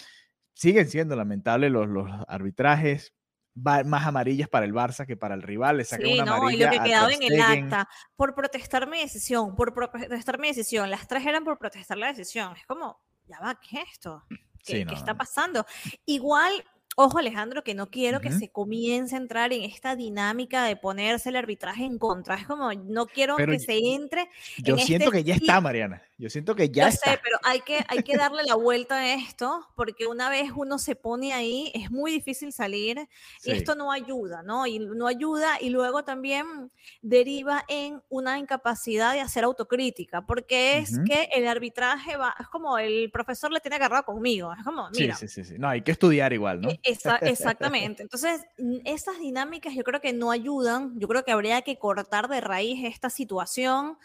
siguen 0.61 0.89
siendo 0.91 1.17
lamentables 1.17 1.71
los, 1.71 1.89
los 1.89 2.07
arbitrajes, 2.29 3.15
más 3.55 4.07
amarillas 4.07 4.47
para 4.49 4.67
el 4.67 4.75
Barça 4.75 5.07
que 5.07 5.17
para 5.17 5.35
el 5.35 5.43
rival. 5.43 5.79
Le 5.79 5.85
sí, 5.85 6.21
no, 6.23 6.51
y 6.51 6.59
lo 6.59 6.71
que 6.71 6.81
quedaba 6.81 7.11
en 7.11 7.23
el 7.23 7.41
acta, 7.41 7.89
por 8.15 8.35
protestar 8.35 8.87
mi 8.87 9.01
decisión, 9.01 9.57
por 9.57 9.73
protestar 9.73 10.39
mi 10.39 10.49
decisión, 10.49 10.91
las 10.91 11.09
tres 11.09 11.25
eran 11.25 11.45
por 11.45 11.59
protestar 11.59 11.97
la 11.97 12.09
decisión. 12.09 12.55
Es 12.57 12.67
como, 12.67 13.01
ya 13.25 13.41
va, 13.41 13.59
¿qué 13.59 13.81
es 13.81 13.89
esto? 13.93 14.23
¿Qué, 14.63 14.85
¿qué 14.85 14.95
está 14.95 15.17
pasando? 15.17 15.65
Igual 16.05 16.53
Ojo 16.97 17.19
Alejandro, 17.19 17.63
que 17.63 17.75
no 17.75 17.89
quiero 17.89 18.21
que 18.21 18.33
se 18.33 18.51
comience 18.51 19.15
a 19.15 19.19
entrar 19.19 19.53
en 19.53 19.63
esta 19.63 19.97
dinámica 19.97 20.65
de 20.65 20.77
ponerse 20.77 21.29
el 21.29 21.37
arbitraje 21.37 21.85
en 21.85 21.99
contra. 21.99 22.35
Es 22.35 22.47
como, 22.47 22.73
no 22.73 23.07
quiero 23.07 23.37
que 23.37 23.59
se 23.59 23.79
entre. 23.79 24.29
Yo 24.59 24.77
siento 24.77 25.07
este 25.07 25.19
que 25.19 25.25
ya 25.25 25.35
está, 25.35 25.61
Mariana. 25.61 26.03
Yo 26.21 26.29
siento 26.29 26.55
que 26.55 26.69
ya 26.69 26.85
yo 26.85 26.89
está. 26.91 27.13
Sé, 27.13 27.21
pero 27.23 27.39
hay 27.43 27.63
que, 27.63 27.83
hay 27.89 28.03
que 28.03 28.15
darle 28.15 28.43
la 28.45 28.55
vuelta 28.55 28.97
a 28.97 29.15
esto, 29.15 29.67
porque 29.75 30.07
una 30.07 30.29
vez 30.29 30.51
uno 30.55 30.79
se 30.79 30.95
pone 30.95 31.33
ahí, 31.33 31.73
es 31.75 31.91
muy 31.91 32.13
difícil 32.13 32.53
salir 32.53 33.09
y 33.43 33.53
esto 33.53 33.75
no 33.75 33.91
ayuda, 33.91 34.43
¿no? 34.43 34.67
Y 34.67 34.81
no 34.81 35.07
ayuda 35.07 35.59
y 35.63 35.71
luego 35.71 36.05
también 36.05 36.71
deriva 37.01 37.65
en 37.69 38.03
una 38.11 38.39
incapacidad 38.39 39.15
de 39.15 39.21
hacer 39.21 39.45
autocrítica, 39.45 40.27
porque 40.27 40.77
es 40.77 40.99
que 41.07 41.31
el 41.33 41.49
arbitraje 41.49 42.19
va, 42.19 42.35
es 42.39 42.49
como 42.49 42.77
el 42.77 43.11
profesor 43.11 43.51
le 43.51 43.61
tiene 43.61 43.77
agarrado 43.77 44.05
conmigo, 44.05 44.53
es 44.53 44.63
como, 44.63 44.91
mira. 44.91 45.17
Sí, 45.17 45.27
sí, 45.27 45.43
sí, 45.43 45.55
No, 45.59 45.71
hay 45.71 45.81
que 45.81 45.93
estudiar 45.93 46.35
igual, 46.35 46.61
¿no? 46.61 46.69
E, 46.69 46.81
exactamente. 47.23 48.03
Entonces, 48.03 48.43
esas 48.85 49.19
dinámicas 49.19 49.75
yo 49.75 49.85
creo 49.85 50.03
que 50.03 50.13
no 50.13 50.31
ayudan, 50.31 51.01
yo 51.01 51.09
creo 51.09 51.25
que 51.25 51.33
habría 51.33 51.63
que 51.63 51.79
cortar 51.79 52.29
de 52.29 52.43
raíz 52.43 52.85
esta 52.85 53.09
situación 53.09 53.97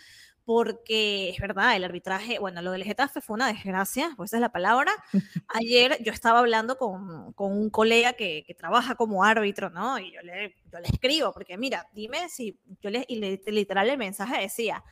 porque 0.46 1.30
es 1.30 1.39
verdad, 1.39 1.76
el 1.76 1.84
arbitraje, 1.84 2.38
bueno, 2.38 2.62
lo 2.62 2.72
del 2.72 2.84
Getafe 2.84 3.20
fue 3.20 3.34
una 3.34 3.48
desgracia, 3.48 4.14
pues 4.16 4.30
esa 4.30 4.38
es 4.38 4.41
la 4.41 4.52
palabra. 4.52 4.91
Ayer 5.48 5.98
yo 6.04 6.14
estaba 6.14 6.39
hablando 6.39 6.78
con, 6.78 7.34
con 7.34 7.52
un 7.52 7.72
colega 7.72 8.14
que, 8.14 8.43
que, 8.46 8.54
trabaja 8.54 8.93
como 8.93 9.24
árbitro, 9.24 9.72
¿no? 9.72 9.98
Y 9.98 10.14
yo 10.14 10.22
le, 10.22 10.56
yo 10.72 10.80
le 10.80 10.88
escribo, 10.88 11.34
porque 11.34 11.58
mira, 11.58 11.89
dime 11.93 12.30
si, 12.30 12.60
yo 12.80 12.91
le, 12.91 13.06
y 13.08 13.16
le, 13.16 13.41
literal 13.48 13.89
el 13.89 13.98
mensaje 13.98 14.39
decía, 14.39 14.84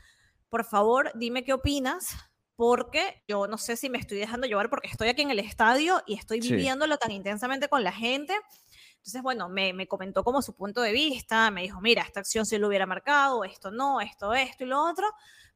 por 0.50 0.66
favor, 0.66 1.12
dime 1.14 1.44
qué 1.44 1.54
opinas, 1.54 2.16
porque 2.56 3.24
yo 3.28 3.48
no 3.48 3.60
sé 3.60 3.78
si 3.78 3.90
me 3.90 4.00
estoy 4.00 4.18
dejando 4.18 4.48
llevar 4.48 4.70
porque 4.72 4.88
estoy 4.88 5.10
aquí 5.10 5.22
en 5.22 5.32
el 5.32 5.40
estadio 5.40 6.02
y 6.08 6.16
estoy 6.16 6.40
viviéndolo 6.40 6.98
tan 6.98 7.12
intensamente 7.12 7.68
con 7.68 7.84
la 7.84 7.92
gente. 7.92 8.34
Entonces, 9.04 9.22
bueno, 9.22 9.50
me, 9.50 9.74
me, 9.74 9.88
comentó 9.88 10.24
como 10.24 10.42
su 10.42 10.56
punto 10.56 10.82
de 10.82 10.94
vista, 10.94 11.52
me 11.52 11.62
dijo, 11.62 11.82
mira, 11.82 12.04
esta 12.04 12.22
acción 12.22 12.46
sí 12.46 12.58
lo 12.58 12.70
hubiera 12.70 12.86
marcado, 12.86 13.44
esto 13.44 13.70
no, 13.70 14.00
esto, 14.02 14.34
esto 14.34 14.64
y 14.64 14.68
lo 14.68 14.82
otro 14.82 15.06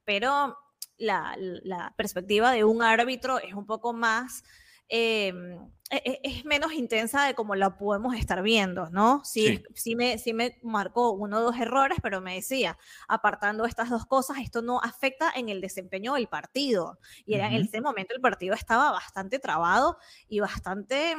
pero 0.08 0.58
la, 0.98 1.93
perspectiva 1.98 2.54
de 2.54 2.64
un 2.64 2.82
árbitro 2.82 3.39
es 3.39 3.54
un 3.54 3.66
poco 3.66 3.91
más, 3.91 4.41
em, 4.88 5.56
e, 5.91 5.98
e, 5.98 6.20
es, 6.24 6.45
menos 6.45 6.72
intensa 6.72 7.26
de 7.26 7.34
como 7.34 7.56
la 7.56 7.78
podemos 7.78 8.16
estar 8.16 8.41
viendo, 8.41 8.89
¿no? 8.89 9.22
Sí, 9.26 9.62
sí. 9.76 9.98
me, 9.98 10.18
sí 10.18 10.34
me 10.34 10.58
marcó 10.64 11.12
uno 11.12 11.39
o 11.39 11.41
dos 11.41 11.58
errores, 11.60 11.98
pero 12.02 12.22
me 12.22 12.36
decía, 12.36 12.78
apartando 13.10 13.66
estas 13.66 13.89
dos 13.89 14.06
cosas, 14.06 14.38
esto 14.38 14.62
no 14.62 14.80
afecta 14.80 15.30
en 15.36 15.50
el 15.50 15.60
desempeño 15.60 16.14
del 16.14 16.28
partido. 16.28 17.00
Y 17.26 17.36
en 17.36 17.54
ese 17.54 17.82
momento 17.82 18.16
el 18.16 18.22
partido 18.22 18.56
estaba 18.56 18.91
bastante 18.91 19.39
trabado 19.39 19.98
y 20.30 20.39
bastante, 20.39 21.18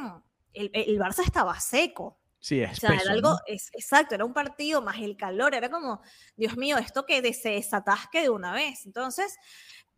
el, 0.53 0.71
el 0.73 0.97
Barça 0.97 1.23
estaba 1.23 1.59
seco. 1.59 2.18
Sí, 2.39 2.61
es 2.61 2.83
algo, 2.83 3.37
es, 3.47 3.69
exacto, 3.73 4.15
era 4.15 4.23
un 4.23 4.33
partido 4.33 4.81
más 4.81 4.97
el 4.99 5.17
calor, 5.17 5.53
era 5.53 5.69
como, 5.69 6.01
Dios 6.37 6.55
mío, 6.55 6.77
esto 6.77 7.05
que 7.05 7.33
se 7.33 7.49
desatasque 7.49 8.21
de 8.21 8.29
una 8.29 8.53
vez. 8.53 8.85
Entonces, 8.85 9.37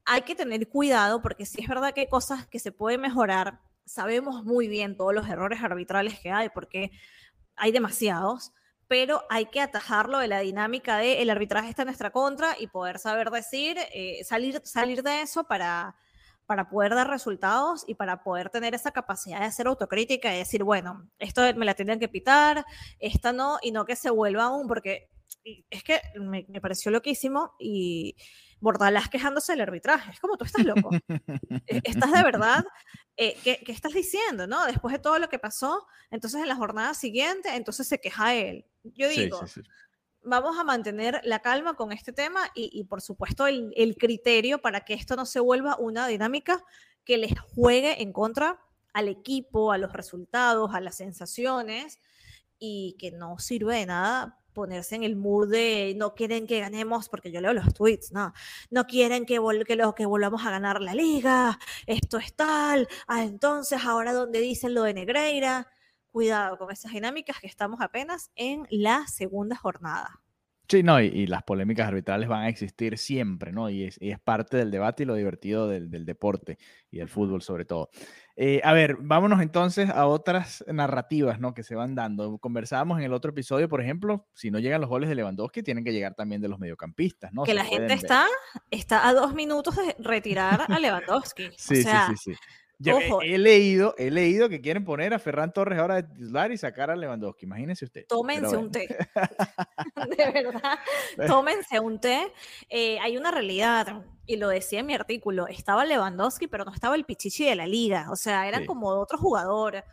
hay 0.06 0.24
que 0.24 0.36
tener 0.36 0.68
cuidado 0.68 1.22
porque 1.22 1.46
si 1.46 1.62
es 1.62 1.68
verdad 1.68 1.94
que 1.94 2.02
hay 2.02 2.10
cosas 2.10 2.48
que 2.48 2.58
se 2.58 2.72
pueden 2.72 3.02
mejorar, 3.02 3.62
sabemos 3.86 4.44
muy 4.44 4.68
bien 4.68 4.98
todos 4.98 5.14
los 5.14 5.28
errores 5.28 5.62
arbitrales 5.62 6.20
que 6.20 6.32
hay 6.32 6.50
porque 6.50 6.92
hay 7.56 7.72
demasiados, 7.72 8.54
pero 8.88 9.24
hay 9.30 9.46
que 9.46 9.62
atajarlo 9.62 10.18
de 10.18 10.28
la 10.28 10.40
dinámica 10.40 10.98
de 10.98 11.22
el 11.22 11.30
arbitraje 11.30 11.70
está 11.70 11.84
en 11.84 11.88
nuestra 11.88 12.12
contra 12.12 12.56
y 12.60 12.68
poder 12.68 12.98
saber 12.98 13.30
decir, 13.30 13.78
eh, 13.94 14.24
salir, 14.24 14.62
salir 14.64 15.04
de 15.04 15.22
eso 15.22 15.44
para 15.44 15.96
para 16.52 16.68
poder 16.68 16.94
dar 16.94 17.10
resultados 17.10 17.86
y 17.88 17.96
para 17.96 18.24
poder 18.24 18.50
tener 18.50 18.76
esa 18.76 18.92
capacidad 18.92 19.40
de 19.40 19.46
hacer 19.46 19.68
autocrítica 19.68 20.36
y 20.36 20.40
decir, 20.40 20.66
bueno, 20.66 21.10
esto 21.18 21.44
me 21.56 21.66
la 21.66 21.76
tienen 21.76 21.98
que 21.98 22.10
pitar, 22.10 22.66
esta 23.00 23.32
no, 23.32 23.58
y 23.62 23.72
no 23.72 23.86
que 23.86 23.96
se 23.96 24.10
vuelva 24.10 24.44
aún, 24.44 24.68
porque 24.68 25.08
es 25.70 25.82
que 25.82 26.02
me, 26.20 26.44
pareció 26.60 26.92
loquísimo 26.92 27.54
y 27.58 28.18
Bordalás 28.60 29.08
quejándose 29.08 29.54
del 29.54 29.62
arbitraje. 29.62 30.12
Es 30.12 30.20
como 30.20 30.36
tú 30.36 30.44
estás 30.44 30.66
loco. 30.66 30.90
E, 31.68 31.82
estás 31.86 32.12
de 32.12 32.22
verdad. 32.22 32.66
Eh, 33.16 33.38
¿qué, 33.46 33.64
¿qué, 33.66 33.72
estás 33.72 33.94
diciendo? 33.94 34.46
¿no? 34.46 34.66
Después 34.66 34.92
de 34.92 35.00
todo 35.00 35.20
lo 35.20 35.30
que 35.30 35.40
pasó, 35.40 35.88
entonces 36.10 36.42
en 36.42 36.50
la 36.50 36.58
jornada 36.58 36.94
siguiente, 36.96 37.56
entonces 37.56 37.88
se 37.88 38.02
queja 38.02 38.36
él. 38.36 38.66
Yo 38.84 39.08
digo, 39.08 39.40
vamos 40.24 40.58
a 40.60 40.64
mantener 40.64 41.22
la 41.24 41.40
calma 41.40 41.76
con 41.76 41.92
este 41.92 42.14
tema 42.14 42.42
y, 42.54 42.84
por 42.86 43.02
supuesto 43.02 43.48
el, 43.48 43.96
criterio 43.98 44.62
para 44.62 44.82
que 44.82 44.94
esto 44.94 45.16
no 45.16 45.26
se 45.26 45.40
vuelva 45.40 45.78
una 45.78 46.08
dinámica 46.08 46.64
que 47.04 47.18
les 47.18 47.40
juegue 47.40 48.02
en 48.02 48.14
contra 48.14 48.60
al 48.94 49.08
equipo, 49.08 49.72
a 49.72 49.78
los 49.78 49.94
resultados, 49.94 50.74
a 50.74 50.82
las 50.82 50.96
sensaciones 50.96 52.00
y 52.60 52.96
que 53.00 53.12
no 53.12 53.40
sirve 53.40 53.78
de 53.78 53.86
nada 53.86 54.38
ponerse 54.54 54.96
en 54.96 55.04
el 55.04 55.16
mood 55.16 55.50
de 55.50 55.94
no 55.98 56.14
quieren 56.14 56.46
que 56.46 56.60
ganemos, 56.60 57.08
porque 57.10 57.32
yo 57.32 57.40
leo 57.42 57.54
los 57.54 57.74
tweets, 57.74 58.12
no, 58.12 58.34
no 58.70 58.86
quieren 58.86 59.26
que, 59.26 59.40
que, 59.66 59.76
lo, 59.76 59.96
que 59.96 60.06
volvamos 60.06 60.46
a 60.46 60.52
ganar 60.52 60.82
la 60.82 60.94
liga, 60.94 61.58
esto 61.88 62.18
es 62.18 62.36
tal, 62.36 62.88
ah, 63.08 63.24
entonces 63.24 63.82
ahora 63.86 64.12
donde 64.14 64.40
dicen 64.40 64.74
lo 64.74 64.84
de 64.84 64.94
Negreira, 64.94 65.70
cuidado 66.12 66.58
con 66.58 66.72
esas 66.72 66.92
dinámicas 66.92 67.40
que 67.40 67.48
estamos 67.48 67.82
apenas 67.82 68.32
en 68.36 68.68
la 68.70 69.08
segunda 69.08 69.56
jornada. 69.56 70.22
Sí, 70.72 70.84
no, 70.84 71.02
y, 71.02 71.28
las 71.28 71.44
polémicas 71.44 71.90
arbitrales 71.90 72.30
van 72.30 72.44
a 72.44 72.48
existir 72.48 72.98
siempre, 72.98 73.52
¿no? 73.52 73.70
Y 73.70 73.84
es, 73.84 74.00
parte 74.24 74.56
del 74.56 74.72
debate 74.72 75.04
y 75.04 75.06
lo 75.06 75.16
divertido 75.16 75.68
del, 75.68 76.06
deporte 76.06 76.60
y 76.90 77.00
del 77.00 77.10
fútbol 77.10 77.42
sobre 77.42 77.66
todo. 77.66 77.90
Eh, 78.38 78.62
a 78.64 78.72
ver, 78.72 78.96
vámonos 79.02 79.42
entonces 79.42 79.90
a 79.90 80.08
otras 80.08 80.64
narrativas, 80.68 81.42
¿no? 81.42 81.54
Que 81.54 81.64
se 81.64 81.76
van 81.76 81.94
dando. 81.94 82.38
Conversábamos 82.38 83.00
en 83.00 83.04
el 83.04 83.12
otro 83.12 83.32
episodio, 83.32 83.68
por 83.68 83.82
ejemplo, 83.82 84.30
si 84.34 84.50
no 84.50 84.60
llegan 84.60 84.80
los 84.80 84.90
goles 84.90 85.10
de 85.10 85.16
Lewandowski, 85.16 85.62
tienen 85.62 85.84
que 85.84 85.92
llegar 85.92 86.16
también 86.16 86.42
de 86.42 86.48
los 86.48 86.58
mediocampistas, 86.58 87.34
¿no? 87.34 87.44
Que 87.44 87.54
la 87.54 87.66
gente 87.66 87.92
está, 87.92 88.28
está 88.70 89.10
a 89.10 89.14
dos 89.14 89.34
minutos 89.34 89.76
de 89.76 89.94
retirar 90.00 90.68
a 90.70 90.80
Lewandowski. 90.80 91.50
sí, 91.58 91.84
sí, 91.84 91.84
sí, 91.84 92.16
sí. 92.16 92.34
He, 92.86 93.38
leído, 93.38 93.96
he 93.98 94.12
leído 94.12 94.50
que 94.50 94.62
quieren 94.62 94.84
poner 94.84 95.14
a 95.14 95.20
Ferran 95.20 95.54
Torres 95.54 95.80
ahora 95.80 95.96
de 95.96 96.04
titular 96.04 96.52
y 96.52 96.58
sacar 96.58 96.90
a 96.92 96.96
Lewandowski. 96.96 97.46
Imagínense 97.46 97.86
usted. 97.86 98.06
Tómense 98.08 98.58
un 98.58 98.72
té. 98.72 98.88
de 100.18 100.32
verdad, 100.32 100.80
tómense 101.28 101.80
un 101.80 102.00
té. 102.00 102.32
Eh, 102.70 103.00
hay 103.00 103.18
una 103.18 103.32
realidad, 103.32 104.04
y 104.26 104.38
lo 104.38 104.50
decía 104.50 104.80
en 104.80 104.86
mi 104.86 104.94
artículo, 104.94 105.48
estaba 105.48 105.86
Lewandowski, 105.86 106.48
pero 106.48 106.66
no 106.66 106.74
estaba 106.74 106.96
el 106.96 107.06
Pichichi 107.06 107.46
de 107.46 107.56
la 107.56 107.68
liga. 107.68 108.08
O 108.12 108.16
sea, 108.16 108.48
eran 108.48 108.66
como 108.66 108.88
otro 108.88 109.18
jugador. 109.18 109.84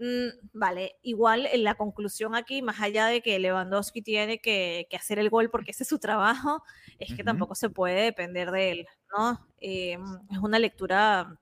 Mm, 0.00 0.48
vale, 0.54 0.96
igual 1.02 1.46
en 1.52 1.62
la 1.62 1.74
conclusión 1.74 2.34
aquí, 2.34 2.62
más 2.62 2.80
allá 2.80 3.06
de 3.06 3.20
que 3.20 3.38
Lewandowski 3.38 4.00
tiene 4.00 4.40
que, 4.40 4.88
hacer 4.98 5.18
el 5.18 5.28
gol 5.28 5.50
porque 5.50 5.72
ese 5.72 5.82
es 5.82 5.90
su 5.90 5.98
trabajo, 5.98 6.62
es 6.98 7.14
que 7.14 7.22
tampoco 7.22 7.54
se 7.54 7.68
puede 7.68 8.04
depender 8.04 8.50
de 8.50 8.70
él, 8.70 8.86
¿no? 9.14 9.46
Eh, 9.60 9.98
es 10.30 10.38
una 10.38 10.58
lectura 10.58 11.38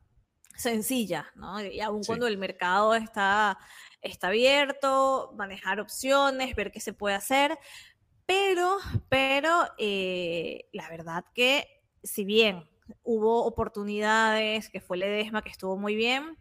sencilla, 0.58 1.30
¿no? 1.36 1.62
Y 1.64 1.80
aun 1.80 2.02
cuando 2.04 2.26
el 2.26 2.36
mercado 2.36 2.94
está, 2.94 3.58
está 4.02 4.28
abierto, 4.28 5.32
manejar 5.36 5.80
opciones, 5.80 6.54
ver 6.56 6.72
qué 6.72 6.80
se 6.80 6.92
puede 6.92 7.14
hacer, 7.14 7.56
pero, 8.26 8.78
pero 9.08 9.66
eh, 9.78 10.68
la 10.72 10.90
verdad 10.90 11.24
que 11.32 11.66
si 12.02 12.24
bien 12.24 12.68
hubo 13.04 13.44
oportunidades, 13.44 14.68
que 14.68 14.80
fue 14.80 14.98
Ledesma, 14.98 15.42
que 15.42 15.50
estuvo 15.50 15.76
muy 15.76 15.94
bien, 15.94 16.36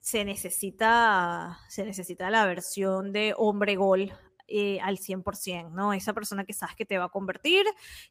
se 0.00 0.24
necesita, 0.24 1.58
se 1.68 1.84
necesita 1.84 2.30
la 2.30 2.46
versión 2.46 3.12
de 3.12 3.34
hombre 3.36 3.76
gol 3.76 4.12
eh, 4.48 4.80
al 4.80 4.98
100%, 4.98 5.70
¿no? 5.70 5.92
Esa 5.92 6.12
persona 6.12 6.44
que 6.44 6.52
sabes 6.52 6.76
que 6.76 6.84
te 6.84 6.98
va 6.98 7.06
a 7.06 7.08
convertir, 7.08 7.64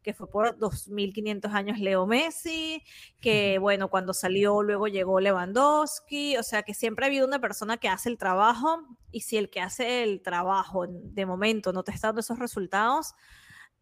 que 0.03 0.13
fue 0.13 0.29
por 0.29 0.57
2.500 0.57 1.51
años 1.53 1.79
Leo 1.79 2.05
Messi, 2.07 2.84
que 3.19 3.57
bueno, 3.59 3.89
cuando 3.89 4.13
salió 4.13 4.63
luego 4.63 4.88
llegó 4.88 5.19
Lewandowski, 5.19 6.38
o 6.38 6.43
sea 6.43 6.63
que 6.63 6.73
siempre 6.73 7.05
ha 7.05 7.07
habido 7.07 7.27
una 7.27 7.39
persona 7.39 7.77
que 7.77 7.89
hace 7.89 8.09
el 8.09 8.17
trabajo 8.17 8.84
y 9.11 9.21
si 9.21 9.38
el 9.38 9.49
que 9.49 9.61
hace 9.61 10.03
el 10.03 10.21
trabajo 10.21 10.86
de 10.88 11.25
momento 11.25 11.73
no 11.73 11.84
te 11.84 11.91
está 11.91 12.07
dando 12.07 12.21
esos 12.21 12.39
resultados, 12.39 13.13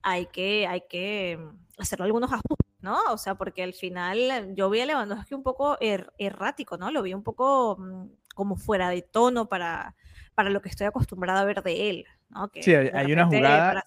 hay 0.02 0.28
que, 0.28 0.68
hay 0.68 0.84
que 0.90 1.40
hacer 1.78 2.02
algunos 2.02 2.32
ajustes 2.32 2.70
¿no? 2.82 2.98
O 3.12 3.18
sea, 3.18 3.36
porque 3.36 3.64
al 3.64 3.74
final 3.74 4.56
yo 4.56 4.70
vi 4.70 4.82
a 4.82 4.86
Lewandowski 4.86 5.34
un 5.34 5.44
poco 5.44 5.78
er, 5.82 6.14
errático, 6.18 6.78
¿no? 6.78 6.92
Lo 6.92 7.02
vi 7.02 7.14
un 7.14 7.24
poco 7.24 7.78
mm, 7.78 8.10
como 8.36 8.56
fuera 8.56 8.90
de 8.90 9.02
tono 9.02 9.50
para, 9.50 9.96
para 10.36 10.50
lo 10.50 10.62
que 10.62 10.70
estoy 10.70 10.88
acostumbrada 10.88 11.42
a 11.42 11.46
ver 11.46 11.64
de 11.64 11.90
él, 11.90 12.06
¿no? 12.30 12.50
sí, 12.54 12.74
hay, 12.74 13.12
una 13.12 13.26
jugada. 13.26 13.84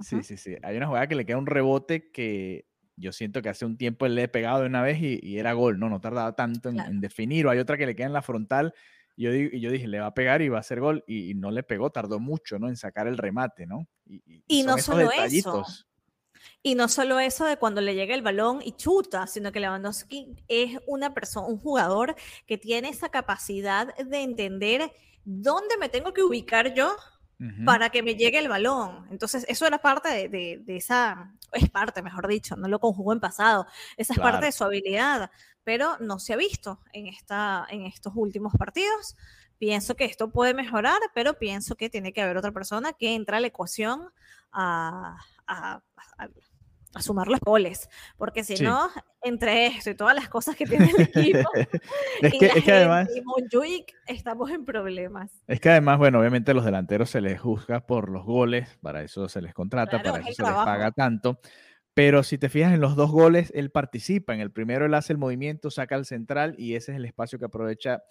Sí, 0.00 0.22
sí, 0.22 0.36
sí. 0.36 0.56
Hay 0.62 0.76
una 0.76 0.86
jugada 0.86 1.06
que 1.06 1.14
le 1.14 1.26
queda 1.26 1.38
un 1.38 1.46
rebote 1.46 2.10
que 2.10 2.66
yo 2.96 3.12
siento 3.12 3.42
que 3.42 3.48
hace 3.48 3.64
un 3.64 3.76
tiempo 3.76 4.06
él 4.06 4.14
le 4.14 4.24
he 4.24 4.28
pegado 4.28 4.60
de 4.60 4.66
una 4.66 4.82
vez 4.82 4.98
y, 5.00 5.38
era 5.38 5.52
gol, 5.52 5.78
¿no? 5.78 5.88
No 5.88 6.00
tardaba 6.00 6.34
tanto 6.34 6.70
en, 6.70 7.00
definir. 7.00 7.46
O 7.46 7.50
hay 7.50 7.58
otra 7.58 7.76
que 7.76 7.86
le 7.86 7.94
queda 7.94 8.06
en 8.06 8.12
la 8.12 8.22
frontal 8.22 8.74
y 9.16 9.24
yo, 9.24 9.32
y 9.32 9.60
yo 9.60 9.70
dije, 9.70 9.86
le 9.86 10.00
va 10.00 10.06
a 10.06 10.14
pegar 10.14 10.42
y 10.42 10.48
va 10.48 10.58
a 10.58 10.60
hacer 10.60 10.80
gol. 10.80 11.04
Y, 11.06 11.34
no 11.34 11.50
le 11.50 11.62
pegó, 11.62 11.90
tardó 11.90 12.20
mucho, 12.20 12.58
¿no? 12.58 12.68
En 12.68 12.76
sacar 12.76 13.06
el 13.06 13.18
remate, 13.18 13.66
¿no? 13.66 13.88
Y, 14.06 14.42
y 14.46 14.62
no 14.62 14.78
solo 14.78 15.10
eso. 15.10 15.64
Y 16.62 16.74
no 16.74 16.88
solo 16.88 17.18
eso 17.20 17.44
de 17.44 17.56
cuando 17.56 17.80
le 17.80 17.94
llega 17.94 18.14
el 18.14 18.22
balón 18.22 18.60
y 18.62 18.72
chuta, 18.72 19.26
sino 19.26 19.52
que 19.52 19.60
Lewandowski 19.60 20.34
es 20.48 20.78
una 20.86 21.14
persona, 21.14 21.46
un 21.46 21.58
jugador 21.58 22.14
que 22.46 22.58
tiene 22.58 22.88
esa 22.88 23.08
capacidad 23.08 23.94
de 23.96 24.22
entender 24.22 24.92
dónde 25.24 25.76
me 25.78 25.88
tengo 25.88 26.12
que 26.12 26.22
ubicar 26.22 26.74
yo 26.74 26.94
para 27.64 27.90
que 27.90 28.02
me 28.02 28.14
llegue 28.14 28.38
el 28.38 28.48
balón. 28.48 29.06
Entonces, 29.10 29.44
eso 29.48 29.66
era 29.66 29.78
parte 29.78 30.28
de, 30.28 30.62
esa, 30.68 31.34
es 31.52 31.68
parte, 31.70 32.02
mejor 32.02 32.26
dicho, 32.28 32.56
no 32.56 32.68
lo 32.68 32.80
conjugó 32.80 33.12
en 33.12 33.20
pasado, 33.20 33.66
esa 33.96 34.14
es 34.14 34.18
parte 34.18 34.46
de 34.46 34.52
su 34.52 34.64
habilidad, 34.64 35.30
pero 35.62 35.98
no 35.98 36.18
se 36.18 36.32
ha 36.32 36.36
visto 36.36 36.80
en, 36.92 37.06
esta, 37.06 37.66
en 37.70 37.84
estos 37.84 38.12
últimos 38.16 38.54
partidos. 38.54 39.16
Pienso 39.58 39.96
que 39.96 40.04
esto 40.04 40.30
puede 40.30 40.54
mejorar, 40.54 40.98
pero 41.14 41.38
pienso 41.38 41.76
que 41.76 41.88
tiene 41.88 42.12
que 42.12 42.22
haber 42.22 42.36
otra 42.36 42.52
persona 42.52 42.92
que 42.92 43.14
entra 43.14 43.38
a 43.38 43.40
la 43.40 43.46
ecuación 43.46 44.08
a, 44.52 45.16
a, 45.46 45.82
a 46.18 46.28
sumar 47.00 47.28
los 47.28 47.40
goles, 47.40 47.88
porque 48.16 48.44
si 48.44 48.62
no, 48.62 48.88
entre 49.22 49.66
esto 49.66 49.90
y 49.90 49.94
todas 49.94 50.14
las 50.14 50.28
cosas 50.28 50.56
que 50.56 50.66
tiene 50.66 50.90
el 50.90 51.02
equipo, 51.02 51.50
es 52.22 52.32
que, 52.38 52.46
es 52.46 52.64
que 52.64 52.72
además, 52.72 53.08
estamos 54.06 54.50
en 54.50 54.64
problemas. 54.64 55.30
Es 55.46 55.60
que 55.60 55.70
además, 55.70 55.98
bueno, 55.98 56.20
obviamente 56.20 56.50
a 56.50 56.54
los 56.54 56.64
delanteros 56.64 57.10
se 57.10 57.20
les 57.20 57.40
juzga 57.40 57.86
por 57.86 58.10
los 58.10 58.24
goles, 58.24 58.78
para 58.82 59.02
eso 59.02 59.28
se 59.28 59.42
les 59.42 59.54
contrata, 59.54 60.02
para 60.02 60.20
eso 60.20 60.32
se 60.32 60.42
les 60.42 60.52
paga 60.52 60.90
tanto. 60.92 61.38
Pero 61.96 62.22
si 62.22 62.36
te 62.36 62.50
fijas 62.50 62.74
en 62.74 62.80
los 62.82 62.94
dos 62.94 63.10
goles, 63.10 63.50
él 63.54 63.70
participa. 63.70 64.34
En 64.34 64.40
el 64.40 64.50
primero 64.50 64.84
él 64.84 64.92
hace 64.92 65.14
el 65.14 65.18
movimiento, 65.18 65.70
saca 65.70 65.94
al 65.94 66.04
central 66.04 66.54
y 66.58 66.74
ese 66.74 66.92
es 66.92 66.98
el 66.98 67.06
espacio 67.06 67.38
que 67.38 67.46
aprovecha 67.46 68.02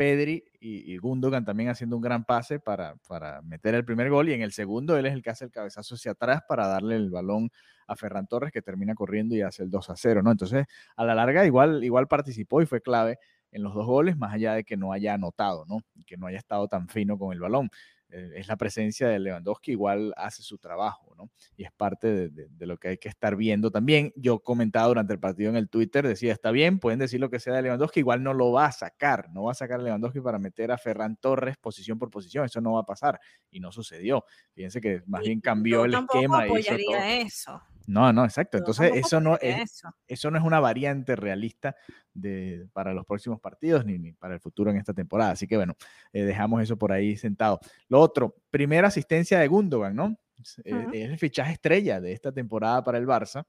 Pedri 0.00 0.42
y, 0.60 0.96
Gundogan 0.96 1.44
también 1.44 1.68
haciendo 1.68 1.94
un 1.94 2.00
gran 2.00 2.24
pase 2.24 2.58
para, 2.58 2.96
para, 3.06 3.42
meter 3.42 3.74
el 3.74 3.84
primer 3.84 4.08
gol 4.08 4.30
y 4.30 4.32
en 4.32 4.40
el 4.40 4.50
segundo 4.50 4.96
él 4.96 5.04
es 5.04 5.12
el 5.12 5.22
que 5.22 5.28
hace 5.28 5.44
el 5.44 5.50
cabezazo 5.50 5.94
hacia 5.94 6.12
atrás 6.12 6.40
para 6.48 6.66
darle 6.68 6.96
el 6.96 7.10
balón 7.10 7.50
a 7.86 7.96
Ferran 7.96 8.26
Torres 8.26 8.50
que 8.50 8.62
termina 8.62 8.94
corriendo 8.94 9.34
y 9.34 9.42
hace 9.42 9.62
el 9.62 9.70
2 9.70 9.90
a 9.90 9.96
0, 9.96 10.22
¿no? 10.22 10.30
Entonces, 10.30 10.64
a 10.96 11.04
la 11.04 11.14
larga 11.14 11.44
igual, 11.44 11.84
igual 11.84 12.08
participó 12.08 12.62
y 12.62 12.66
fue 12.66 12.80
clave 12.80 13.18
en 13.52 13.62
los 13.62 13.74
dos 13.74 13.84
goles, 13.84 14.16
más 14.16 14.32
allá 14.32 14.54
de 14.54 14.64
que 14.64 14.78
no 14.78 14.90
haya 14.94 15.12
anotado, 15.12 15.66
¿no? 15.66 15.82
Que 16.06 16.16
no 16.16 16.28
haya 16.28 16.38
estado 16.38 16.66
tan 16.66 16.88
fino 16.88 17.18
con 17.18 17.34
el 17.34 17.40
balón. 17.40 17.68
Eh, 18.12 18.32
es 18.36 18.48
la 18.48 18.56
presencia 18.56 19.08
de 19.08 19.18
Lewandowski, 19.18 19.72
igual 19.72 20.12
hace 20.16 20.42
su 20.42 20.58
trabajo, 20.58 21.14
¿no? 21.16 21.30
Y 21.56 21.64
es 21.64 21.72
parte 21.72 22.30
de, 22.30 22.66
lo 22.66 22.76
que 22.76 22.88
hay 22.88 22.98
que 22.98 23.08
estar 23.08 23.36
viendo 23.36 23.70
también. 23.70 24.12
Yo 24.16 24.40
comentaba 24.40 24.88
durante 24.88 25.12
el 25.12 25.20
partido 25.20 25.50
en 25.50 25.56
el 25.56 25.68
Twitter, 25.68 26.06
decía, 26.06 26.32
está 26.32 26.50
bien, 26.50 26.78
pueden 26.78 26.98
decir 26.98 27.20
lo 27.20 27.30
que 27.30 27.40
sea 27.40 27.54
de 27.54 27.62
Lewandowski, 27.62 28.00
igual 28.00 28.22
no 28.22 28.34
lo 28.34 28.52
va 28.52 28.66
a 28.66 28.72
sacar, 28.72 29.30
no 29.30 29.44
va 29.44 29.52
a 29.52 29.54
sacar 29.54 29.80
a 29.80 29.82
Lewandowski 29.82 30.20
para 30.20 30.38
meter 30.38 30.72
a 30.72 30.78
Ferran 30.78 31.16
Torres 31.16 31.56
posición 31.56 31.98
por 31.98 32.10
posición, 32.10 32.44
eso 32.44 32.60
no 32.60 32.72
va 32.72 32.80
a 32.80 32.86
pasar, 32.86 33.20
y 33.50 33.60
no 33.60 33.72
sucedió. 33.72 34.24
Fíjense 34.52 34.80
que 34.80 35.02
más 35.06 35.22
bien 35.22 35.40
cambió 35.40 35.84
el 35.84 35.94
esquema. 35.94 36.46
y 36.46 36.58
hizo 36.58 36.76
todo. 36.76 36.96
eso. 36.96 37.62
No, 37.86 38.12
no, 38.12 38.24
exacto. 38.24 38.58
Entonces, 38.58 38.92
eso 38.94 39.20
no, 39.20 39.36
es, 39.40 39.82
eso. 40.06 40.30
no 40.30 40.38
es 40.38 40.44
una 40.44 40.60
variante 40.60 41.16
realista 41.16 41.74
de, 42.14 42.66
para 42.72 42.94
los 42.94 43.04
próximos 43.04 43.40
partidos 43.40 43.84
ni, 43.84 44.12
para 44.12 44.34
el 44.34 44.40
futuro 44.40 44.70
en 44.70 44.76
esta 44.76 44.94
temporada. 44.94 45.32
Así 45.32 45.46
que, 45.46 45.56
bueno, 45.56 45.74
eh, 46.12 46.24
dejamos 46.24 46.62
eso 46.62 46.76
por 46.76 46.92
ahí 46.92 47.16
sentado. 47.16 47.60
Lo 47.88 48.00
otro, 48.00 48.36
primera 48.50 48.88
asistencia 48.88 49.38
de 49.38 49.48
Gundogan, 49.48 49.94
¿no? 49.94 50.18
Eh, 50.64 50.86
es 50.92 51.10
el 51.10 51.18
fichaje 51.18 51.52
estrella 51.52 52.00
de 52.00 52.12
esta 52.12 52.32
temporada 52.32 52.82
para 52.82 52.98
el 52.98 53.06
Barça 53.06 53.44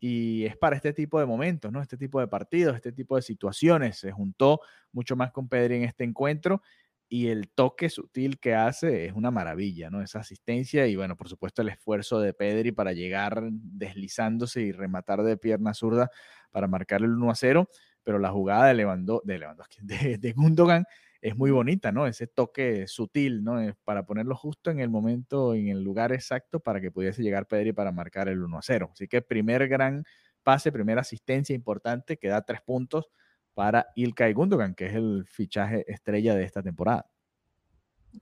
y 0.00 0.44
es 0.44 0.56
para 0.56 0.76
este 0.76 0.92
tipo 0.92 1.18
de 1.18 1.26
momentos, 1.26 1.72
¿no? 1.72 1.82
Este 1.82 1.96
tipo 1.96 2.20
de 2.20 2.28
partidos, 2.28 2.76
este 2.76 2.92
tipo 2.92 3.16
de 3.16 3.22
situaciones. 3.22 3.98
Se 3.98 4.12
juntó 4.12 4.60
mucho 4.92 5.16
más 5.16 5.32
con 5.32 5.48
Pedri 5.48 5.76
en 5.76 5.82
este 5.84 6.04
encuentro 6.04 6.62
y 7.08 7.28
el 7.28 7.48
toque 7.48 7.88
sutil 7.88 8.38
que 8.38 8.54
hace 8.54 9.06
es 9.06 9.12
una 9.14 9.30
maravilla, 9.30 9.90
¿no? 9.90 10.02
Esa 10.02 10.20
asistencia 10.20 10.86
y 10.86 10.96
bueno, 10.96 11.16
por 11.16 11.28
supuesto 11.28 11.62
el 11.62 11.70
esfuerzo 11.70 12.20
de 12.20 12.34
Pedri 12.34 12.72
para 12.72 12.92
llegar 12.92 13.48
deslizándose 13.50 14.60
y 14.60 14.72
rematar 14.72 15.22
de 15.22 15.36
pierna 15.36 15.72
zurda 15.72 16.10
para 16.50 16.68
marcar 16.68 17.00
el 17.02 17.12
1 17.12 17.30
a 17.30 17.34
0, 17.34 17.68
pero 18.02 18.18
la 18.18 18.30
jugada 18.30 18.66
de, 18.66 18.74
Lewando, 18.74 19.22
de, 19.24 19.38
de, 19.82 20.18
de 20.18 20.32
Gundogan 20.32 20.84
es 21.20 21.36
muy 21.36 21.50
bonita, 21.50 21.90
¿no? 21.92 22.06
Ese 22.06 22.26
toque 22.26 22.86
sutil, 22.86 23.42
¿no? 23.42 23.58
Para 23.84 24.04
ponerlo 24.04 24.36
justo 24.36 24.70
en 24.70 24.78
el 24.78 24.90
momento, 24.90 25.54
en 25.54 25.68
el 25.68 25.82
lugar 25.82 26.12
exacto 26.12 26.60
para 26.60 26.80
que 26.80 26.90
pudiese 26.90 27.22
llegar 27.22 27.46
Pedri 27.46 27.72
para 27.72 27.90
marcar 27.90 28.28
el 28.28 28.42
1 28.42 28.58
a 28.58 28.62
0. 28.62 28.90
Así 28.92 29.08
que 29.08 29.22
primer 29.22 29.66
gran 29.66 30.04
pase, 30.42 30.70
primera 30.72 31.00
asistencia 31.00 31.54
importante 31.54 32.18
que 32.18 32.28
da 32.28 32.42
tres 32.42 32.60
puntos 32.62 33.10
para 33.58 33.90
Ilkay 33.96 34.34
Gundogan, 34.34 34.76
que 34.76 34.86
es 34.86 34.94
el 34.94 35.26
fichaje 35.26 35.84
estrella 35.88 36.36
de 36.36 36.44
esta 36.44 36.62
temporada. 36.62 37.10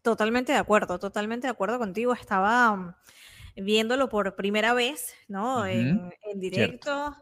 Totalmente 0.01 0.53
de 0.53 0.57
acuerdo, 0.57 0.99
totalmente 0.99 1.47
de 1.47 1.51
acuerdo 1.51 1.78
contigo. 1.78 2.14
Estaba 2.14 2.74
mm, 2.74 2.95
viéndolo 3.57 4.09
por 4.09 4.34
primera 4.34 4.72
vez, 4.72 5.14
¿no? 5.28 5.66
en, 5.66 6.11
directo. 6.37 7.14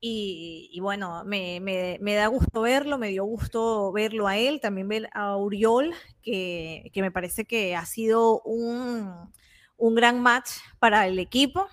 Y, 0.00 0.78
bueno, 0.80 1.22
me, 1.26 2.00
da 2.02 2.28
gusto 2.28 2.62
verlo, 2.62 2.96
me 2.96 3.08
dio 3.08 3.24
gusto 3.24 3.92
verlo 3.92 4.26
a 4.26 4.38
él, 4.38 4.62
también 4.62 4.88
ver 4.88 5.10
a 5.12 5.36
Uriol, 5.36 5.92
que, 6.22 6.90
me 6.94 7.10
parece 7.10 7.44
que 7.44 7.76
ha 7.76 7.84
sido 7.84 8.40
un, 8.40 9.30
un 9.76 9.94
gran 9.94 10.18
match 10.18 10.48
para 10.78 11.06
el 11.06 11.18
equipo, 11.18 11.68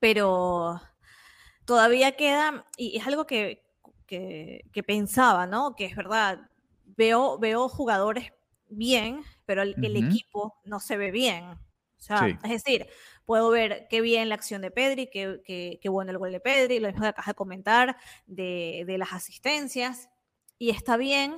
pero 0.00 0.80
todavía 1.64 2.16
queda, 2.16 2.66
y 2.76 2.96
es 2.98 3.06
algo 3.06 3.24
que, 3.24 3.65
que, 4.06 4.84
pensaba, 4.86 5.46
¿no? 5.46 5.74
Que 5.76 5.86
es 5.86 5.96
verdad, 5.96 6.50
veo, 6.84 7.38
veo 7.38 7.68
jugadores 7.68 8.32
bien, 8.68 9.22
pero 9.44 9.62
el, 9.62 9.96
equipo 9.96 10.58
no 10.64 10.80
se 10.80 10.96
ve 10.96 11.10
bien. 11.10 11.44
O 11.44 12.02
sea, 12.06 12.38
es 12.44 12.50
decir, 12.50 12.86
puedo 13.24 13.50
ver 13.50 13.86
qué 13.90 14.00
bien 14.00 14.28
la 14.28 14.36
acción 14.36 14.62
de 14.62 14.70
Pedri, 14.70 15.08
qué, 15.08 15.40
qué, 15.80 15.88
bueno 15.88 16.12
el 16.12 16.18
gol 16.18 16.32
de 16.32 16.40
Pedri, 16.40 16.78
lo 16.78 16.88
mismo 16.88 17.02
que 17.02 17.08
acabas 17.08 17.26
de 17.26 17.34
comentar 17.34 17.96
de, 18.26 18.84
de, 18.86 18.98
las 18.98 19.12
asistencias, 19.12 20.08
y 20.58 20.70
está 20.70 20.96
bien, 20.96 21.36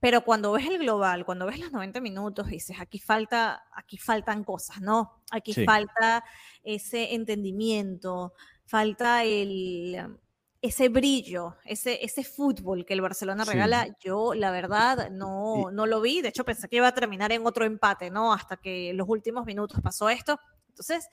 pero 0.00 0.22
cuando 0.24 0.52
ves 0.52 0.66
el 0.66 0.78
global, 0.78 1.24
cuando 1.24 1.46
ves 1.46 1.58
los 1.58 1.72
90 1.72 2.00
minutos, 2.00 2.46
dices, 2.46 2.78
aquí 2.80 2.98
falta, 2.98 3.64
aquí 3.72 3.98
faltan 3.98 4.44
cosas, 4.44 4.80
¿no? 4.80 5.22
Aquí 5.30 5.52
falta 5.64 6.24
ese 6.62 7.14
entendimiento, 7.14 8.34
falta 8.64 9.24
el, 9.24 10.18
ese 10.60 10.88
brillo, 10.88 11.56
ese, 11.64 12.04
ese 12.04 12.24
fútbol 12.24 12.84
que 12.84 12.94
el 12.94 13.00
Barcelona 13.00 13.44
regala, 13.44 13.96
yo 14.00 14.34
la 14.34 14.50
verdad 14.50 15.10
no, 15.10 15.70
no 15.70 15.86
lo 15.86 16.00
vi. 16.00 16.20
De 16.20 16.28
hecho, 16.28 16.44
pensé 16.44 16.68
que 16.68 16.76
iba 16.76 16.88
a 16.88 16.94
terminar 16.94 17.30
en 17.32 17.46
otro 17.46 17.64
empate, 17.64 18.10
¿no? 18.10 18.32
Hasta 18.32 18.56
que 18.56 18.92
los 18.92 19.08
últimos 19.08 19.46
minutos 19.46 19.80
pasó 19.82 20.08
esto. 20.08 20.40
Entonces, 20.68 21.08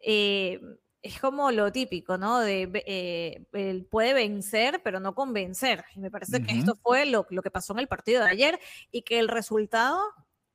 eh, 0.00 0.60
es 1.00 1.18
como 1.18 1.50
lo 1.50 1.72
típico, 1.72 2.18
¿no? 2.18 2.40
De, 2.40 2.70
eh, 2.86 3.46
él 3.52 3.86
puede 3.90 4.12
vencer, 4.12 4.82
pero 4.82 5.00
no 5.00 5.14
convencer. 5.14 5.84
Y 5.94 6.00
me 6.00 6.10
parece 6.10 6.42
que 6.42 6.52
esto 6.52 6.74
fue 6.76 7.06
lo, 7.06 7.26
lo, 7.30 7.42
que 7.42 7.50
pasó 7.50 7.72
en 7.72 7.80
el 7.80 7.88
partido 7.88 8.22
de 8.22 8.30
ayer 8.30 8.60
y 8.90 9.02
que 9.02 9.18
el 9.18 9.28
resultado 9.28 10.00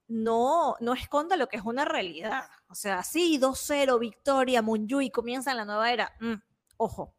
no, 0.07 0.75
no 0.79 0.93
esconda 0.93 1.35
lo 1.35 1.47
que 1.47 1.57
es 1.57 1.63
una 1.63 1.85
realidad. 1.85 2.45
O 2.67 2.75
sea, 2.75 3.03
sí, 3.03 3.39
2-0, 3.39 3.99
victoria, 3.99 4.63
y 5.01 5.11
comienza 5.11 5.51
en 5.51 5.57
la 5.57 5.65
nueva 5.65 5.91
era. 5.91 6.13
Mm, 6.19 6.33
ojo, 6.77 7.15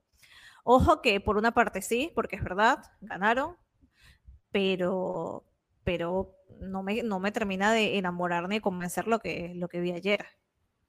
Ojo 0.65 1.03
que 1.03 1.21
por 1.21 1.37
una 1.37 1.53
parte 1.53 1.83
sí, 1.83 2.13
porque 2.15 2.37
es 2.37 2.43
verdad, 2.43 2.79
ganaron, 3.01 3.57
pero, 4.51 5.45
pero 5.85 6.35
no, 6.61 6.83
me, 6.83 7.03
no 7.03 7.21
me 7.21 7.33
termina 7.33 7.73
de 7.73 7.99
enamorar 7.99 8.49
ni 8.49 8.61
convencer 8.61 9.07
lo 9.07 9.19
que, 9.19 9.53
lo 9.55 9.69
que 9.69 9.81
vi 9.81 9.93
ayer. 9.93 10.27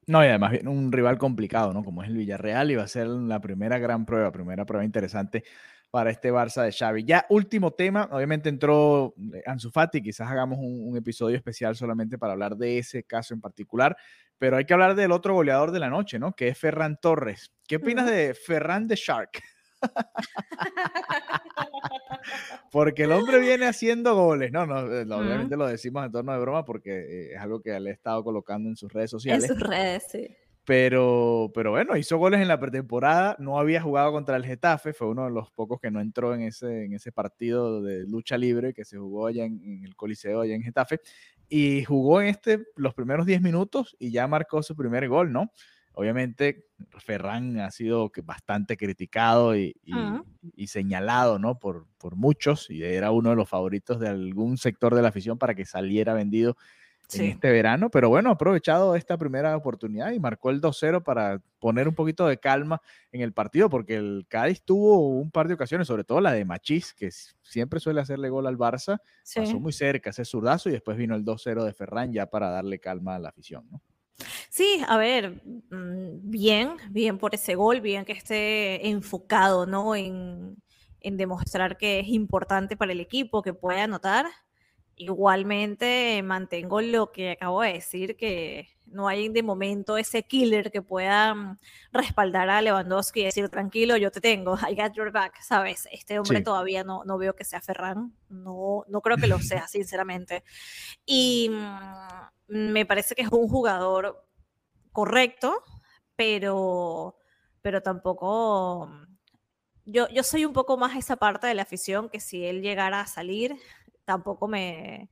No, 0.07 0.23
y 0.23 0.27
además 0.27 0.51
viene 0.51 0.69
un 0.69 0.91
rival 0.91 1.17
complicado, 1.17 1.73
¿no? 1.73 1.83
Como 1.83 2.03
es 2.03 2.09
el 2.09 2.17
Villarreal 2.17 2.71
y 2.71 2.75
va 2.75 2.83
a 2.83 2.87
ser 2.87 3.07
la 3.07 3.39
primera 3.39 3.77
gran 3.77 4.05
prueba, 4.05 4.31
primera 4.31 4.65
prueba 4.65 4.83
interesante 4.83 5.43
para 5.91 6.09
este 6.09 6.31
Barça 6.31 6.63
de 6.63 6.71
Xavi. 6.71 7.03
Ya 7.03 7.25
último 7.29 7.71
tema, 7.71 8.09
obviamente 8.11 8.49
entró 8.49 9.13
eh, 9.33 9.43
Ansu 9.45 9.69
Fati, 9.69 10.01
quizás 10.01 10.29
hagamos 10.29 10.57
un, 10.57 10.87
un, 10.87 10.97
episodio 10.97 11.35
especial 11.35 11.75
solamente 11.75 12.17
para 12.17 12.33
hablar 12.33 12.55
de 12.55 12.79
ese 12.79 13.03
caso 13.03 13.33
en 13.33 13.41
particular, 13.41 13.95
pero 14.37 14.57
hay 14.57 14.65
que 14.65 14.73
hablar 14.73 14.95
del 14.95 15.11
otro 15.11 15.35
goleador 15.35 15.71
de 15.71 15.79
la 15.79 15.89
noche, 15.89 16.17
¿no? 16.17 16.33
Que 16.33 16.47
es 16.47 16.57
Ferran 16.57 16.97
Torres. 16.99 17.53
¿Qué 17.67 17.75
opinas 17.75 18.09
de 18.09 18.33
Ferran 18.33 18.87
de 18.87 18.95
Shark? 18.95 19.41
porque 22.71 23.03
el 23.03 23.11
hombre 23.11 23.39
viene 23.39 23.65
haciendo 23.65 24.15
goles, 24.15 24.51
no, 24.51 24.65
no, 24.65 24.91
eh, 24.91 25.03
obviamente 25.03 25.57
lo 25.57 25.67
decimos 25.67 26.05
en 26.05 26.11
torno 26.11 26.33
de 26.33 26.39
broma 26.39 26.65
porque 26.65 26.91
eh, 26.91 27.33
es 27.33 27.39
algo 27.39 27.61
que 27.61 27.77
le 27.79 27.89
he 27.89 27.93
estado 27.93 28.23
colocando 28.23 28.69
en 28.69 28.75
sus 28.75 28.91
redes 28.91 29.11
sociales. 29.11 29.43
En 29.43 29.49
sus 29.49 29.59
redes, 29.59 30.03
sí. 30.09 30.27
Pero, 30.63 31.51
pero 31.55 31.71
bueno, 31.71 31.97
hizo 31.97 32.17
goles 32.17 32.39
en 32.39 32.47
la 32.47 32.59
pretemporada, 32.59 33.35
no 33.39 33.59
había 33.59 33.81
jugado 33.81 34.11
contra 34.11 34.37
el 34.37 34.45
Getafe, 34.45 34.93
fue 34.93 35.07
uno 35.07 35.25
de 35.25 35.31
los 35.31 35.49
pocos 35.51 35.79
que 35.81 35.89
no 35.89 35.99
entró 35.99 36.35
en 36.35 36.41
ese, 36.41 36.85
en 36.85 36.93
ese 36.93 37.11
partido 37.11 37.81
de 37.81 38.05
lucha 38.05 38.37
libre 38.37 38.73
que 38.73 38.85
se 38.85 38.97
jugó 38.97 39.25
allá 39.25 39.43
en, 39.43 39.59
en 39.63 39.83
el 39.83 39.95
Coliseo, 39.95 40.41
allá 40.41 40.53
en 40.53 40.61
Getafe, 40.61 40.99
y 41.49 41.83
jugó 41.83 42.21
en 42.21 42.27
este 42.27 42.59
los 42.75 42.93
primeros 42.93 43.25
10 43.25 43.41
minutos 43.41 43.97
y 43.99 44.11
ya 44.11 44.27
marcó 44.27 44.61
su 44.63 44.75
primer 44.75 45.09
gol, 45.09 45.33
¿no? 45.33 45.51
Obviamente, 45.93 46.65
Ferran 46.99 47.59
ha 47.59 47.69
sido 47.71 48.11
bastante 48.23 48.77
criticado 48.77 49.55
y, 49.55 49.75
señalado 50.67 51.37
¿no? 51.37 51.59
por, 51.59 51.87
por, 51.97 52.15
muchos, 52.15 52.69
y 52.69 52.83
era 52.83 53.11
uno 53.11 53.31
de 53.31 53.35
los 53.35 53.49
favoritos 53.49 53.99
de 53.99 54.07
algún 54.07 54.57
sector 54.57 54.95
de 54.95 55.01
la 55.01 55.09
afición 55.09 55.37
para 55.37 55.53
que 55.53 55.65
saliera 55.65 56.13
vendido 56.13 56.55
en 57.13 57.25
este 57.25 57.51
verano. 57.51 57.89
Pero 57.89 58.09
bueno, 58.09 58.29
ha 58.29 58.33
aprovechado 58.33 58.95
esta 58.95 59.17
primera 59.17 59.55
oportunidad 59.55 60.11
y 60.11 60.19
marcó 60.19 60.49
el 60.49 60.61
2-0 60.61 61.03
para 61.03 61.41
poner 61.59 61.87
un 61.87 61.95
poquito 61.95 62.27
de 62.27 62.37
calma 62.37 62.81
en 63.11 63.21
el 63.21 63.33
partido, 63.33 63.69
porque 63.69 63.95
el 63.95 64.25
Cádiz 64.27 64.63
tuvo 64.63 65.09
un 65.09 65.31
par 65.31 65.47
de 65.47 65.55
ocasiones, 65.55 65.87
sobre 65.87 66.03
todo 66.03 66.21
la 66.21 66.31
de 66.31 66.45
Machís, 66.45 66.93
que 66.93 67.09
siempre 67.41 67.79
suele 67.79 68.01
hacerle 68.01 68.29
gol 68.29 68.47
al 68.47 68.57
Barça, 68.57 68.99
pasó 69.35 69.59
muy 69.59 69.73
cerca 69.73 70.11
ese 70.11 70.25
zurdazo 70.25 70.69
y 70.69 70.73
después 70.73 70.97
vino 70.97 71.15
el 71.15 71.25
2-0 71.25 71.63
de 71.63 71.73
Ferran 71.73 72.13
ya 72.13 72.27
para 72.27 72.49
darle 72.49 72.79
calma 72.79 73.15
a 73.15 73.19
la 73.19 73.29
afición. 73.29 73.65
¿no? 73.69 73.81
Sí, 74.49 74.81
a 74.87 74.97
ver, 74.97 75.41
mm, 75.69 76.29
bien, 76.29 76.77
bien 76.89 77.17
por 77.17 77.33
ese 77.35 77.55
gol, 77.55 77.81
bien 77.81 78.05
que 78.05 78.13
esté 78.13 78.87
enfocado, 78.89 79.65
¿no? 79.65 79.95
En, 79.95 80.57
en 80.99 81.17
demostrar 81.17 81.77
que 81.77 81.99
es 81.99 82.07
importante 82.07 82.77
para 82.77 82.91
el 82.91 82.99
equipo, 82.99 83.41
que 83.41 83.53
puede 83.53 83.81
anotar. 83.81 84.25
Igualmente 85.01 86.21
mantengo 86.23 86.79
lo 86.79 87.11
que 87.11 87.31
acabo 87.31 87.63
de 87.63 87.73
decir, 87.73 88.15
que 88.15 88.69
no 88.85 89.07
hay 89.07 89.29
de 89.29 89.41
momento 89.41 89.97
ese 89.97 90.21
killer 90.21 90.69
que 90.69 90.83
pueda 90.83 91.33
mm, 91.33 91.57
respaldar 91.91 92.51
a 92.51 92.61
Lewandowski 92.61 93.21
y 93.21 93.23
decir, 93.23 93.49
tranquilo, 93.49 93.97
yo 93.97 94.11
te 94.11 94.21
tengo, 94.21 94.55
I 94.69 94.75
got 94.75 94.93
your 94.93 95.11
back, 95.11 95.41
¿sabes? 95.41 95.87
Este 95.91 96.19
hombre 96.19 96.41
todavía 96.41 96.83
no, 96.83 97.03
no 97.03 97.17
veo 97.17 97.35
que 97.35 97.43
sea 97.43 97.61
Ferran, 97.61 98.15
no, 98.29 98.85
no 98.87 99.01
creo 99.01 99.17
que 99.17 99.25
lo 99.25 99.39
sea, 99.39 99.67
sinceramente. 99.67 100.43
Y 101.03 101.49
mm, 101.49 102.71
me 102.71 102.85
parece 102.85 103.15
que 103.15 103.23
es 103.23 103.31
un 103.31 103.47
jugador 103.47 104.23
correcto, 104.91 105.63
pero, 106.15 107.17
pero 107.63 107.81
tampoco... 107.81 108.87
Yo, 109.83 110.07
yo 110.09 110.21
soy 110.21 110.45
un 110.45 110.53
poco 110.53 110.77
más 110.77 110.95
esa 110.95 111.15
parte 111.15 111.47
de 111.47 111.55
la 111.55 111.63
afición 111.63 112.07
que 112.07 112.19
si 112.19 112.45
él 112.45 112.61
llegara 112.61 113.01
a 113.01 113.07
salir, 113.07 113.57
tampoco 114.05 114.47
me... 114.47 115.09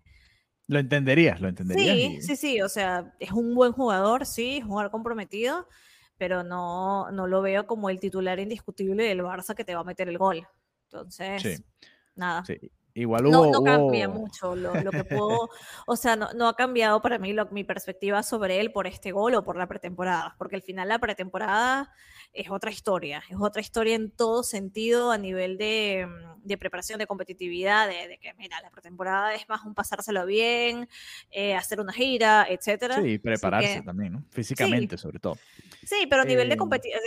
Lo 0.68 0.80
entenderías, 0.80 1.42
lo 1.42 1.48
entenderías. 1.48 1.96
Sí, 1.96 2.22
sí, 2.22 2.36
sí, 2.36 2.62
o 2.62 2.70
sea, 2.70 3.16
es 3.20 3.32
un 3.32 3.56
buen 3.56 3.72
jugador, 3.72 4.26
sí, 4.26 4.58
es 4.58 4.64
un 4.64 4.70
jugador 4.70 4.92
comprometido, 4.92 5.68
pero 6.18 6.44
no, 6.44 7.10
no 7.12 7.26
lo 7.26 7.42
veo 7.42 7.66
como 7.66 7.90
el 7.90 8.00
titular 8.00 8.40
indiscutible 8.40 9.04
del 9.04 9.22
Barça 9.22 9.56
que 9.56 9.64
te 9.64 9.74
va 9.74 9.82
a 9.82 9.86
meter 9.86 10.10
el 10.10 10.18
gol. 10.18 10.48
Entonces, 10.84 11.64
nada. 12.16 12.46
Sí. 12.46 12.60
Igual 13.00 13.28
hubo, 13.28 13.46
no, 13.50 13.64
cambia 13.64 14.10
mucho 14.10 14.58
lo, 14.58 14.74
que 14.74 15.06
puedo, 15.06 15.50
o 15.88 15.96
sea, 15.96 16.18
no, 16.18 16.34
no, 16.34 16.50
ha 16.50 16.56
cambiado 16.58 17.02
para 17.02 17.18
mí 17.18 17.34
mi 17.52 17.64
perspectiva 17.64 18.24
sobre 18.24 18.60
él 18.60 18.74
por 18.74 18.88
este 18.88 19.14
gol 19.14 19.36
o 19.36 19.44
por 19.46 19.56
la 19.56 19.68
pretemporada, 19.68 20.36
porque 20.38 20.58
al 20.58 20.62
final 20.62 20.90
la 20.90 21.00
pretemporada 21.00 21.94
es 22.34 22.50
otra 22.52 22.72
historia, 22.72 23.24
es 23.30 23.38
otra 23.40 23.62
historia 23.62 23.96
en 23.96 24.12
todo 24.12 24.44
sentido 24.44 25.12
a 25.12 25.18
nivel 25.18 25.58
de, 25.58 26.08
mm, 26.08 26.44
de 26.44 26.58
preparación, 26.58 27.00
de 27.00 27.08
competitividad, 27.08 27.88
de, 27.88 28.20
que, 28.22 28.34
mira, 28.36 28.62
la 28.62 28.70
pretemporada 28.70 29.34
es 29.34 29.48
más 29.50 29.64
un 29.64 29.74
pasárselo 29.74 30.26
bien, 30.26 30.88
eh, 31.32 31.56
hacer 31.56 31.80
una 31.80 31.92
gira, 31.92 32.46
etcétera. 32.50 33.02
Sí, 33.02 33.18
prepararse 33.18 33.82
también, 33.82 34.14
¿no? 34.14 34.24
Físicamente, 34.30 34.98
sobre 34.98 35.20
todo. 35.20 35.38
Sí, 35.84 36.06
pero 36.10 36.22
a 36.22 36.26
nivel 36.26 36.50
de, 36.50 36.58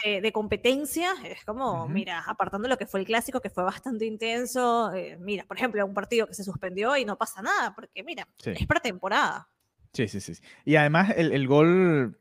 eh, 0.05 0.21
de, 0.21 0.33
competencia, 0.33 1.13
es 1.25 1.45
como, 1.45 1.89
mira, 1.89 2.25
apartando 2.27 2.69
lo 2.69 2.77
que 2.77 2.87
fue 2.87 3.01
el 3.01 3.07
clásico, 3.07 3.41
que 3.41 3.51
fue 3.51 3.65
bastante 3.65 4.07
intenso, 4.07 4.93
eh, 4.93 5.17
mira, 5.21 5.45
por 5.45 5.57
ejemplo, 5.57 5.82
un 5.85 5.95
partido 5.95 6.27
que 6.27 6.35
se 6.35 6.45
suspendió 6.45 6.97
y 6.97 7.05
no 7.05 7.17
pasa 7.17 7.43
nada, 7.43 7.75
porque 7.75 8.03
mira, 8.03 8.29
es 8.45 8.67
pretemporada. 8.67 9.49
Sí, 9.93 10.09
sí, 10.09 10.21
sí. 10.21 10.35
Y 10.65 10.77
además 10.77 11.13
el, 11.17 11.33
el 11.33 11.47
gol 11.47 12.19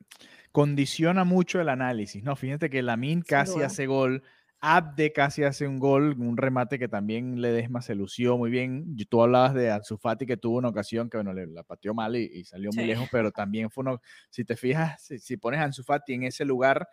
condiciona 0.52 1.24
mucho 1.24 1.62
el 1.62 1.70
análisis, 1.70 2.24
¿no? 2.24 2.36
Fíjate 2.36 2.70
que 2.70 2.82
Lamin 2.82 3.22
casi 3.22 3.62
hace 3.62 3.88
gol, 3.88 4.24
Abde 4.64 5.12
casi 5.12 5.44
hace 5.44 5.68
un 5.68 5.80
gol, 5.80 6.16
un 6.20 6.38
remate 6.38 6.78
que 6.78 6.88
también 6.88 7.42
Ledesma 7.42 7.82
se 7.82 7.96
lució 7.96 8.38
muy 8.38 8.52
bien. 8.52 8.96
Tú 9.10 9.24
hablabas 9.24 9.56
de 9.56 9.72
Ansu 9.72 10.00
que 10.20 10.38
tuvo 10.38 10.60
una 10.60 10.68
ocasión 10.68 11.10
que, 11.10 11.18
bueno, 11.18 11.34
le, 11.34 11.48
la 11.48 11.64
pateó 11.64 11.96
mal 11.96 12.16
y, 12.16 12.44
salió 12.46 12.70
muy 12.76 12.86
lejos, 12.86 13.08
pero 13.12 13.32
también 13.32 13.72
fue 13.72 13.82
uno, 13.82 14.02
si 14.30 14.46
te 14.46 14.56
fijas, 14.56 15.02
si, 15.02 15.38
pones 15.38 15.62
a 15.62 15.64
Ansu 15.64 15.84
en 16.08 16.24
ese 16.24 16.46
lugar, 16.46 16.88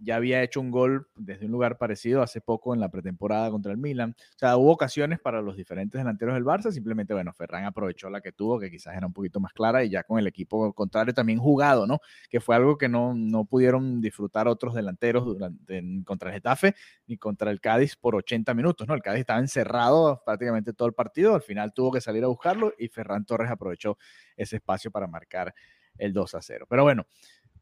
ya 0.00 0.16
había 0.16 0.42
hecho 0.42 0.60
un 0.60 0.70
gol 0.70 1.08
desde 1.16 1.46
un 1.46 1.52
lugar 1.52 1.78
parecido 1.78 2.22
hace 2.22 2.40
poco 2.40 2.74
en 2.74 2.80
la 2.80 2.90
pretemporada 2.90 3.50
contra 3.50 3.70
el 3.72 3.78
Milan. 3.78 4.16
O 4.18 4.38
sea, 4.38 4.56
hubo 4.56 4.72
ocasiones 4.72 5.20
para 5.20 5.42
los 5.42 5.56
diferentes 5.56 5.98
delanteros 5.98 6.34
del 6.34 6.44
Barça, 6.44 6.72
simplemente, 6.72 7.12
bueno, 7.14 7.32
Ferran 7.32 7.64
aprovechó 7.64 8.08
la 8.10 8.20
que 8.20 8.32
tuvo, 8.32 8.58
que 8.58 8.70
quizás 8.70 8.96
era 8.96 9.06
un 9.06 9.12
poquito 9.12 9.40
más 9.40 9.52
clara, 9.52 9.84
y 9.84 9.90
ya 9.90 10.02
con 10.02 10.18
el 10.18 10.26
equipo 10.26 10.72
contrario 10.72 11.12
también 11.14 11.38
jugado, 11.38 11.86
¿no? 11.86 12.00
Que 12.28 12.40
fue 12.40 12.56
algo 12.56 12.78
que 12.78 12.88
no, 12.88 13.14
no 13.14 13.44
pudieron 13.44 14.00
disfrutar 14.00 14.48
otros 14.48 14.74
delanteros 14.74 15.24
durante, 15.24 15.82
contra 16.04 16.30
el 16.30 16.34
Getafe 16.34 16.74
ni 17.06 17.16
contra 17.18 17.50
el 17.50 17.60
Cádiz 17.60 17.96
por 17.96 18.14
80 18.14 18.54
minutos, 18.54 18.88
¿no? 18.88 18.94
El 18.94 19.02
Cádiz 19.02 19.20
estaba 19.20 19.40
encerrado 19.40 20.22
prácticamente 20.24 20.72
todo 20.72 20.88
el 20.88 20.94
partido, 20.94 21.34
al 21.34 21.42
final 21.42 21.72
tuvo 21.74 21.92
que 21.92 22.00
salir 22.00 22.24
a 22.24 22.28
buscarlo 22.28 22.72
y 22.78 22.88
Ferran 22.88 23.24
Torres 23.24 23.50
aprovechó 23.50 23.98
ese 24.36 24.56
espacio 24.56 24.90
para 24.90 25.06
marcar 25.06 25.54
el 25.98 26.12
2 26.12 26.34
a 26.34 26.42
0. 26.42 26.66
Pero 26.68 26.82
bueno, 26.82 27.06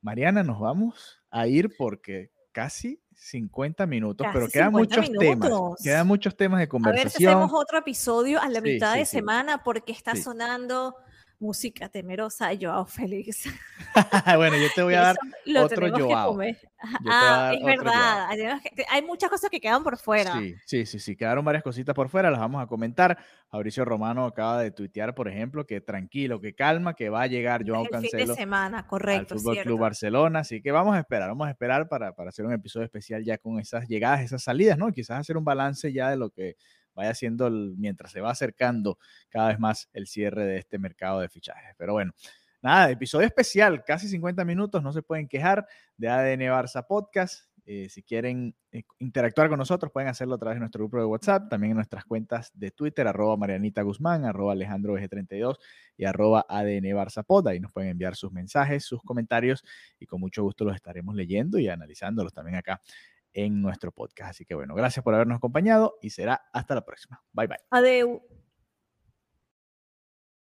Mariana, 0.03 0.43
nos 0.43 0.61
vamos 0.61 1.21
a 1.31 1.47
ir 1.47 1.75
porque 1.77 2.31
casi 2.53 3.01
50 3.15 3.87
minutos, 3.87 4.27
pero 4.33 4.49
quedan 4.49 4.73
muchos 4.73 5.11
temas. 5.13 5.51
Quedan 5.83 6.07
muchos 6.07 6.37
temas 6.37 6.61
de 6.61 6.69
conversación. 6.69 7.09
A 7.09 7.11
ver 7.11 7.13
si 7.13 7.27
hacemos 7.27 7.53
otro 7.53 7.79
episodio 7.79 8.41
a 8.41 8.49
la 8.49 8.61
mitad 8.61 8.97
de 8.97 9.05
semana 9.05 9.63
porque 9.63 9.93
está 9.93 10.15
sonando 10.17 10.95
música 11.39 11.89
temerosa 11.89 12.51
Joao 12.61 12.85
Félix. 12.85 13.45
bueno, 14.37 14.57
yo 14.57 14.67
te 14.75 14.83
voy 14.83 14.95
a 14.95 15.01
dar 15.03 15.17
otro 15.63 15.89
Joao. 15.91 16.39
Ah, 17.07 17.53
es 17.55 17.65
verdad. 17.65 18.29
Hay 18.91 19.03
muchas 19.03 19.31
cosas 19.31 19.51
que 19.51 19.61
quedan 19.61 19.83
por 19.83 19.99
fuera. 19.99 20.33
Sí, 20.35 20.55
sí, 20.67 20.87
sí, 20.87 20.99
sí, 20.99 21.17
quedaron 21.17 21.45
varias 21.45 21.63
cositas 21.63 21.95
por 21.95 22.09
fuera, 22.09 22.31
las 22.31 22.41
vamos 22.41 22.63
a 22.63 22.67
comentar. 22.67 23.19
Fabricio 23.51 23.85
Romano 23.85 24.27
acaba 24.27 24.61
de 24.61 24.71
tuitear, 24.71 25.15
por 25.15 25.29
ejemplo, 25.29 25.67
que 25.67 25.81
tranquilo, 25.81 26.41
que 26.41 26.55
calma, 26.55 26.95
que 26.95 27.09
va 27.09 27.23
a 27.23 27.27
llegar 27.27 27.67
Joao 27.67 27.85
El 27.85 27.91
Cancelo 27.91 28.19
fin 28.19 28.29
de 28.29 28.35
semana, 28.35 28.87
correcto, 28.87 29.35
al 29.35 29.41
Fútbol 29.41 29.59
Club 29.63 29.79
Barcelona, 29.81 30.41
así 30.41 30.61
que 30.61 30.71
vamos 30.71 30.97
a 30.97 31.01
esperar, 31.01 31.29
vamos 31.29 31.47
a 31.47 31.51
esperar 31.51 31.89
para, 31.89 32.15
para 32.15 32.31
hacer 32.31 32.45
un 32.45 32.53
episodio 32.53 32.85
especial 32.85 33.25
ya 33.25 33.39
con 33.39 33.59
esas 33.59 33.89
llegadas, 33.89 34.21
esas 34.21 34.43
salidas, 34.43 34.77
¿no? 34.77 34.93
Quizás 34.93 35.21
hacer 35.21 35.37
un 35.37 35.45
balance 35.45 35.93
ya 35.93 36.11
de 36.11 36.17
lo 36.17 36.31
que 36.31 36.57
vaya 36.99 37.11
haciendo 37.11 37.49
mientras 37.51 38.11
se 38.11 38.21
va 38.21 38.31
acercando 38.33 38.99
cada 39.29 39.49
vez 39.49 39.61
más 39.61 39.89
el 39.93 40.07
cierre 40.09 40.45
de 40.45 40.59
este 40.59 40.79
mercado 40.79 41.21
de 41.21 41.29
fichajes. 41.29 41.75
Pero 41.79 41.93
bueno, 41.93 42.13
nada, 42.61 42.91
episodio 42.91 43.27
especial, 43.27 43.85
casi 43.85 44.09
50 44.09 44.45
minutos, 44.45 44.83
no 44.83 44.93
se 44.93 45.03
pueden 45.03 45.29
quejar 45.29 45.65
de 45.97 46.09
ADN 46.09 46.41
Barça 46.41 46.85
Podcast. 46.87 47.49
Eh, 47.71 47.89
si 47.91 48.03
quieren 48.03 48.57
eh, 48.73 48.83
interactuar 48.99 49.49
con 49.49 49.59
nosotros, 49.59 49.93
pueden 49.93 50.09
hacerlo 50.09 50.35
a 50.35 50.39
través 50.39 50.57
de 50.57 50.61
nuestro 50.61 50.81
grupo 50.81 50.99
de 50.99 51.05
WhatsApp, 51.05 51.49
también 51.51 51.73
en 51.73 51.77
nuestras 51.77 52.05
cuentas 52.05 52.51
de 52.55 52.71
Twitter, 52.71 53.07
arroba 53.07 53.37
Marianita 53.37 53.83
Guzmán, 53.83 54.25
arroba 54.25 54.55
Alejandro 54.55 54.95
32 54.95 55.59
y 55.97 56.05
arroba 56.05 56.47
ADN 56.49 56.97
Barzapod. 56.97 57.47
Ahí 57.47 57.61
nos 57.61 57.71
pueden 57.73 57.91
enviar 57.91 58.17
sus 58.17 58.33
mensajes, 58.33 58.85
sus 58.85 59.03
comentarios 59.03 59.63
y 60.01 60.07
con 60.07 60.19
mucho 60.19 60.43
gusto 60.43 60.65
los 60.65 60.75
estaremos 60.75 61.15
leyendo 61.15 61.59
y 61.59 61.69
analizándolos 61.69 62.33
también 62.33 62.57
acá 62.57 62.81
en 63.33 63.61
nuestro 63.61 63.93
podcast. 63.93 64.31
Así 64.31 64.45
que 64.45 64.55
bueno, 64.55 64.75
gracias 64.75 65.05
por 65.05 65.15
habernos 65.15 65.37
acompañado 65.37 65.97
y 66.01 66.11
será 66.11 66.43
hasta 66.53 66.75
la 66.75 66.85
próxima. 66.85 67.23
Bye 67.33 67.47
bye. 67.47 67.59
Adeu. 67.71 68.38